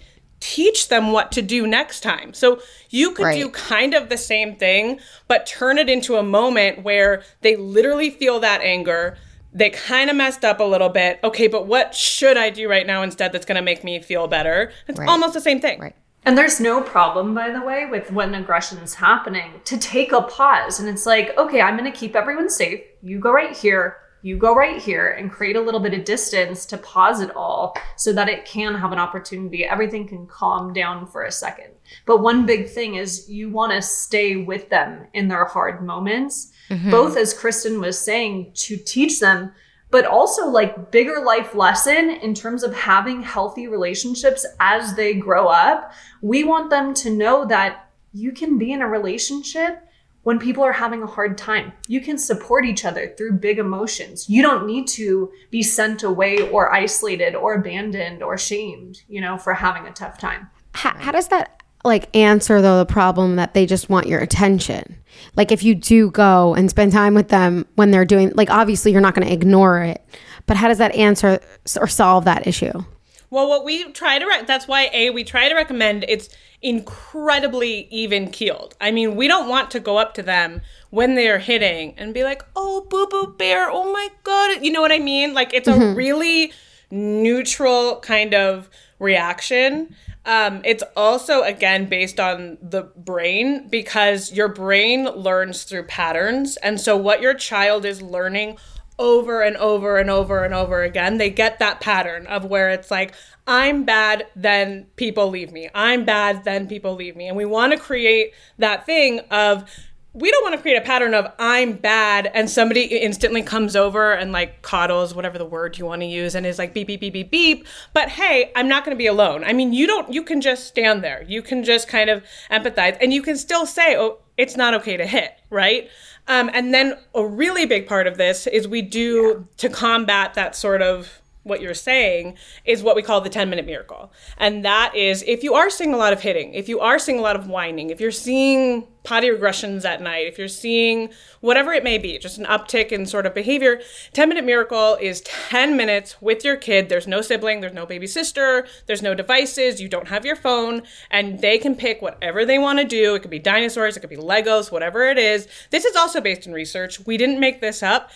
teach 0.56 0.88
them 0.88 1.12
what 1.12 1.32
to 1.34 1.42
do 1.42 1.68
next 1.68 2.02
time. 2.02 2.34
So 2.34 2.62
you 2.90 3.12
could 3.12 3.34
do 3.34 3.50
kind 3.50 3.94
of 3.94 4.08
the 4.10 4.18
same 4.18 4.56
thing, 4.56 5.00
but 5.28 5.46
turn 5.46 5.78
it 5.78 5.90
into 5.90 6.16
a 6.16 6.24
moment 6.24 6.84
where 6.84 7.24
they 7.42 7.56
literally 7.58 8.10
feel 8.10 8.40
that 8.40 8.62
anger. 8.62 9.18
They 9.54 9.70
kind 9.70 10.10
of 10.10 10.16
messed 10.16 10.46
up 10.46 10.60
a 10.60 10.64
little 10.64 10.90
bit. 10.90 11.20
Okay, 11.24 11.48
but 11.48 11.68
what 11.68 11.94
should 11.94 12.38
I 12.38 12.50
do 12.50 12.70
right 12.70 12.88
now 12.88 13.02
instead 13.02 13.32
that's 13.34 13.46
going 13.46 13.58
to 13.58 13.62
make 13.62 13.84
me 13.84 14.00
feel 14.02 14.28
better? 14.28 14.72
It's 14.88 15.00
Right. 15.00 15.10
almost 15.10 15.34
the 15.34 15.42
same 15.42 15.60
thing. 15.60 15.80
Right. 15.80 15.96
And 16.26 16.38
there's 16.38 16.60
no 16.60 16.82
problem, 16.82 17.34
by 17.34 17.50
the 17.52 17.62
way, 17.62 17.86
with 17.86 18.12
when 18.12 18.34
aggression 18.36 18.78
is 18.80 18.96
happening 18.96 19.62
to 19.66 19.78
take 19.78 20.12
a 20.12 20.22
pause. 20.22 20.80
And 20.80 20.88
it's 20.88 21.06
like, 21.06 21.38
okay, 21.38 21.62
I'm 21.62 21.78
going 21.78 21.92
to 21.92 21.98
keep 21.98 22.16
everyone 22.16 22.50
safe. 22.50 22.82
You 23.02 23.20
go 23.20 23.32
right 23.32 23.56
here. 23.56 23.98
You 24.28 24.36
go 24.36 24.54
right 24.54 24.82
here 24.82 25.12
and 25.12 25.32
create 25.32 25.56
a 25.56 25.62
little 25.62 25.80
bit 25.80 25.94
of 25.94 26.04
distance 26.04 26.66
to 26.66 26.78
pause 26.78 27.22
it 27.22 27.34
all 27.34 27.78
so 27.96 28.12
that 28.12 28.28
it 28.28 28.44
can 28.44 28.76
have 28.76 28.92
an 28.92 29.00
opportunity. 29.00 29.64
Everything 29.64 30.06
can 30.06 30.28
calm 30.28 30.74
down 30.74 31.08
for 31.08 31.24
a 31.24 31.32
second. 31.32 31.72
But 32.06 32.22
one 32.22 32.46
big 32.46 32.68
thing 32.68 32.96
is 32.96 33.30
you 33.30 33.50
want 33.50 33.72
to 33.72 33.82
stay 33.82 34.36
with 34.36 34.70
them 34.70 35.08
in 35.14 35.30
their 35.30 35.46
hard 35.46 35.82
moments, 35.82 36.52
mm-hmm. 36.70 36.92
both 36.92 37.16
as 37.16 37.34
Kristin 37.34 37.80
was 37.80 37.98
saying, 37.98 38.52
to 38.56 38.76
teach 38.76 39.22
them 39.22 39.54
but 39.92 40.04
also 40.04 40.50
like 40.50 40.92
bigger 40.92 41.24
life 41.24 41.56
lesson 41.56 42.10
in 42.10 42.34
terms 42.34 42.62
of 42.62 42.76
having 42.76 43.22
healthy 43.22 43.70
relationships 43.70 44.46
as 44.60 44.94
they 44.96 45.14
grow 45.14 45.48
up. 45.48 45.94
We 46.22 46.44
want 46.44 46.70
them 46.70 46.94
to 46.96 47.10
know 47.10 47.46
that 47.46 47.90
you 48.12 48.34
can 48.34 48.58
be 48.58 48.74
in 48.74 48.82
a 48.82 48.88
relationship 48.90 49.87
when 50.28 50.40
people 50.40 50.62
are 50.62 50.74
having 50.74 51.02
a 51.02 51.08
hard 51.08 51.38
time. 51.38 51.72
You 51.88 52.02
can 52.02 52.18
support 52.18 52.66
each 52.66 52.84
other 52.84 53.14
through 53.18 53.40
big 53.40 53.60
emotions. 53.60 54.30
You 54.30 54.42
don't 54.42 54.68
need 54.68 54.86
to 54.90 55.32
be 55.52 55.64
sent 55.64 56.04
away 56.04 56.50
or 56.50 56.70
isolated 56.74 57.34
or 57.34 57.54
abandoned 57.54 58.22
or 58.22 58.38
shamed, 58.38 59.04
you 59.08 59.22
know, 59.22 59.38
for 59.38 59.54
having 59.54 59.88
a 59.88 59.94
tough 59.94 60.18
time. 60.18 60.50
how, 60.74 60.94
how 60.98 61.14
does 61.14 61.30
that 61.30 61.64
like 61.86 62.14
answer 62.14 62.62
though 62.62 62.80
the 62.80 62.86
problem 62.86 63.38
that 63.38 63.54
they 63.54 63.66
just 63.66 63.88
want 63.88 64.08
your 64.08 64.20
attention 64.20 64.98
like 65.38 65.54
if 65.54 65.64
you 65.64 65.74
do 65.74 66.12
go 66.12 66.54
and 66.56 66.70
spend 66.70 66.92
time 66.92 67.14
with 67.14 67.30
them 67.30 67.66
when 67.76 67.92
they're 67.92 68.04
doing 68.04 68.30
like 68.36 68.50
obviously 68.50 68.92
you're 68.92 69.00
not 69.00 69.16
going 69.16 69.26
to 69.26 69.34
ignore 69.34 69.82
it 69.82 70.04
but 70.46 70.58
how 70.58 70.68
does 70.68 70.80
that 70.80 70.94
answer 70.94 71.40
or 71.80 71.88
solve 71.88 72.26
that 72.26 72.46
issue 72.46 72.84
Well, 73.30 73.50
what 73.50 73.66
we 73.66 73.92
try 73.92 74.20
to 74.20 74.26
rec- 74.26 74.48
that's 74.48 74.68
why 74.68 74.90
a 74.94 75.10
we 75.10 75.24
try 75.24 75.50
to 75.50 75.56
recommend 75.56 76.06
it's 76.08 76.30
incredibly 76.62 77.88
even 77.92 78.30
keeled. 78.32 78.76
I 78.80 78.92
mean, 78.92 79.16
we 79.16 79.28
don't 79.28 79.50
want 79.50 79.72
to 79.72 79.80
go 79.80 79.98
up 79.98 80.14
to 80.16 80.24
them 80.24 80.62
when 80.90 81.16
they're 81.16 81.40
hitting 81.40 81.94
and 81.98 82.14
be 82.14 82.24
like, 82.24 82.44
"Oh, 82.56 82.88
boo 82.90 83.08
boo 83.08 83.36
bear, 83.38 83.70
oh 83.70 83.92
my 83.92 84.10
god." 84.24 84.64
You 84.64 84.72
know 84.72 84.82
what 84.82 84.92
I 84.92 85.00
mean? 85.00 85.34
Like 85.34 85.54
it's 85.54 85.68
a 85.68 85.94
really 85.94 86.54
neutral 86.90 88.00
kind 88.00 88.34
of 88.34 88.70
reaction. 89.00 89.96
Um, 90.26 90.62
it's 90.66 90.84
also 90.96 91.44
again 91.44 91.86
based 91.86 92.20
on 92.20 92.58
the 92.62 92.84
brain 92.96 93.70
because 93.70 94.32
your 94.32 94.50
brain 94.50 95.06
learns 95.06 95.64
through 95.64 95.84
patterns, 95.84 96.58
and 96.58 96.80
so 96.80 96.98
what 96.98 97.22
your 97.22 97.34
child 97.34 97.86
is 97.86 98.02
learning 98.02 98.58
over 99.00 99.42
and 99.42 99.56
over 99.58 99.98
and 99.98 100.10
over 100.10 100.44
and 100.44 100.54
over 100.54 100.84
again, 100.84 101.18
they 101.18 101.30
get 101.30 101.60
that 101.60 101.82
pattern 101.82 102.26
of 102.28 102.46
where 102.46 102.70
it's 102.70 102.90
like, 102.90 103.14
I'm 103.46 103.86
bad, 103.86 104.28
then 104.36 104.88
people 104.96 105.30
leave 105.30 105.52
me. 105.52 105.70
I'm 105.74 106.04
bad, 106.04 106.44
then 106.44 106.68
people 106.68 106.96
leave 106.96 107.16
me. 107.16 107.28
And 107.28 107.38
we 107.38 107.46
want 107.46 107.74
to 107.74 107.80
create 107.80 108.34
that 108.58 108.86
thing 108.86 109.20
of, 109.32 109.70
we 110.18 110.32
don't 110.32 110.42
want 110.42 110.56
to 110.56 110.62
create 110.62 110.78
a 110.78 110.82
pattern 110.82 111.14
of 111.14 111.32
I'm 111.38 111.74
bad 111.74 112.32
and 112.34 112.50
somebody 112.50 112.86
instantly 112.86 113.44
comes 113.44 113.76
over 113.76 114.14
and 114.14 114.32
like 114.32 114.64
coddles 114.64 115.14
whatever 115.14 115.38
the 115.38 115.46
word 115.46 115.78
you 115.78 115.86
want 115.86 116.02
to 116.02 116.08
use 116.08 116.34
and 116.34 116.44
is 116.44 116.58
like 116.58 116.74
beep 116.74 116.88
beep 116.88 117.02
beep 117.02 117.14
beep 117.14 117.30
beep. 117.30 117.68
But 117.94 118.10
hey 118.10 118.52
I'm 118.56 118.68
not 118.68 118.84
going 118.84 118.96
to 118.96 118.98
be 118.98 119.06
alone. 119.06 119.44
I 119.44 119.54
mean 119.54 119.74
you 119.74 119.86
don't 119.86 120.12
you 120.12 120.24
can 120.24 120.42
just 120.42 120.66
stand 120.66 121.04
there. 121.04 121.24
You 121.28 121.44
can 121.44 121.64
just 121.64 121.88
kind 121.88 122.10
of 122.10 122.24
empathize. 122.50 122.98
And 123.00 123.14
you 123.14 123.22
can 123.22 123.38
still 123.38 123.68
say 123.68 123.96
oh 123.96 124.18
it's 124.38 124.58
not 124.58 124.74
okay 124.74 124.98
to 124.98 125.06
hit 125.06 125.34
right 125.52 125.88
um, 126.28 126.50
and 126.54 126.74
then 126.74 126.98
a 127.16 127.26
really 127.26 127.66
big 127.66 127.88
part 127.88 128.08
of 128.08 128.18
this 128.18 128.48
is 128.48 128.68
we 128.68 128.82
do 128.82 129.48
to 129.58 129.70
combat 129.70 130.34
that 130.34 130.56
sort 130.56 130.82
of 130.82 131.22
what 131.48 131.62
you're 131.62 131.74
saying 131.74 132.38
is 132.66 132.84
what 132.84 132.96
we 132.96 133.02
call 133.02 133.22
the 133.22 133.30
10 133.30 133.50
minute 133.50 133.66
miracle. 133.66 134.12
And 134.38 134.64
that 134.66 134.96
is 134.96 135.24
if 135.28 135.44
you 135.44 135.54
are 135.54 135.70
seeing 135.70 135.94
a 135.94 135.98
lot 135.98 136.14
of 136.14 136.22
hitting, 136.22 136.54
if 136.54 136.70
you 136.70 136.80
are 136.80 137.00
seeing 137.00 137.20
a 137.20 137.22
lot 137.22 137.36
of 137.36 137.48
whining, 137.48 137.90
if 137.90 138.00
you're 138.00 138.12
seeing 138.12 138.88
potty 139.08 139.30
regressions 139.30 139.86
at 139.86 140.02
night, 140.02 140.28
if 140.28 140.38
you're 140.38 140.50
seeing 140.50 141.10
whatever 141.40 141.72
it 141.72 141.82
may 141.82 141.98
be, 141.98 142.18
just 142.18 142.38
an 142.38 142.46
uptick 142.46 142.92
in 142.92 143.06
sort 143.06 143.26
of 143.26 143.34
behavior, 143.34 143.80
10 144.12 144.28
minute 144.28 144.44
miracle 144.44 144.98
is 145.00 145.22
10 145.22 145.78
minutes 145.78 146.22
with 146.22 146.44
your 146.44 146.58
kid. 146.58 146.90
There's 146.90 147.08
no 147.08 147.22
sibling, 147.22 147.62
there's 147.62 147.74
no 147.74 147.86
baby 147.86 148.06
sister, 148.06 148.68
there's 148.86 149.02
no 149.02 149.16
devices, 149.16 149.80
you 149.80 149.88
don't 149.88 150.10
have 150.10 150.26
your 150.26 150.36
phone, 150.36 150.84
and 151.10 151.40
they 151.40 151.58
can 151.58 151.76
pick 151.76 152.02
whatever 152.02 152.46
they 152.46 152.60
want 152.60 152.80
to 152.80 152.86
do. 152.86 153.16
It 153.16 153.22
could 153.22 153.32
be 153.32 153.40
dinosaurs, 153.40 153.96
it 153.96 154.02
could 154.02 154.10
be 154.10 154.18
Legos, 154.18 154.74
whatever 154.74 155.06
it 155.06 155.18
is. 155.18 155.48
This 155.70 155.86
is 155.86 155.96
also 155.96 156.20
based 156.20 156.46
in 156.46 156.52
research. 156.52 157.06
We 157.06 157.16
didn't 157.16 157.40
make 157.40 157.62
this 157.62 157.82
up 157.82 158.12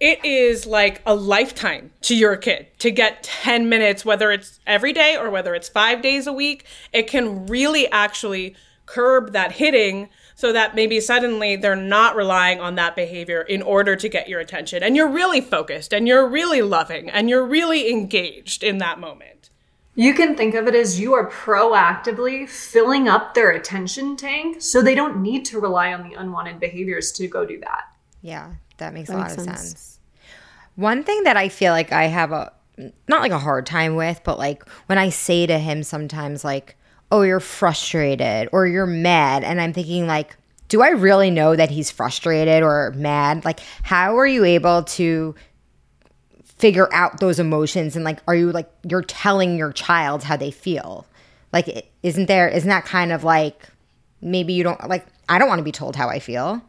it 0.00 0.24
is 0.24 0.66
like 0.66 1.00
a 1.06 1.14
lifetime 1.14 1.92
to 2.02 2.14
your 2.14 2.36
kid 2.36 2.66
to 2.80 2.90
get 2.90 3.22
10 3.22 3.68
minutes, 3.68 4.04
whether 4.04 4.32
it's 4.32 4.60
every 4.66 4.92
day 4.92 5.16
or 5.16 5.30
whether 5.30 5.54
it's 5.54 5.68
five 5.68 6.02
days 6.02 6.26
a 6.26 6.32
week. 6.32 6.64
It 6.92 7.06
can 7.06 7.46
really 7.46 7.88
actually 7.90 8.56
curb 8.86 9.32
that 9.32 9.52
hitting 9.52 10.08
so 10.34 10.52
that 10.52 10.74
maybe 10.74 11.00
suddenly 11.00 11.56
they're 11.56 11.76
not 11.76 12.16
relying 12.16 12.60
on 12.60 12.74
that 12.74 12.96
behavior 12.96 13.42
in 13.42 13.62
order 13.62 13.94
to 13.96 14.08
get 14.08 14.28
your 14.28 14.40
attention. 14.40 14.82
And 14.82 14.96
you're 14.96 15.08
really 15.08 15.40
focused 15.40 15.92
and 15.92 16.08
you're 16.08 16.28
really 16.28 16.60
loving 16.60 17.08
and 17.08 17.30
you're 17.30 17.46
really 17.46 17.90
engaged 17.90 18.62
in 18.62 18.78
that 18.78 18.98
moment. 18.98 19.50
You 19.94 20.12
can 20.12 20.36
think 20.36 20.56
of 20.56 20.66
it 20.66 20.74
as 20.74 20.98
you 20.98 21.14
are 21.14 21.30
proactively 21.30 22.48
filling 22.48 23.08
up 23.08 23.34
their 23.34 23.52
attention 23.52 24.16
tank 24.16 24.60
so 24.60 24.82
they 24.82 24.96
don't 24.96 25.22
need 25.22 25.44
to 25.46 25.60
rely 25.60 25.92
on 25.92 26.08
the 26.08 26.14
unwanted 26.14 26.58
behaviors 26.58 27.12
to 27.12 27.28
go 27.28 27.46
do 27.46 27.60
that. 27.60 27.84
Yeah, 28.20 28.54
that 28.78 28.94
makes 28.94 29.08
a 29.10 29.14
lot 29.14 29.28
makes 29.28 29.36
of 29.36 29.44
sense. 29.44 29.60
sense. 29.60 29.98
One 30.76 31.04
thing 31.04 31.22
that 31.24 31.36
I 31.36 31.48
feel 31.48 31.72
like 31.72 31.92
I 31.92 32.04
have 32.04 32.32
a 32.32 32.52
not 33.06 33.20
like 33.22 33.32
a 33.32 33.38
hard 33.38 33.66
time 33.66 33.94
with, 33.94 34.20
but 34.24 34.38
like 34.38 34.68
when 34.86 34.98
I 34.98 35.08
say 35.10 35.46
to 35.46 35.58
him 35.58 35.82
sometimes 35.82 36.44
like, 36.44 36.76
"Oh, 37.12 37.22
you're 37.22 37.40
frustrated 37.40 38.48
or 38.52 38.66
you're 38.66 38.86
mad." 38.86 39.44
And 39.44 39.60
I'm 39.60 39.72
thinking 39.72 40.06
like, 40.08 40.36
do 40.68 40.82
I 40.82 40.88
really 40.88 41.30
know 41.30 41.54
that 41.54 41.70
he's 41.70 41.90
frustrated 41.90 42.62
or 42.62 42.92
mad? 42.96 43.44
Like 43.44 43.60
how 43.82 44.18
are 44.18 44.26
you 44.26 44.44
able 44.44 44.82
to 44.84 45.34
figure 46.44 46.92
out 46.92 47.20
those 47.20 47.38
emotions 47.38 47.96
and 47.96 48.04
like 48.04 48.20
are 48.26 48.34
you 48.34 48.50
like 48.52 48.70
you're 48.82 49.02
telling 49.02 49.56
your 49.56 49.72
child 49.72 50.24
how 50.24 50.36
they 50.36 50.50
feel? 50.50 51.06
Like 51.52 51.90
isn't 52.02 52.26
there 52.26 52.48
isn't 52.48 52.68
that 52.68 52.84
kind 52.84 53.12
of 53.12 53.22
like 53.24 53.68
maybe 54.20 54.52
you 54.52 54.64
don't 54.64 54.88
like 54.88 55.06
I 55.28 55.38
don't 55.38 55.48
want 55.48 55.58
to 55.60 55.64
be 55.64 55.72
told 55.72 55.96
how 55.96 56.08
I 56.08 56.18
feel. 56.18 56.62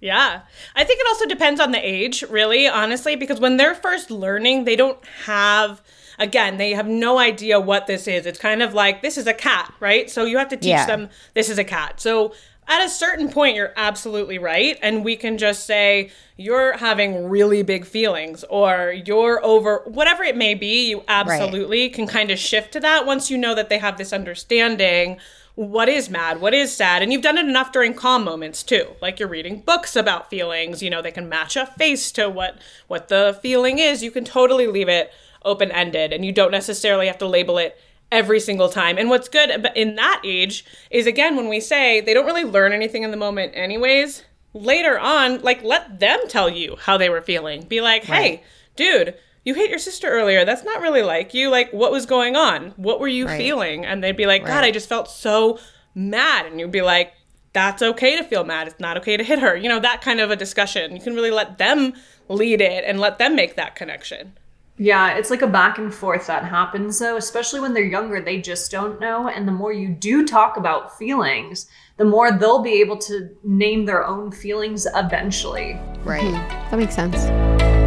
Yeah. 0.00 0.42
I 0.76 0.84
think 0.84 1.00
it 1.00 1.06
also 1.08 1.26
depends 1.26 1.60
on 1.60 1.72
the 1.72 1.78
age, 1.84 2.22
really, 2.30 2.68
honestly, 2.68 3.16
because 3.16 3.40
when 3.40 3.56
they're 3.56 3.74
first 3.74 4.10
learning, 4.10 4.64
they 4.64 4.76
don't 4.76 4.98
have, 5.24 5.82
again, 6.18 6.56
they 6.56 6.72
have 6.72 6.86
no 6.86 7.18
idea 7.18 7.58
what 7.58 7.86
this 7.88 8.06
is. 8.06 8.24
It's 8.24 8.38
kind 8.38 8.62
of 8.62 8.74
like, 8.74 9.02
this 9.02 9.18
is 9.18 9.26
a 9.26 9.34
cat, 9.34 9.72
right? 9.80 10.08
So 10.08 10.24
you 10.24 10.38
have 10.38 10.48
to 10.50 10.56
teach 10.56 10.66
Yeah. 10.68 10.86
them 10.86 11.08
this 11.34 11.50
is 11.50 11.58
a 11.58 11.64
cat. 11.64 12.00
So 12.00 12.32
at 12.68 12.84
a 12.84 12.88
certain 12.88 13.28
point, 13.30 13.56
you're 13.56 13.72
absolutely 13.76 14.38
right. 14.38 14.78
And 14.82 15.04
we 15.04 15.16
can 15.16 15.36
just 15.38 15.64
say, 15.66 16.10
you're 16.36 16.76
having 16.76 17.28
really 17.28 17.62
big 17.62 17.84
feelings 17.84 18.44
or 18.48 18.94
you're 19.04 19.44
over, 19.44 19.82
whatever 19.86 20.22
it 20.22 20.36
may 20.36 20.54
be, 20.54 20.90
you 20.90 21.02
absolutely 21.08 21.88
can 21.88 22.06
kind 22.06 22.30
of 22.30 22.38
shift 22.38 22.72
to 22.74 22.80
that 22.80 23.04
once 23.06 23.30
you 23.30 23.36
know 23.38 23.54
that 23.56 23.68
they 23.68 23.78
have 23.78 23.98
this 23.98 24.12
understanding 24.12 25.18
what 25.58 25.88
is 25.88 26.08
mad, 26.08 26.40
what 26.40 26.54
is 26.54 26.72
sad, 26.72 27.02
and 27.02 27.12
you've 27.12 27.20
done 27.20 27.36
it 27.36 27.44
enough 27.44 27.72
during 27.72 27.92
calm 27.92 28.22
moments 28.22 28.62
too. 28.62 28.86
Like 29.02 29.18
you're 29.18 29.28
reading 29.28 29.60
books 29.60 29.96
about 29.96 30.30
feelings, 30.30 30.84
you 30.84 30.88
know, 30.88 31.02
they 31.02 31.10
can 31.10 31.28
match 31.28 31.56
a 31.56 31.66
face 31.66 32.12
to 32.12 32.30
what 32.30 32.58
what 32.86 33.08
the 33.08 33.36
feeling 33.42 33.80
is. 33.80 34.00
You 34.00 34.12
can 34.12 34.24
totally 34.24 34.68
leave 34.68 34.88
it 34.88 35.12
open-ended 35.44 36.12
and 36.12 36.24
you 36.24 36.30
don't 36.30 36.52
necessarily 36.52 37.08
have 37.08 37.18
to 37.18 37.26
label 37.26 37.58
it 37.58 37.76
every 38.12 38.38
single 38.38 38.68
time. 38.68 38.98
And 38.98 39.10
what's 39.10 39.28
good 39.28 39.50
in 39.74 39.96
that 39.96 40.22
age 40.24 40.64
is 40.92 41.08
again 41.08 41.34
when 41.34 41.48
we 41.48 41.58
say 41.58 42.00
they 42.00 42.14
don't 42.14 42.26
really 42.26 42.44
learn 42.44 42.72
anything 42.72 43.02
in 43.02 43.10
the 43.10 43.16
moment 43.16 43.50
anyways, 43.56 44.22
later 44.54 44.96
on 44.96 45.40
like 45.40 45.64
let 45.64 45.98
them 45.98 46.20
tell 46.28 46.48
you 46.48 46.76
how 46.76 46.96
they 46.96 47.08
were 47.08 47.20
feeling. 47.20 47.62
Be 47.62 47.80
like, 47.80 48.04
"Hey, 48.04 48.44
dude, 48.76 49.16
you 49.48 49.54
hit 49.54 49.70
your 49.70 49.78
sister 49.78 50.08
earlier. 50.08 50.44
That's 50.44 50.62
not 50.62 50.82
really 50.82 51.00
like 51.02 51.32
you. 51.32 51.48
Like, 51.48 51.72
what 51.72 51.90
was 51.90 52.04
going 52.04 52.36
on? 52.36 52.74
What 52.76 53.00
were 53.00 53.08
you 53.08 53.26
Right. 53.26 53.38
feeling? 53.38 53.86
And 53.86 54.04
they'd 54.04 54.14
be 54.14 54.26
like, 54.26 54.44
God, 54.44 54.56
Right. 54.56 54.64
I 54.64 54.70
just 54.70 54.90
felt 54.90 55.08
so 55.10 55.58
mad. 55.94 56.44
And 56.44 56.60
you'd 56.60 56.70
be 56.70 56.82
like, 56.82 57.14
that's 57.54 57.80
okay 57.82 58.14
to 58.18 58.22
feel 58.24 58.44
mad. 58.44 58.66
It's 58.68 58.78
not 58.78 58.98
okay 58.98 59.16
to 59.16 59.24
hit 59.24 59.38
her. 59.38 59.56
You 59.56 59.70
know, 59.70 59.80
that 59.80 60.02
kind 60.02 60.20
of 60.20 60.30
a 60.30 60.36
discussion. 60.36 60.94
You 60.94 61.00
can 61.00 61.14
really 61.14 61.30
let 61.30 61.56
them 61.56 61.94
lead 62.28 62.60
it 62.60 62.84
and 62.86 63.00
let 63.00 63.16
them 63.18 63.34
make 63.34 63.56
that 63.56 63.74
connection. 63.74 64.34
Yeah, 64.76 65.16
it's 65.16 65.30
like 65.30 65.40
a 65.40 65.46
back 65.48 65.78
and 65.78 65.92
forth 65.92 66.26
that 66.26 66.44
happens 66.44 66.98
though, 66.98 67.16
especially 67.16 67.60
when 67.60 67.72
they're 67.72 67.82
younger, 67.82 68.20
they 68.20 68.38
just 68.42 68.70
don't 68.70 69.00
know. 69.00 69.28
And 69.28 69.48
the 69.48 69.52
more 69.52 69.72
you 69.72 69.88
do 69.88 70.26
talk 70.26 70.58
about 70.58 70.96
feelings, 70.98 71.66
the 71.96 72.04
more 72.04 72.30
they'll 72.30 72.62
be 72.62 72.80
able 72.82 72.98
to 72.98 73.30
name 73.42 73.86
their 73.86 74.06
own 74.06 74.30
feelings 74.30 74.86
eventually. 74.94 75.80
Right. 76.04 76.20
Hmm, 76.20 76.70
that 76.70 76.78
makes 76.78 76.94
sense. 76.94 77.77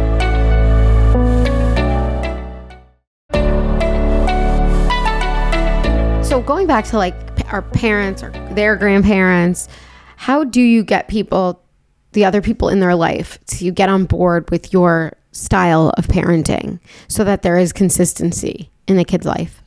So 6.32 6.40
going 6.40 6.66
back 6.66 6.86
to 6.86 6.96
like 6.96 7.14
our 7.52 7.60
parents 7.60 8.22
or 8.22 8.30
their 8.54 8.74
grandparents, 8.74 9.68
how 10.16 10.44
do 10.44 10.62
you 10.62 10.82
get 10.82 11.06
people, 11.06 11.62
the 12.12 12.24
other 12.24 12.40
people 12.40 12.70
in 12.70 12.80
their 12.80 12.94
life, 12.94 13.38
to 13.48 13.70
get 13.70 13.90
on 13.90 14.06
board 14.06 14.50
with 14.50 14.72
your 14.72 15.12
style 15.32 15.92
of 15.98 16.06
parenting 16.06 16.80
so 17.06 17.22
that 17.22 17.42
there 17.42 17.58
is 17.58 17.74
consistency 17.74 18.70
in 18.88 18.96
the 18.96 19.04
kid's 19.04 19.26
life? 19.26 19.62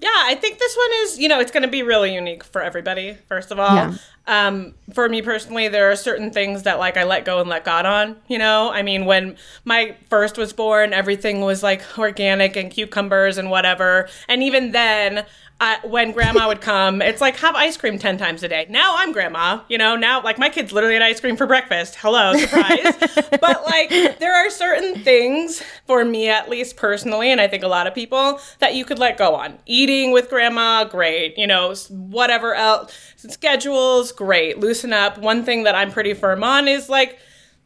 Yeah, 0.00 0.08
I 0.12 0.34
think 0.34 0.58
this 0.58 0.76
one 0.76 0.90
is, 1.02 1.20
you 1.20 1.28
know, 1.28 1.38
it's 1.38 1.52
going 1.52 1.62
to 1.62 1.68
be 1.68 1.84
really 1.84 2.12
unique 2.12 2.42
for 2.42 2.60
everybody, 2.60 3.16
first 3.28 3.52
of 3.52 3.60
all. 3.60 3.76
Yeah. 3.76 3.94
Um, 4.26 4.74
for 4.92 5.08
me 5.08 5.22
personally, 5.22 5.68
there 5.68 5.90
are 5.90 5.96
certain 5.96 6.30
things 6.32 6.64
that 6.64 6.78
like 6.78 6.96
I 6.96 7.04
let 7.04 7.24
go 7.24 7.40
and 7.40 7.48
let 7.48 7.64
God 7.64 7.86
on, 7.86 8.16
you 8.26 8.38
know? 8.38 8.70
I 8.72 8.82
mean, 8.82 9.04
when 9.04 9.36
my 9.64 9.94
first 10.10 10.36
was 10.36 10.52
born, 10.52 10.92
everything 10.92 11.40
was 11.42 11.62
like 11.62 11.82
organic 11.98 12.56
and 12.56 12.70
cucumbers 12.70 13.38
and 13.38 13.50
whatever. 13.50 14.08
And 14.28 14.42
even 14.42 14.72
then, 14.72 15.24
When 15.84 16.12
grandma 16.12 16.48
would 16.48 16.60
come, 16.60 17.00
it's 17.00 17.22
like 17.22 17.36
have 17.36 17.54
ice 17.54 17.78
cream 17.78 17.98
10 17.98 18.18
times 18.18 18.42
a 18.42 18.48
day. 18.48 18.66
Now 18.68 18.96
I'm 18.98 19.12
grandma, 19.12 19.62
you 19.68 19.78
know, 19.78 19.96
now 19.96 20.22
like 20.22 20.38
my 20.38 20.50
kids 20.50 20.70
literally 20.70 20.94
had 20.94 21.02
ice 21.02 21.18
cream 21.18 21.36
for 21.36 21.46
breakfast. 21.46 21.96
Hello, 21.98 22.36
surprise. 22.36 22.94
but 23.40 23.64
like 23.64 23.88
there 24.18 24.34
are 24.34 24.50
certain 24.50 25.02
things 25.02 25.62
for 25.86 26.04
me 26.04 26.28
at 26.28 26.50
least 26.50 26.76
personally 26.76 27.32
and 27.32 27.40
I 27.40 27.48
think 27.48 27.62
a 27.62 27.68
lot 27.68 27.86
of 27.86 27.94
people 27.94 28.38
that 28.58 28.74
you 28.74 28.84
could 28.84 28.98
let 28.98 29.16
go 29.16 29.34
on. 29.34 29.58
Eating 29.64 30.12
with 30.12 30.28
grandma, 30.28 30.84
great. 30.84 31.38
You 31.38 31.46
know, 31.46 31.74
whatever 31.88 32.54
else, 32.54 32.92
schedules, 33.16 34.12
great. 34.12 34.58
Loosen 34.58 34.92
up. 34.92 35.16
One 35.16 35.42
thing 35.42 35.62
that 35.62 35.74
I'm 35.74 35.90
pretty 35.90 36.12
firm 36.12 36.44
on 36.44 36.68
is 36.68 36.90
like 36.90 37.18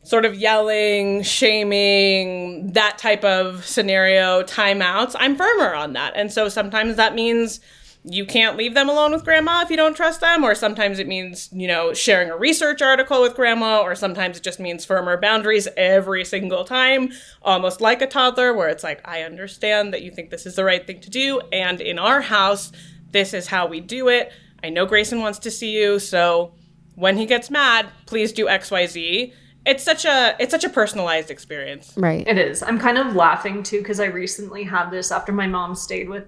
sort 0.02 0.24
of 0.24 0.34
yelling, 0.34 1.22
shaming, 1.22 2.72
that 2.72 2.98
type 2.98 3.24
of 3.24 3.66
scenario, 3.66 4.42
timeouts, 4.44 5.14
I'm 5.18 5.36
firmer 5.36 5.74
on 5.74 5.92
that. 5.94 6.12
And 6.16 6.32
so 6.32 6.48
sometimes 6.48 6.96
that 6.96 7.14
means 7.14 7.60
you 8.04 8.24
can't 8.24 8.56
leave 8.56 8.74
them 8.74 8.88
alone 8.88 9.12
with 9.12 9.24
grandma 9.24 9.62
if 9.62 9.70
you 9.70 9.76
don't 9.76 9.94
trust 9.94 10.20
them, 10.20 10.42
or 10.42 10.54
sometimes 10.54 10.98
it 10.98 11.06
means, 11.06 11.50
you 11.52 11.68
know, 11.68 11.92
sharing 11.92 12.30
a 12.30 12.36
research 12.36 12.80
article 12.80 13.20
with 13.20 13.34
grandma, 13.34 13.80
or 13.80 13.94
sometimes 13.94 14.38
it 14.38 14.42
just 14.42 14.58
means 14.58 14.84
firmer 14.84 15.20
boundaries 15.20 15.68
every 15.76 16.24
single 16.24 16.64
time, 16.64 17.10
almost 17.42 17.80
like 17.80 18.00
a 18.00 18.06
toddler, 18.06 18.54
where 18.54 18.68
it's 18.68 18.82
like, 18.82 19.06
I 19.06 19.22
understand 19.22 19.92
that 19.92 20.02
you 20.02 20.10
think 20.10 20.30
this 20.30 20.46
is 20.46 20.56
the 20.56 20.64
right 20.64 20.86
thing 20.86 21.00
to 21.00 21.10
do, 21.10 21.40
and 21.52 21.80
in 21.80 21.98
our 21.98 22.22
house, 22.22 22.72
this 23.10 23.34
is 23.34 23.48
how 23.48 23.66
we 23.66 23.80
do 23.80 24.08
it. 24.08 24.32
I 24.64 24.70
know 24.70 24.86
Grayson 24.86 25.20
wants 25.20 25.38
to 25.40 25.50
see 25.50 25.78
you, 25.78 25.98
so 25.98 26.54
when 26.94 27.18
he 27.18 27.26
gets 27.26 27.50
mad, 27.50 27.88
please 28.06 28.32
do 28.32 28.46
XYZ 28.46 29.34
it's 29.66 29.84
such 29.84 30.06
a 30.06 30.34
it's 30.38 30.50
such 30.50 30.64
a 30.64 30.70
personalized 30.70 31.30
experience. 31.30 31.92
Right. 31.94 32.26
It 32.26 32.38
is. 32.38 32.62
I'm 32.62 32.78
kind 32.78 32.96
of 32.96 33.14
laughing 33.14 33.62
too 33.62 33.78
because 33.78 34.00
I 34.00 34.06
recently 34.06 34.64
had 34.64 34.90
this 34.90 35.12
after 35.12 35.32
my 35.32 35.46
mom 35.46 35.74
stayed 35.74 36.08
with 36.08 36.24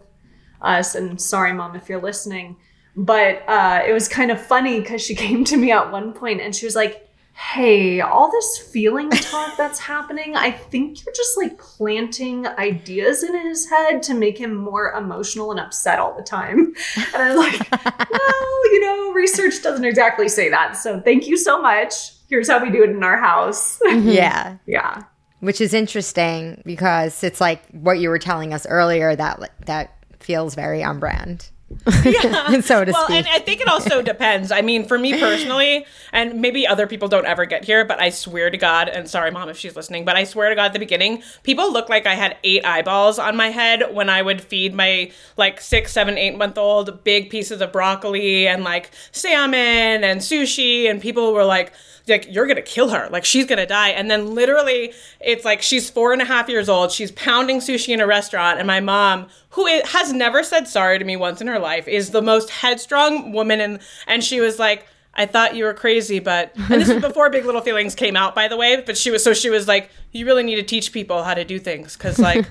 us. 0.62 0.94
And 0.94 1.20
sorry, 1.20 1.52
mom, 1.52 1.76
if 1.76 1.88
you're 1.88 2.00
listening. 2.00 2.56
But 2.96 3.42
uh, 3.48 3.82
it 3.86 3.92
was 3.92 4.08
kind 4.08 4.30
of 4.30 4.40
funny 4.40 4.80
because 4.80 5.02
she 5.02 5.14
came 5.26 5.44
to 5.44 5.56
me 5.56 5.72
at 5.72 5.90
one 5.90 6.12
point 6.12 6.40
and 6.40 6.54
she 6.54 6.66
was 6.66 6.74
like, 6.74 7.08
Hey, 7.34 8.02
all 8.02 8.30
this 8.30 8.58
feeling 8.58 9.08
talk 9.08 9.56
that's 9.58 9.78
happening, 9.78 10.36
I 10.36 10.50
think 10.50 11.02
you're 11.02 11.14
just 11.14 11.38
like 11.38 11.58
planting 11.58 12.46
ideas 12.46 13.22
in 13.22 13.34
his 13.46 13.70
head 13.70 14.02
to 14.02 14.14
make 14.14 14.38
him 14.38 14.54
more 14.54 14.92
emotional 14.92 15.50
and 15.50 15.58
upset 15.58 15.98
all 15.98 16.14
the 16.14 16.22
time. 16.22 16.74
And 17.14 17.22
I 17.22 17.34
was 17.34 17.38
like, 17.38 17.70
Well, 18.10 18.72
you 18.72 18.80
know, 18.82 19.12
research 19.12 19.62
doesn't 19.62 19.84
exactly 19.84 20.28
say 20.28 20.50
that. 20.50 20.76
So 20.76 21.00
thank 21.00 21.26
you 21.26 21.38
so 21.38 21.60
much. 21.60 22.12
Here's 22.28 22.50
how 22.50 22.62
we 22.62 22.70
do 22.70 22.82
it 22.82 22.90
in 22.90 23.02
our 23.02 23.16
house. 23.16 23.80
Yeah. 23.86 24.58
yeah. 24.66 25.02
Which 25.40 25.60
is 25.60 25.74
interesting 25.74 26.62
because 26.64 27.24
it's 27.24 27.40
like 27.40 27.66
what 27.70 27.98
you 27.98 28.10
were 28.10 28.18
telling 28.18 28.54
us 28.54 28.66
earlier 28.66 29.16
that 29.16 29.50
that 29.66 30.01
feels 30.22 30.54
very 30.54 30.82
on 30.82 30.98
brand. 30.98 31.48
Yeah. 32.04 32.52
And 32.52 32.64
so 32.70 32.84
to 32.84 32.92
well, 32.92 33.04
speak. 33.04 33.18
and 33.18 33.26
I 33.28 33.38
think 33.38 33.60
it 33.60 33.68
also 33.68 34.02
depends. 34.02 34.50
I 34.50 34.60
mean, 34.60 34.86
for 34.86 34.98
me 34.98 35.18
personally, 35.18 35.86
and 36.12 36.40
maybe 36.40 36.66
other 36.66 36.86
people 36.86 37.08
don't 37.08 37.26
ever 37.26 37.44
get 37.46 37.64
here, 37.64 37.84
but 37.84 38.00
I 38.00 38.10
swear 38.10 38.50
to 38.50 38.58
God, 38.58 38.88
and 38.88 39.08
sorry, 39.08 39.30
mom, 39.30 39.48
if 39.48 39.56
she's 39.56 39.76
listening, 39.76 40.04
but 40.04 40.16
I 40.16 40.24
swear 40.24 40.48
to 40.48 40.54
God, 40.54 40.66
at 40.66 40.72
the 40.72 40.78
beginning, 40.78 41.22
people 41.42 41.72
look 41.72 41.88
like 41.88 42.06
I 42.06 42.14
had 42.14 42.36
eight 42.44 42.64
eyeballs 42.64 43.18
on 43.18 43.36
my 43.36 43.48
head 43.48 43.94
when 43.94 44.10
I 44.10 44.22
would 44.22 44.40
feed 44.40 44.74
my 44.74 45.12
like 45.36 45.60
six, 45.60 45.92
seven, 45.92 46.18
eight 46.18 46.36
month 46.36 46.58
old 46.58 47.04
big 47.04 47.30
pieces 47.30 47.60
of 47.60 47.72
broccoli 47.72 48.46
and 48.46 48.64
like 48.64 48.90
salmon 49.12 50.04
and 50.04 50.20
sushi, 50.20 50.90
and 50.90 51.00
people 51.00 51.32
were 51.32 51.44
like, 51.44 51.72
like 52.08 52.26
you're 52.28 52.46
gonna 52.46 52.62
kill 52.62 52.90
her. 52.90 53.08
Like 53.10 53.24
she's 53.24 53.46
gonna 53.46 53.66
die. 53.66 53.90
And 53.90 54.10
then 54.10 54.34
literally 54.34 54.92
it's 55.20 55.44
like 55.44 55.62
she's 55.62 55.90
four 55.90 56.12
and 56.12 56.22
a 56.22 56.24
half 56.24 56.48
years 56.48 56.68
old. 56.68 56.92
She's 56.92 57.12
pounding 57.12 57.58
sushi 57.58 57.94
in 57.94 58.00
a 58.00 58.06
restaurant. 58.06 58.58
And 58.58 58.66
my 58.66 58.80
mom 58.80 59.28
who 59.50 59.66
has 59.66 60.12
never 60.12 60.42
said 60.42 60.66
sorry 60.66 60.98
to 60.98 61.04
me 61.04 61.16
once 61.16 61.40
in 61.40 61.46
her 61.46 61.58
life 61.58 61.86
is 61.86 62.10
the 62.10 62.22
most 62.22 62.50
headstrong 62.50 63.32
woman. 63.32 63.60
And 63.60 63.80
and 64.06 64.24
she 64.24 64.40
was 64.40 64.58
like 64.58 64.86
I 65.14 65.26
thought 65.26 65.54
you 65.54 65.64
were 65.64 65.74
crazy, 65.74 66.20
but 66.20 66.52
and 66.56 66.80
this 66.80 66.88
was 66.88 67.02
before 67.02 67.28
Big 67.28 67.44
Little 67.44 67.60
Feelings 67.60 67.94
came 67.94 68.16
out, 68.16 68.34
by 68.34 68.48
the 68.48 68.56
way. 68.56 68.82
But 68.84 68.96
she 68.96 69.10
was 69.10 69.22
so 69.22 69.34
she 69.34 69.50
was 69.50 69.68
like, 69.68 69.90
you 70.12 70.26
really 70.26 70.42
need 70.42 70.56
to 70.56 70.62
teach 70.62 70.92
people 70.92 71.22
how 71.22 71.34
to 71.34 71.44
do 71.44 71.58
things. 71.58 71.96
Because 71.96 72.18
like 72.18 72.46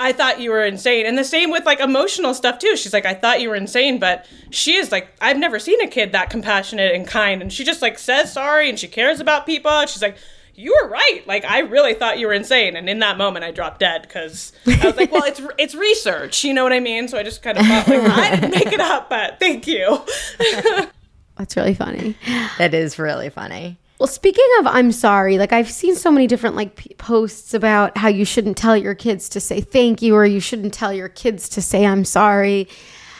I 0.00 0.12
thought 0.12 0.40
you 0.40 0.50
were 0.50 0.64
insane. 0.64 1.04
And 1.04 1.18
the 1.18 1.24
same 1.24 1.50
with 1.50 1.66
like 1.66 1.78
emotional 1.78 2.32
stuff 2.32 2.58
too. 2.58 2.74
She's 2.76 2.94
like, 2.94 3.04
I 3.04 3.14
thought 3.14 3.40
you 3.40 3.50
were 3.50 3.54
insane, 3.54 4.00
but 4.00 4.26
she 4.50 4.76
is 4.76 4.90
like, 4.90 5.08
I've 5.20 5.36
never 5.36 5.58
seen 5.58 5.80
a 5.82 5.86
kid 5.86 6.12
that 6.12 6.30
compassionate 6.30 6.94
and 6.94 7.06
kind. 7.06 7.42
And 7.42 7.52
she 7.52 7.64
just 7.64 7.82
like 7.82 7.98
says 7.98 8.32
sorry 8.32 8.70
and 8.70 8.78
she 8.78 8.88
cares 8.88 9.20
about 9.20 9.44
people. 9.44 9.70
And 9.70 9.88
she's 9.88 10.00
like, 10.02 10.16
you 10.54 10.76
were 10.82 10.88
right. 10.88 11.22
Like 11.26 11.44
I 11.44 11.60
really 11.60 11.94
thought 11.94 12.18
you 12.18 12.26
were 12.26 12.32
insane. 12.32 12.76
And 12.76 12.88
in 12.88 13.00
that 13.00 13.18
moment, 13.18 13.44
I 13.44 13.50
dropped 13.50 13.80
dead 13.80 14.02
because 14.02 14.52
I 14.66 14.86
was 14.86 14.96
like, 14.96 15.12
well, 15.12 15.24
it's 15.24 15.40
it's 15.58 15.74
research. 15.74 16.44
You 16.44 16.54
know 16.54 16.62
what 16.62 16.72
I 16.72 16.80
mean? 16.80 17.06
So 17.08 17.18
I 17.18 17.22
just 17.22 17.42
kind 17.42 17.58
of 17.58 17.66
thought 17.66 17.88
like, 17.88 18.00
I 18.00 18.36
didn't 18.36 18.50
make 18.64 18.72
it 18.72 18.80
up, 18.80 19.10
but 19.10 19.38
thank 19.38 19.66
you. 19.66 20.02
That's 21.36 21.56
really 21.56 21.74
funny. 21.74 22.16
That 22.58 22.74
is 22.74 22.98
really 22.98 23.30
funny. 23.30 23.78
Well, 24.00 24.06
speaking 24.06 24.46
of 24.60 24.66
I'm 24.66 24.92
sorry, 24.92 25.36
like 25.36 25.52
I've 25.52 25.70
seen 25.70 25.94
so 25.94 26.10
many 26.10 26.26
different 26.26 26.56
like 26.56 26.74
p- 26.74 26.94
posts 26.94 27.52
about 27.52 27.98
how 27.98 28.08
you 28.08 28.24
shouldn't 28.24 28.56
tell 28.56 28.74
your 28.74 28.94
kids 28.94 29.28
to 29.28 29.40
say 29.40 29.60
thank 29.60 30.00
you 30.00 30.14
or 30.14 30.24
you 30.24 30.40
shouldn't 30.40 30.72
tell 30.72 30.90
your 30.90 31.10
kids 31.10 31.50
to 31.50 31.60
say 31.60 31.84
I'm 31.84 32.06
sorry. 32.06 32.66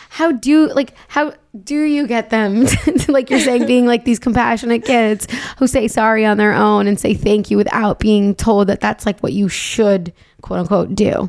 How 0.09 0.33
do 0.33 0.73
like 0.73 0.95
how 1.09 1.35
do 1.63 1.83
you 1.83 2.07
get 2.07 2.31
them 2.31 2.65
to, 2.67 3.13
like 3.13 3.29
you're 3.29 3.41
saying 3.41 3.67
being 3.67 3.85
like 3.85 4.07
these 4.07 4.19
compassionate 4.19 4.87
kids 4.87 5.29
who 5.59 5.67
say 5.67 5.87
sorry 5.87 6.25
on 6.25 6.39
their 6.39 6.55
own 6.55 6.87
and 6.87 6.99
say 6.99 7.13
thank 7.13 7.51
you 7.51 7.59
without 7.59 8.01
being 8.01 8.35
told 8.35 8.69
that 8.69 8.81
that's 8.81 9.05
like 9.05 9.21
what 9.21 9.35
you 9.35 9.51
should 9.51 10.15
quote 10.41 10.61
unquote 10.61 10.95
do. 10.95 11.29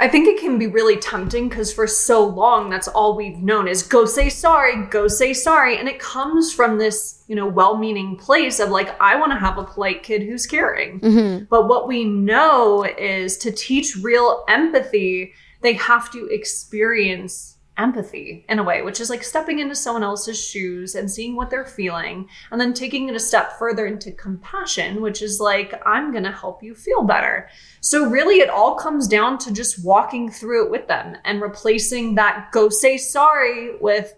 I 0.00 0.08
think 0.08 0.26
it 0.26 0.40
can 0.40 0.58
be 0.58 0.66
really 0.66 0.96
tempting 0.96 1.50
because 1.50 1.70
for 1.70 1.86
so 1.86 2.24
long, 2.24 2.70
that's 2.70 2.88
all 2.88 3.14
we've 3.14 3.36
known 3.36 3.68
is 3.68 3.82
go 3.82 4.06
say 4.06 4.30
sorry, 4.30 4.86
go 4.86 5.06
say 5.08 5.34
sorry. 5.34 5.76
And 5.76 5.86
it 5.90 5.98
comes 5.98 6.54
from 6.54 6.78
this, 6.78 7.22
you 7.28 7.36
know, 7.36 7.46
well 7.46 7.76
meaning 7.76 8.16
place 8.16 8.60
of 8.60 8.70
like, 8.70 8.98
I 8.98 9.16
want 9.16 9.30
to 9.32 9.38
have 9.38 9.58
a 9.58 9.64
polite 9.64 10.02
kid 10.02 10.22
who's 10.22 10.46
caring. 10.46 11.00
Mm-hmm. 11.00 11.44
But 11.50 11.68
what 11.68 11.86
we 11.86 12.04
know 12.04 12.84
is 12.84 13.36
to 13.38 13.52
teach 13.52 13.94
real 13.96 14.42
empathy, 14.48 15.34
they 15.60 15.74
have 15.74 16.10
to 16.12 16.26
experience 16.28 17.49
empathy 17.80 18.44
in 18.48 18.58
a 18.58 18.62
way, 18.62 18.82
which 18.82 19.00
is 19.00 19.10
like 19.10 19.24
stepping 19.24 19.58
into 19.58 19.74
someone 19.74 20.02
else's 20.02 20.42
shoes 20.42 20.94
and 20.94 21.10
seeing 21.10 21.34
what 21.34 21.50
they're 21.50 21.64
feeling, 21.64 22.28
and 22.50 22.60
then 22.60 22.72
taking 22.72 23.08
it 23.08 23.16
a 23.16 23.20
step 23.20 23.58
further 23.58 23.86
into 23.86 24.12
compassion, 24.12 25.00
which 25.00 25.22
is 25.22 25.40
like, 25.40 25.80
I'm 25.86 26.12
going 26.12 26.24
to 26.24 26.32
help 26.32 26.62
you 26.62 26.74
feel 26.74 27.02
better. 27.02 27.48
So, 27.80 28.08
really, 28.08 28.40
it 28.40 28.50
all 28.50 28.74
comes 28.74 29.08
down 29.08 29.38
to 29.38 29.52
just 29.52 29.84
walking 29.84 30.30
through 30.30 30.66
it 30.66 30.70
with 30.70 30.86
them 30.86 31.16
and 31.24 31.40
replacing 31.40 32.14
that 32.16 32.50
go 32.52 32.68
say 32.68 32.96
sorry 32.98 33.76
with, 33.80 34.14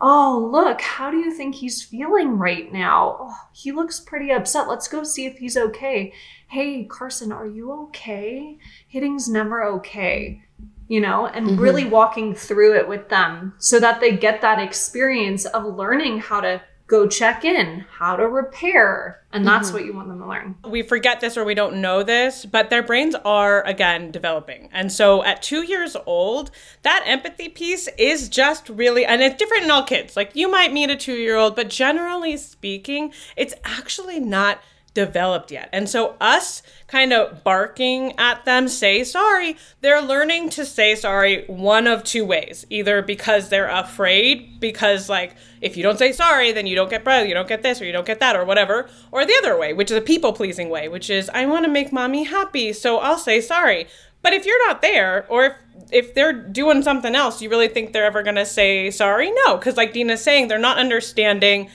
Oh, 0.00 0.50
look, 0.52 0.80
how 0.80 1.10
do 1.10 1.16
you 1.16 1.32
think 1.32 1.54
he's 1.54 1.82
feeling 1.82 2.36
right 2.36 2.70
now? 2.72 3.16
Oh, 3.20 3.36
he 3.52 3.72
looks 3.72 4.00
pretty 4.00 4.32
upset. 4.32 4.68
Let's 4.68 4.88
go 4.88 5.04
see 5.04 5.24
if 5.24 5.38
he's 5.38 5.56
okay. 5.56 6.12
Hey, 6.48 6.84
Carson, 6.84 7.32
are 7.32 7.46
you 7.46 7.72
okay? 7.84 8.58
Hitting's 8.88 9.28
never 9.28 9.64
okay 9.64 10.42
you 10.88 11.00
know, 11.00 11.26
and 11.26 11.46
mm-hmm. 11.46 11.60
really 11.60 11.84
walking 11.84 12.34
through 12.34 12.76
it 12.76 12.88
with 12.88 13.08
them 13.08 13.54
so 13.58 13.80
that 13.80 14.00
they 14.00 14.16
get 14.16 14.40
that 14.42 14.58
experience 14.58 15.46
of 15.46 15.64
learning 15.64 16.18
how 16.18 16.40
to 16.40 16.60
go 16.86 17.08
check 17.08 17.44
in, 17.44 17.84
how 17.90 18.14
to 18.14 18.28
repair. 18.28 19.22
And 19.32 19.46
that's 19.46 19.68
mm-hmm. 19.68 19.76
what 19.76 19.84
you 19.86 19.94
want 19.94 20.08
them 20.08 20.18
to 20.18 20.26
learn. 20.26 20.54
we 20.68 20.82
forget 20.82 21.20
this 21.20 21.36
or 21.36 21.44
we 21.44 21.54
don't 21.54 21.80
know 21.80 22.02
this, 22.02 22.44
but 22.44 22.68
their 22.68 22.82
brains 22.82 23.14
are 23.24 23.66
again 23.66 24.10
developing. 24.10 24.68
And 24.70 24.92
so 24.92 25.24
at 25.24 25.42
two 25.42 25.62
years 25.62 25.96
old, 26.04 26.50
that 26.82 27.02
empathy 27.06 27.48
piece 27.48 27.88
is 27.98 28.28
just 28.28 28.68
really, 28.68 29.06
and 29.06 29.22
it's 29.22 29.36
different 29.36 29.64
in 29.64 29.70
all 29.70 29.84
kids. 29.84 30.14
Like 30.14 30.36
you 30.36 30.50
might 30.50 30.72
meet 30.72 30.90
a 30.90 30.96
two 30.96 31.14
year 31.14 31.36
old, 31.36 31.56
but 31.56 31.70
generally 31.70 32.36
speaking, 32.36 33.12
it's 33.34 33.54
actually 33.64 34.20
not 34.20 34.60
developed 34.94 35.50
yet. 35.50 35.68
And 35.72 35.88
so 35.88 36.16
us 36.20 36.62
kind 36.86 37.12
of 37.12 37.42
barking 37.44 38.18
at 38.18 38.44
them, 38.44 38.68
say 38.68 39.04
sorry, 39.04 39.56
they're 39.80 40.00
learning 40.00 40.50
to 40.50 40.64
say 40.64 40.94
sorry 40.94 41.44
one 41.46 41.86
of 41.86 42.04
two 42.04 42.24
ways. 42.24 42.64
Either 42.70 43.02
because 43.02 43.48
they're 43.48 43.68
afraid, 43.68 44.60
because 44.60 45.08
like 45.08 45.34
if 45.60 45.76
you 45.76 45.82
don't 45.82 45.98
say 45.98 46.12
sorry, 46.12 46.52
then 46.52 46.66
you 46.66 46.76
don't 46.76 46.90
get 46.90 47.04
bread, 47.04 47.28
you 47.28 47.34
don't 47.34 47.48
get 47.48 47.62
this, 47.62 47.80
or 47.80 47.84
you 47.84 47.92
don't 47.92 48.06
get 48.06 48.20
that, 48.20 48.36
or 48.36 48.44
whatever. 48.44 48.88
Or 49.10 49.26
the 49.26 49.36
other 49.42 49.58
way, 49.58 49.72
which 49.72 49.90
is 49.90 49.96
a 49.96 50.00
people 50.00 50.32
pleasing 50.32 50.70
way, 50.70 50.88
which 50.88 51.10
is 51.10 51.28
I 51.30 51.46
want 51.46 51.64
to 51.64 51.70
make 51.70 51.92
mommy 51.92 52.24
happy, 52.24 52.72
so 52.72 52.98
I'll 52.98 53.18
say 53.18 53.40
sorry. 53.40 53.88
But 54.22 54.32
if 54.32 54.46
you're 54.46 54.66
not 54.66 54.80
there, 54.80 55.26
or 55.28 55.44
if 55.44 55.52
if 55.90 56.14
they're 56.14 56.32
doing 56.32 56.82
something 56.82 57.14
else, 57.14 57.42
you 57.42 57.50
really 57.50 57.68
think 57.68 57.92
they're 57.92 58.04
ever 58.04 58.22
gonna 58.22 58.46
say 58.46 58.90
sorry? 58.90 59.30
No, 59.44 59.56
because 59.56 59.76
like 59.76 59.92
Deena's 59.92 60.22
saying, 60.22 60.48
they're 60.48 60.58
not 60.58 60.78
understanding 60.78 61.68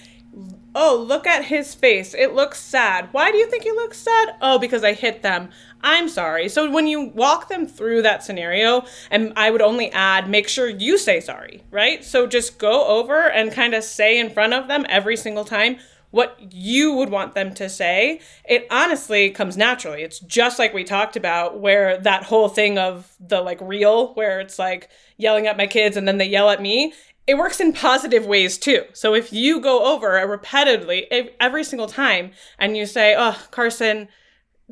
Oh, 0.82 0.96
look 0.96 1.28
at 1.28 1.44
his 1.44 1.76
face. 1.76 2.14
It 2.14 2.34
looks 2.34 2.58
sad. 2.58 3.10
Why 3.12 3.34
do 3.34 3.38
you 3.38 3.50
think 3.50 3.64
he 3.64 3.72
looks 3.74 3.98
sad? 3.98 4.36
Oh, 4.42 4.58
because 4.58 4.82
I 4.82 4.94
hit 4.94 5.22
them. 5.22 5.50
I'm 5.82 6.08
sorry. 6.08 6.48
So 6.48 6.72
when 6.72 6.88
you 6.88 7.02
walk 7.02 7.50
them 7.50 7.68
through 7.68 8.04
that 8.04 8.24
scenario, 8.24 8.86
and 9.12 9.34
I 9.36 9.52
would 9.52 9.62
only 9.62 9.92
add, 9.92 10.30
make 10.30 10.48
sure 10.48 10.70
you 10.70 10.98
say 10.98 11.20
sorry, 11.20 11.64
right? 11.70 12.06
So 12.06 12.28
just 12.28 12.60
go 12.60 12.88
over 12.88 13.30
and 13.30 13.52
kind 13.52 13.74
of 13.74 13.84
say 13.84 14.18
in 14.18 14.30
front 14.30 14.54
of 14.54 14.70
them 14.70 14.86
every 14.88 15.18
single 15.18 15.44
time 15.44 15.80
what 16.12 16.38
you 16.54 16.94
would 16.94 17.10
want 17.10 17.36
them 17.36 17.54
to 17.56 17.68
say. 17.68 18.22
It 18.46 18.66
honestly 18.72 19.32
comes 19.32 19.58
naturally. 19.58 20.04
It's 20.04 20.20
just 20.22 20.60
like 20.60 20.74
we 20.74 20.86
talked 20.86 21.18
about, 21.18 21.60
where 21.60 21.98
that 21.98 22.24
whole 22.24 22.48
thing 22.48 22.78
of 22.78 23.14
the 23.20 23.42
like 23.42 23.60
real, 23.60 24.14
where 24.14 24.40
it's 24.40 24.58
like 24.58 24.90
yelling 25.18 25.46
at 25.46 25.58
my 25.58 25.68
kids 25.68 25.98
and 25.98 26.08
then 26.08 26.20
they 26.20 26.26
yell 26.26 26.50
at 26.50 26.62
me 26.62 26.94
it 27.30 27.38
works 27.38 27.60
in 27.60 27.74
positive 27.74 28.26
ways 28.26 28.58
too. 28.58 28.84
So 28.94 29.14
if 29.14 29.32
you 29.32 29.60
go 29.62 29.94
over 29.94 30.18
it 30.18 30.28
repetitively 30.28 31.06
every 31.40 31.64
single 31.64 31.88
time 31.88 32.32
and 32.58 32.76
you 32.76 32.86
say, 32.86 33.16
"Oh, 33.18 33.38
Carson, 33.52 34.08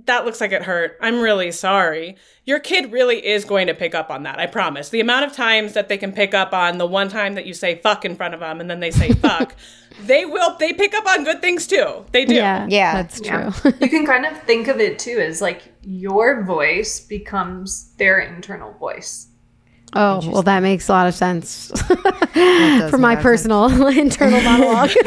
that 0.05 0.25
looks 0.25 0.41
like 0.41 0.51
it 0.51 0.63
hurt. 0.63 0.97
I'm 1.01 1.21
really 1.21 1.51
sorry." 1.51 2.15
Your 2.45 2.59
kid 2.59 2.91
really 2.93 3.25
is 3.25 3.43
going 3.45 3.67
to 3.67 3.73
pick 3.73 3.93
up 3.93 4.09
on 4.09 4.23
that. 4.23 4.39
I 4.39 4.45
promise. 4.45 4.87
The 4.89 5.01
amount 5.01 5.25
of 5.25 5.33
times 5.33 5.73
that 5.73 5.89
they 5.89 5.97
can 5.97 6.13
pick 6.13 6.33
up 6.33 6.53
on 6.53 6.77
the 6.77 6.85
one 6.87 7.09
time 7.09 7.33
that 7.35 7.45
you 7.45 7.53
say 7.53 7.75
fuck 7.75 8.05
in 8.05 8.15
front 8.15 8.33
of 8.33 8.39
them 8.39 8.61
and 8.61 8.69
then 8.69 8.79
they 8.79 8.91
say 8.91 9.11
fuck, 9.27 9.53
they 10.05 10.25
will 10.25 10.55
they 10.57 10.71
pick 10.73 10.93
up 10.93 11.05
on 11.05 11.23
good 11.25 11.41
things 11.41 11.67
too. 11.67 12.05
They 12.11 12.25
do. 12.25 12.35
Yeah, 12.35 12.65
Yeah. 12.69 12.93
that's 13.01 13.19
true. 13.19 13.51
Yeah. 13.65 13.71
you 13.81 13.89
can 13.95 14.05
kind 14.05 14.25
of 14.25 14.41
think 14.43 14.67
of 14.67 14.79
it 14.79 14.97
too 14.97 15.19
as 15.19 15.41
like 15.41 15.73
your 15.83 16.43
voice 16.43 16.99
becomes 17.01 17.93
their 17.97 18.19
internal 18.19 18.71
voice. 18.73 19.27
Oh, 19.93 20.29
well, 20.29 20.43
that 20.43 20.61
makes 20.61 20.89
a 20.89 20.91
lot 20.91 21.07
of 21.07 21.15
sense 21.15 21.71
for 22.89 22.97
my 22.97 23.15
personal 23.15 23.87
internal 23.97 24.41
monologue. 24.41 24.91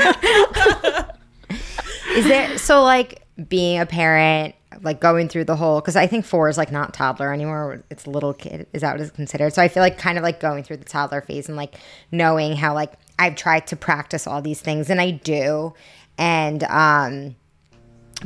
Is 2.10 2.26
there 2.26 2.58
so 2.58 2.82
like 2.82 3.22
being 3.48 3.78
a 3.78 3.86
parent, 3.86 4.54
like 4.82 5.00
going 5.00 5.28
through 5.28 5.44
the 5.44 5.56
whole 5.56 5.80
because 5.80 5.96
I 5.96 6.06
think 6.06 6.24
four 6.24 6.48
is 6.48 6.58
like 6.58 6.72
not 6.72 6.94
toddler 6.94 7.32
anymore. 7.32 7.82
It's 7.90 8.06
little 8.06 8.34
kid. 8.34 8.66
Is 8.72 8.82
that 8.82 8.92
what 8.92 9.00
it's 9.00 9.10
considered? 9.10 9.52
So 9.52 9.62
I 9.62 9.68
feel 9.68 9.82
like 9.82 9.98
kind 9.98 10.18
of 10.18 10.24
like 10.24 10.40
going 10.40 10.64
through 10.64 10.78
the 10.78 10.84
toddler 10.84 11.20
phase 11.20 11.48
and 11.48 11.56
like 11.56 11.76
knowing 12.10 12.56
how 12.56 12.74
like 12.74 12.92
I've 13.18 13.36
tried 13.36 13.66
to 13.68 13.76
practice 13.76 14.26
all 14.26 14.42
these 14.42 14.60
things 14.60 14.90
and 14.90 15.00
I 15.00 15.12
do. 15.12 15.74
And 16.18 16.64
um 16.64 17.36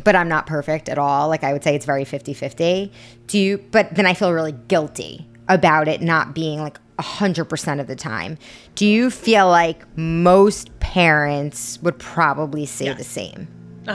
but 0.03 0.17
I'm 0.17 0.29
not 0.29 0.47
perfect 0.47 0.89
at 0.89 0.99
all. 0.99 1.29
Like 1.29 1.45
I 1.45 1.53
would 1.53 1.63
say 1.63 1.75
it's 1.75 1.87
very 1.87 2.05
50-50. 2.05 2.91
Do 3.27 3.39
you 3.39 3.59
but 3.71 3.95
then 3.95 4.07
I 4.07 4.15
feel 4.15 4.33
really 4.33 4.53
guilty 4.53 5.29
about 5.49 5.89
it 5.89 6.01
not 6.01 6.35
being 6.35 6.61
like 6.61 6.79
100% 6.99 7.81
of 7.81 7.87
the 7.87 7.97
time. 7.97 8.39
Do 8.75 8.87
you 8.87 9.11
feel 9.11 9.49
like 9.49 9.85
most 9.97 10.79
parents 10.81 11.81
would 11.83 11.99
probably 11.99 12.67
say 12.67 12.93
the 12.93 13.05
same? 13.05 13.49
A 13.87 13.95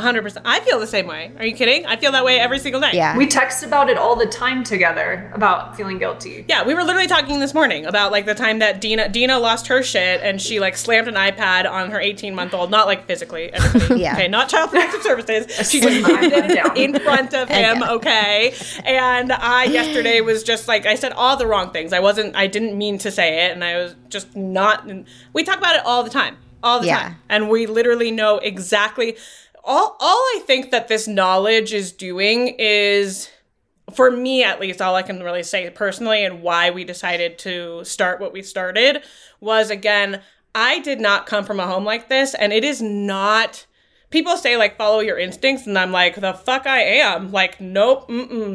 hundred 0.00 0.22
percent. 0.22 0.44
A 0.44 0.48
hundred 0.48 0.58
percent. 0.58 0.64
I 0.64 0.70
feel 0.70 0.80
the 0.80 0.86
same 0.86 1.06
way. 1.06 1.32
Are 1.38 1.44
you 1.46 1.54
kidding? 1.54 1.86
I 1.86 1.96
feel 1.96 2.12
that 2.12 2.24
way 2.24 2.38
every 2.38 2.58
single 2.58 2.80
night. 2.80 2.94
Yeah. 2.94 3.16
We 3.16 3.26
text 3.26 3.62
about 3.62 3.88
it 3.90 3.96
all 3.98 4.16
the 4.16 4.26
time 4.26 4.64
together 4.64 5.30
about 5.34 5.76
feeling 5.76 5.98
guilty. 5.98 6.44
Yeah, 6.48 6.64
we 6.64 6.74
were 6.74 6.82
literally 6.82 7.06
talking 7.06 7.38
this 7.40 7.54
morning 7.54 7.86
about 7.86 8.12
like 8.12 8.26
the 8.26 8.34
time 8.34 8.58
that 8.60 8.80
Deena 8.80 9.08
Deena 9.08 9.38
lost 9.38 9.66
her 9.68 9.82
shit 9.82 10.20
and 10.22 10.40
she 10.40 10.60
like 10.60 10.76
slammed 10.76 11.08
an 11.08 11.14
iPad 11.14 11.70
on 11.70 11.90
her 11.90 12.00
18 12.00 12.34
month 12.34 12.54
old, 12.54 12.70
not 12.70 12.86
like 12.86 13.06
physically, 13.06 13.52
everybody. 13.52 14.00
Yeah. 14.04 14.14
Okay, 14.14 14.28
not 14.28 14.48
child 14.48 14.70
protective 14.70 15.02
services. 15.02 15.46
She 15.74 15.80
just 15.80 16.00
Slammed 16.04 16.30
slammed 16.32 16.50
it 16.50 16.50
it 16.50 16.76
in 16.76 17.00
front 17.00 17.34
of 17.34 17.48
him. 17.48 17.82
Okay, 17.82 18.54
and 18.84 19.32
I 19.32 19.64
yesterday 19.64 20.20
was 20.20 20.42
just 20.42 20.68
like 20.68 20.86
I 20.86 20.94
said 20.94 21.12
all 21.12 21.36
the 21.36 21.46
wrong 21.46 21.70
things. 21.70 21.92
I 21.92 22.00
wasn't. 22.00 22.34
I 22.36 22.46
didn't 22.46 22.76
mean 22.76 22.98
to 22.98 23.10
say 23.10 23.46
it, 23.46 23.52
and 23.52 23.62
I 23.64 23.76
was 23.76 23.94
just 24.08 24.34
not. 24.36 24.88
We 25.32 25.42
talk 25.44 25.58
about 25.58 25.76
it 25.76 25.82
all 25.84 26.02
the 26.02 26.10
time, 26.10 26.36
all 26.62 26.80
the 26.80 26.86
Yeah. 26.88 27.00
time, 27.02 27.16
and 27.28 27.48
we 27.48 27.66
literally 27.66 28.10
know 28.10 28.38
exactly. 28.38 29.16
All, 29.66 29.96
all 29.98 30.18
I 30.36 30.42
think 30.46 30.70
that 30.70 30.88
this 30.88 31.08
knowledge 31.08 31.72
is 31.72 31.92
doing 31.92 32.54
is 32.58 33.30
for 33.92 34.10
me 34.10 34.42
at 34.42 34.60
least 34.60 34.80
all 34.80 34.94
i 34.94 35.02
can 35.02 35.22
really 35.22 35.42
say 35.42 35.68
personally 35.70 36.24
and 36.24 36.42
why 36.42 36.70
we 36.70 36.84
decided 36.84 37.38
to 37.38 37.84
start 37.84 38.20
what 38.20 38.32
we 38.32 38.42
started 38.42 39.02
was 39.40 39.70
again 39.70 40.22
i 40.54 40.78
did 40.80 41.00
not 41.00 41.26
come 41.26 41.44
from 41.44 41.60
a 41.60 41.66
home 41.66 41.84
like 41.84 42.08
this 42.08 42.34
and 42.34 42.52
it 42.52 42.64
is 42.64 42.80
not 42.80 43.66
people 44.10 44.36
say 44.36 44.56
like 44.56 44.78
follow 44.78 45.00
your 45.00 45.18
instincts 45.18 45.66
and 45.66 45.78
i'm 45.78 45.92
like 45.92 46.14
the 46.16 46.32
fuck 46.32 46.66
i 46.66 46.80
am. 46.80 47.30
Like 47.30 47.60
nope 47.60 48.08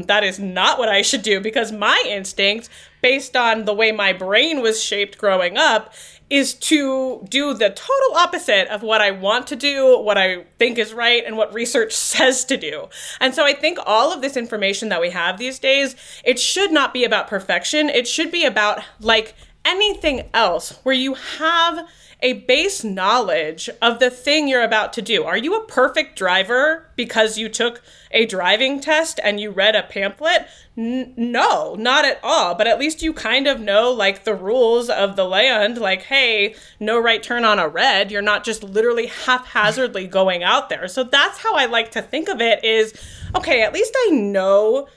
that 0.08 0.24
is 0.24 0.40
not 0.40 0.80
what 0.80 0.90
i 0.90 1.02
should 1.02 1.22
do 1.22 1.40
because 1.40 1.72
my 1.72 2.04
instinct 2.08 2.70
based 3.02 3.36
on 3.36 3.66
the 3.66 3.74
way 3.74 3.92
my 3.92 4.14
brain 4.14 4.62
was 4.62 4.84
shaped 4.84 5.18
growing 5.18 5.58
up 5.58 5.94
is 6.30 6.54
to 6.54 7.26
do 7.28 7.54
the 7.54 7.70
total 7.70 8.16
opposite 8.16 8.68
of 8.68 8.84
what 8.84 9.02
I 9.02 9.12
want 9.12 9.48
to 9.48 9.56
do, 9.56 10.00
what 10.00 10.18
I 10.18 10.44
think 10.60 10.78
is 10.78 10.94
right, 10.94 11.24
and 11.26 11.38
what 11.38 11.54
research 11.54 11.94
says 11.96 12.46
to 12.46 12.58
do. 12.58 12.90
And 13.20 13.34
so 13.34 13.46
I 13.46 13.54
think 13.54 13.80
all 13.86 14.14
of 14.14 14.22
this 14.22 14.38
information 14.38 14.90
that 14.90 15.02
we 15.02 15.10
have 15.10 15.38
these 15.38 15.60
days, 15.60 15.96
it 16.24 16.40
should 16.40 16.72
not 16.72 16.94
be 16.94 17.04
about 17.04 17.28
perfection. 17.28 17.90
It 17.90 18.08
should 18.08 18.32
be 18.32 18.46
about 18.46 18.82
like 19.00 19.34
anything 19.66 20.30
else 20.34 20.80
where 20.84 20.96
you 20.96 21.16
have 21.16 21.88
a 22.22 22.34
base 22.34 22.84
knowledge 22.84 23.70
of 23.82 24.00
the 24.00 24.10
thing 24.10 24.48
you're 24.48 24.64
about 24.64 24.92
to 24.94 25.02
do. 25.02 25.24
Are 25.24 25.38
you 25.38 25.56
a 25.56 25.66
perfect 25.66 26.18
driver 26.18 26.90
because 26.96 27.38
you 27.38 27.48
took 27.48 27.82
a 28.12 28.26
driving 28.26 28.82
test 28.82 29.20
and 29.24 29.40
you 29.40 29.52
read 29.52 29.76
a 29.76 29.84
pamphlet? 29.84 30.48
N- 30.78 31.14
no, 31.16 31.76
not 31.76 32.04
at 32.04 32.20
all. 32.22 32.56
But 32.56 32.68
at 32.68 32.80
least 32.80 33.02
you 33.02 33.14
kind 33.14 33.48
of 33.48 33.62
know 33.62 33.92
like 33.92 34.26
the 34.26 34.36
rules 34.36 34.90
of 34.90 35.16
the 35.16 35.26
land. 35.26 35.78
Like, 35.78 36.04
hey, 36.04 36.56
no 36.80 37.00
right 37.00 37.24
turn 37.24 37.46
on 37.46 37.58
a 37.58 37.70
red. 37.70 38.12
You're 38.12 38.22
not 38.22 38.44
just 38.44 38.64
literally 38.64 39.08
haphazardly 39.08 40.08
going 40.08 40.44
out 40.44 40.68
there. 40.68 40.88
So 40.90 41.06
that's 41.06 41.38
how 41.38 41.56
I 41.56 41.66
like 41.66 41.92
to 41.92 42.02
think 42.02 42.28
of 42.28 42.42
it 42.42 42.64
is 42.66 42.94
okay, 43.36 43.62
at 43.62 43.74
least 43.74 43.94
I 44.08 44.12
know 44.12 44.88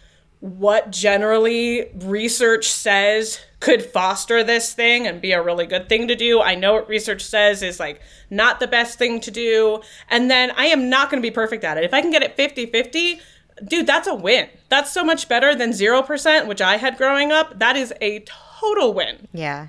what 0.42 0.90
generally 0.90 1.88
research 2.00 2.68
says 2.68 3.40
could 3.60 3.80
foster 3.80 4.42
this 4.42 4.72
thing 4.74 5.06
and 5.06 5.20
be 5.20 5.30
a 5.30 5.40
really 5.40 5.66
good 5.66 5.88
thing 5.88 6.08
to 6.08 6.16
do. 6.16 6.40
I 6.40 6.56
know 6.56 6.72
what 6.72 6.88
research 6.88 7.22
says 7.22 7.62
is 7.62 7.78
like 7.78 8.00
not 8.28 8.58
the 8.58 8.66
best 8.66 8.98
thing 8.98 9.20
to 9.20 9.30
do. 9.30 9.80
And 10.10 10.28
then 10.28 10.50
I 10.56 10.66
am 10.66 10.90
not 10.90 11.10
going 11.10 11.22
to 11.22 11.26
be 11.26 11.32
perfect 11.32 11.62
at 11.62 11.78
it. 11.78 11.84
If 11.84 11.94
I 11.94 12.00
can 12.00 12.10
get 12.10 12.24
it 12.24 12.34
50 12.34 12.66
50, 12.66 13.20
dude, 13.64 13.86
that's 13.86 14.08
a 14.08 14.16
win. 14.16 14.48
That's 14.68 14.90
so 14.90 15.04
much 15.04 15.28
better 15.28 15.54
than 15.54 15.70
0%, 15.70 16.48
which 16.48 16.60
I 16.60 16.76
had 16.76 16.96
growing 16.98 17.30
up. 17.30 17.60
That 17.60 17.76
is 17.76 17.94
a 18.00 18.24
total 18.60 18.94
win. 18.94 19.28
Yeah. 19.32 19.68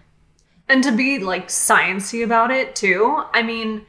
And 0.68 0.84
to 0.84 0.92
be 0.92 1.20
like 1.20 1.50
sciencey 1.50 2.24
about 2.24 2.50
it 2.50 2.76
too. 2.76 3.22
I 3.32 3.44
mean, 3.44 3.86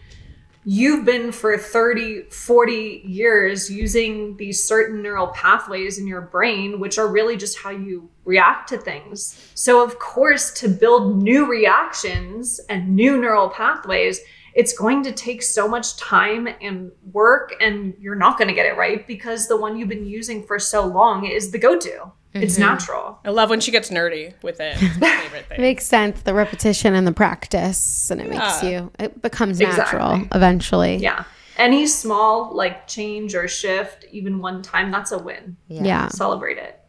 you've 0.64 1.04
been 1.04 1.30
for 1.30 1.56
30, 1.58 2.30
40 2.30 3.02
years 3.04 3.70
using 3.70 4.36
these 4.36 4.62
certain 4.62 5.02
neural 5.02 5.28
pathways 5.28 5.98
in 5.98 6.06
your 6.06 6.22
brain, 6.22 6.80
which 6.80 6.98
are 6.98 7.08
really 7.08 7.36
just 7.36 7.58
how 7.58 7.70
you 7.70 8.08
react 8.24 8.68
to 8.70 8.78
things. 8.78 9.50
So, 9.54 9.84
of 9.84 9.98
course, 9.98 10.52
to 10.54 10.68
build 10.68 11.22
new 11.22 11.46
reactions 11.46 12.60
and 12.68 12.96
new 12.96 13.20
neural 13.20 13.50
pathways, 13.50 14.20
it's 14.54 14.72
going 14.72 15.02
to 15.02 15.12
take 15.12 15.42
so 15.42 15.68
much 15.68 15.96
time 15.96 16.48
and 16.60 16.92
work, 17.12 17.54
and 17.60 17.94
you're 17.98 18.14
not 18.14 18.38
going 18.38 18.48
to 18.48 18.54
get 18.54 18.66
it 18.66 18.76
right 18.76 19.06
because 19.06 19.48
the 19.48 19.56
one 19.56 19.76
you've 19.76 19.88
been 19.88 20.06
using 20.06 20.44
for 20.44 20.58
so 20.58 20.86
long 20.86 21.26
is 21.26 21.50
the 21.50 21.58
go 21.58 21.78
to. 21.78 22.12
It's 22.34 22.58
natural. 22.58 23.18
I 23.24 23.30
love 23.30 23.48
when 23.50 23.60
she 23.60 23.70
gets 23.70 23.90
nerdy 23.90 24.34
with 24.42 24.60
it. 24.60 24.76
It's 24.80 24.98
my 25.00 25.08
favorite 25.18 25.46
thing. 25.48 25.60
makes 25.60 25.86
sense. 25.86 26.22
The 26.22 26.34
repetition 26.34 26.94
and 26.94 27.06
the 27.06 27.12
practice, 27.12 28.10
and 28.10 28.20
it 28.20 28.28
makes 28.28 28.62
you, 28.62 28.90
it 28.98 29.22
becomes 29.22 29.60
natural 29.60 30.10
Exactly. 30.14 30.28
eventually. 30.36 30.96
Yeah. 30.96 31.24
Any 31.56 31.86
small 31.86 32.52
like 32.54 32.88
change 32.88 33.34
or 33.36 33.46
shift, 33.46 34.04
even 34.10 34.40
one 34.40 34.62
time, 34.62 34.90
that's 34.90 35.12
a 35.12 35.18
win. 35.18 35.56
Yeah. 35.68 36.08
Celebrate 36.08 36.58
it. 36.58 36.80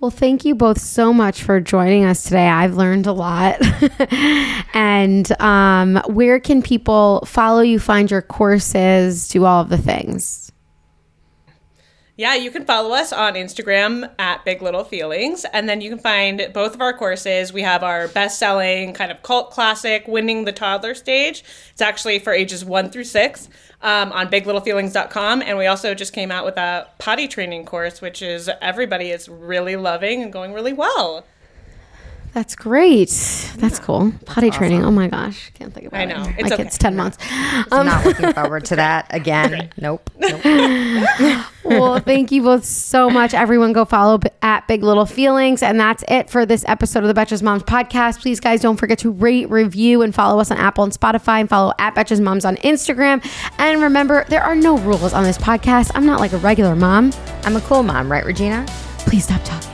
Well, 0.00 0.10
thank 0.10 0.44
you 0.44 0.54
both 0.56 0.80
so 0.80 1.14
much 1.14 1.42
for 1.44 1.60
joining 1.60 2.04
us 2.04 2.24
today. 2.24 2.48
I've 2.48 2.76
learned 2.76 3.06
a 3.06 3.12
lot. 3.12 3.56
and 4.74 5.40
um, 5.40 6.02
where 6.08 6.40
can 6.40 6.62
people 6.62 7.24
follow 7.26 7.60
you, 7.60 7.78
find 7.78 8.10
your 8.10 8.20
courses, 8.20 9.28
do 9.28 9.44
all 9.44 9.62
of 9.62 9.68
the 9.68 9.78
things? 9.78 10.50
Yeah, 12.16 12.36
you 12.36 12.52
can 12.52 12.64
follow 12.64 12.94
us 12.94 13.12
on 13.12 13.34
Instagram 13.34 14.08
at 14.20 14.44
Big 14.44 14.62
Little 14.62 14.84
Feelings. 14.84 15.44
And 15.52 15.68
then 15.68 15.80
you 15.80 15.90
can 15.90 15.98
find 15.98 16.48
both 16.54 16.74
of 16.74 16.80
our 16.80 16.96
courses. 16.96 17.52
We 17.52 17.62
have 17.62 17.82
our 17.82 18.06
best 18.06 18.38
selling 18.38 18.92
kind 18.92 19.10
of 19.10 19.20
cult 19.24 19.50
classic, 19.50 20.06
Winning 20.06 20.44
the 20.44 20.52
Toddler 20.52 20.94
Stage. 20.94 21.42
It's 21.72 21.82
actually 21.82 22.20
for 22.20 22.32
ages 22.32 22.64
one 22.64 22.90
through 22.90 23.04
six 23.04 23.48
um, 23.82 24.12
on 24.12 24.28
biglittlefeelings.com. 24.28 25.42
And 25.42 25.58
we 25.58 25.66
also 25.66 25.92
just 25.92 26.12
came 26.12 26.30
out 26.30 26.44
with 26.44 26.56
a 26.56 26.86
potty 26.98 27.26
training 27.26 27.64
course, 27.64 28.00
which 28.00 28.22
is 28.22 28.48
everybody 28.62 29.10
is 29.10 29.28
really 29.28 29.74
loving 29.74 30.22
and 30.22 30.32
going 30.32 30.52
really 30.52 30.72
well. 30.72 31.26
That's 32.34 32.56
great. 32.56 33.08
That's 33.58 33.78
cool. 33.78 34.12
Potty 34.26 34.50
training. 34.50 34.84
Oh 34.84 34.90
my 34.90 35.06
gosh. 35.06 35.52
Can't 35.54 35.72
think 35.72 35.86
about 35.86 36.00
it. 36.00 36.02
I 36.02 36.04
know. 36.04 36.18
My 36.24 36.34
It's 36.36 36.50
okay. 36.52 36.64
kid's 36.64 36.76
10 36.76 36.96
months. 36.96 37.16
I'm 37.30 37.86
not 37.86 38.04
um, 38.04 38.04
looking 38.04 38.32
forward 38.32 38.64
to 38.66 38.76
that 38.76 39.06
again. 39.10 39.70
Nope. 39.84 40.08
nope. 40.18 41.44
well, 41.64 41.98
thank 42.00 42.32
you 42.32 42.42
both 42.42 42.64
so 42.64 43.10
much. 43.10 43.34
Everyone 43.34 43.72
go 43.72 43.84
follow 43.84 44.18
at 44.42 44.66
Big 44.66 44.82
Little 44.82 45.04
Feelings. 45.06 45.62
And 45.62 45.78
that's 45.78 46.02
it 46.08 46.28
for 46.30 46.44
this 46.46 46.64
episode 46.66 47.04
of 47.04 47.14
the 47.14 47.20
Betches 47.20 47.42
Moms 47.42 47.62
podcast. 47.62 48.20
Please, 48.20 48.40
guys, 48.40 48.60
don't 48.62 48.76
forget 48.78 48.98
to 49.00 49.10
rate, 49.10 49.48
review, 49.50 50.02
and 50.02 50.14
follow 50.14 50.40
us 50.40 50.50
on 50.50 50.56
Apple 50.56 50.84
and 50.84 50.92
Spotify 50.92 51.40
and 51.40 51.48
follow 51.48 51.72
at 51.78 51.94
Betches 51.94 52.20
Moms 52.20 52.44
on 52.44 52.56
Instagram. 52.58 53.24
And 53.58 53.80
remember, 53.82 54.24
there 54.28 54.42
are 54.42 54.54
no 54.56 54.78
rules 54.78 55.12
on 55.12 55.22
this 55.22 55.38
podcast. 55.38 55.92
I'm 55.94 56.06
not 56.06 56.18
like 56.18 56.32
a 56.32 56.38
regular 56.38 56.74
mom. 56.74 57.12
I'm 57.44 57.56
a 57.56 57.60
cool 57.60 57.82
mom, 57.82 58.10
right, 58.10 58.24
Regina? 58.24 58.64
Please 58.98 59.24
stop 59.24 59.42
talking. 59.44 59.73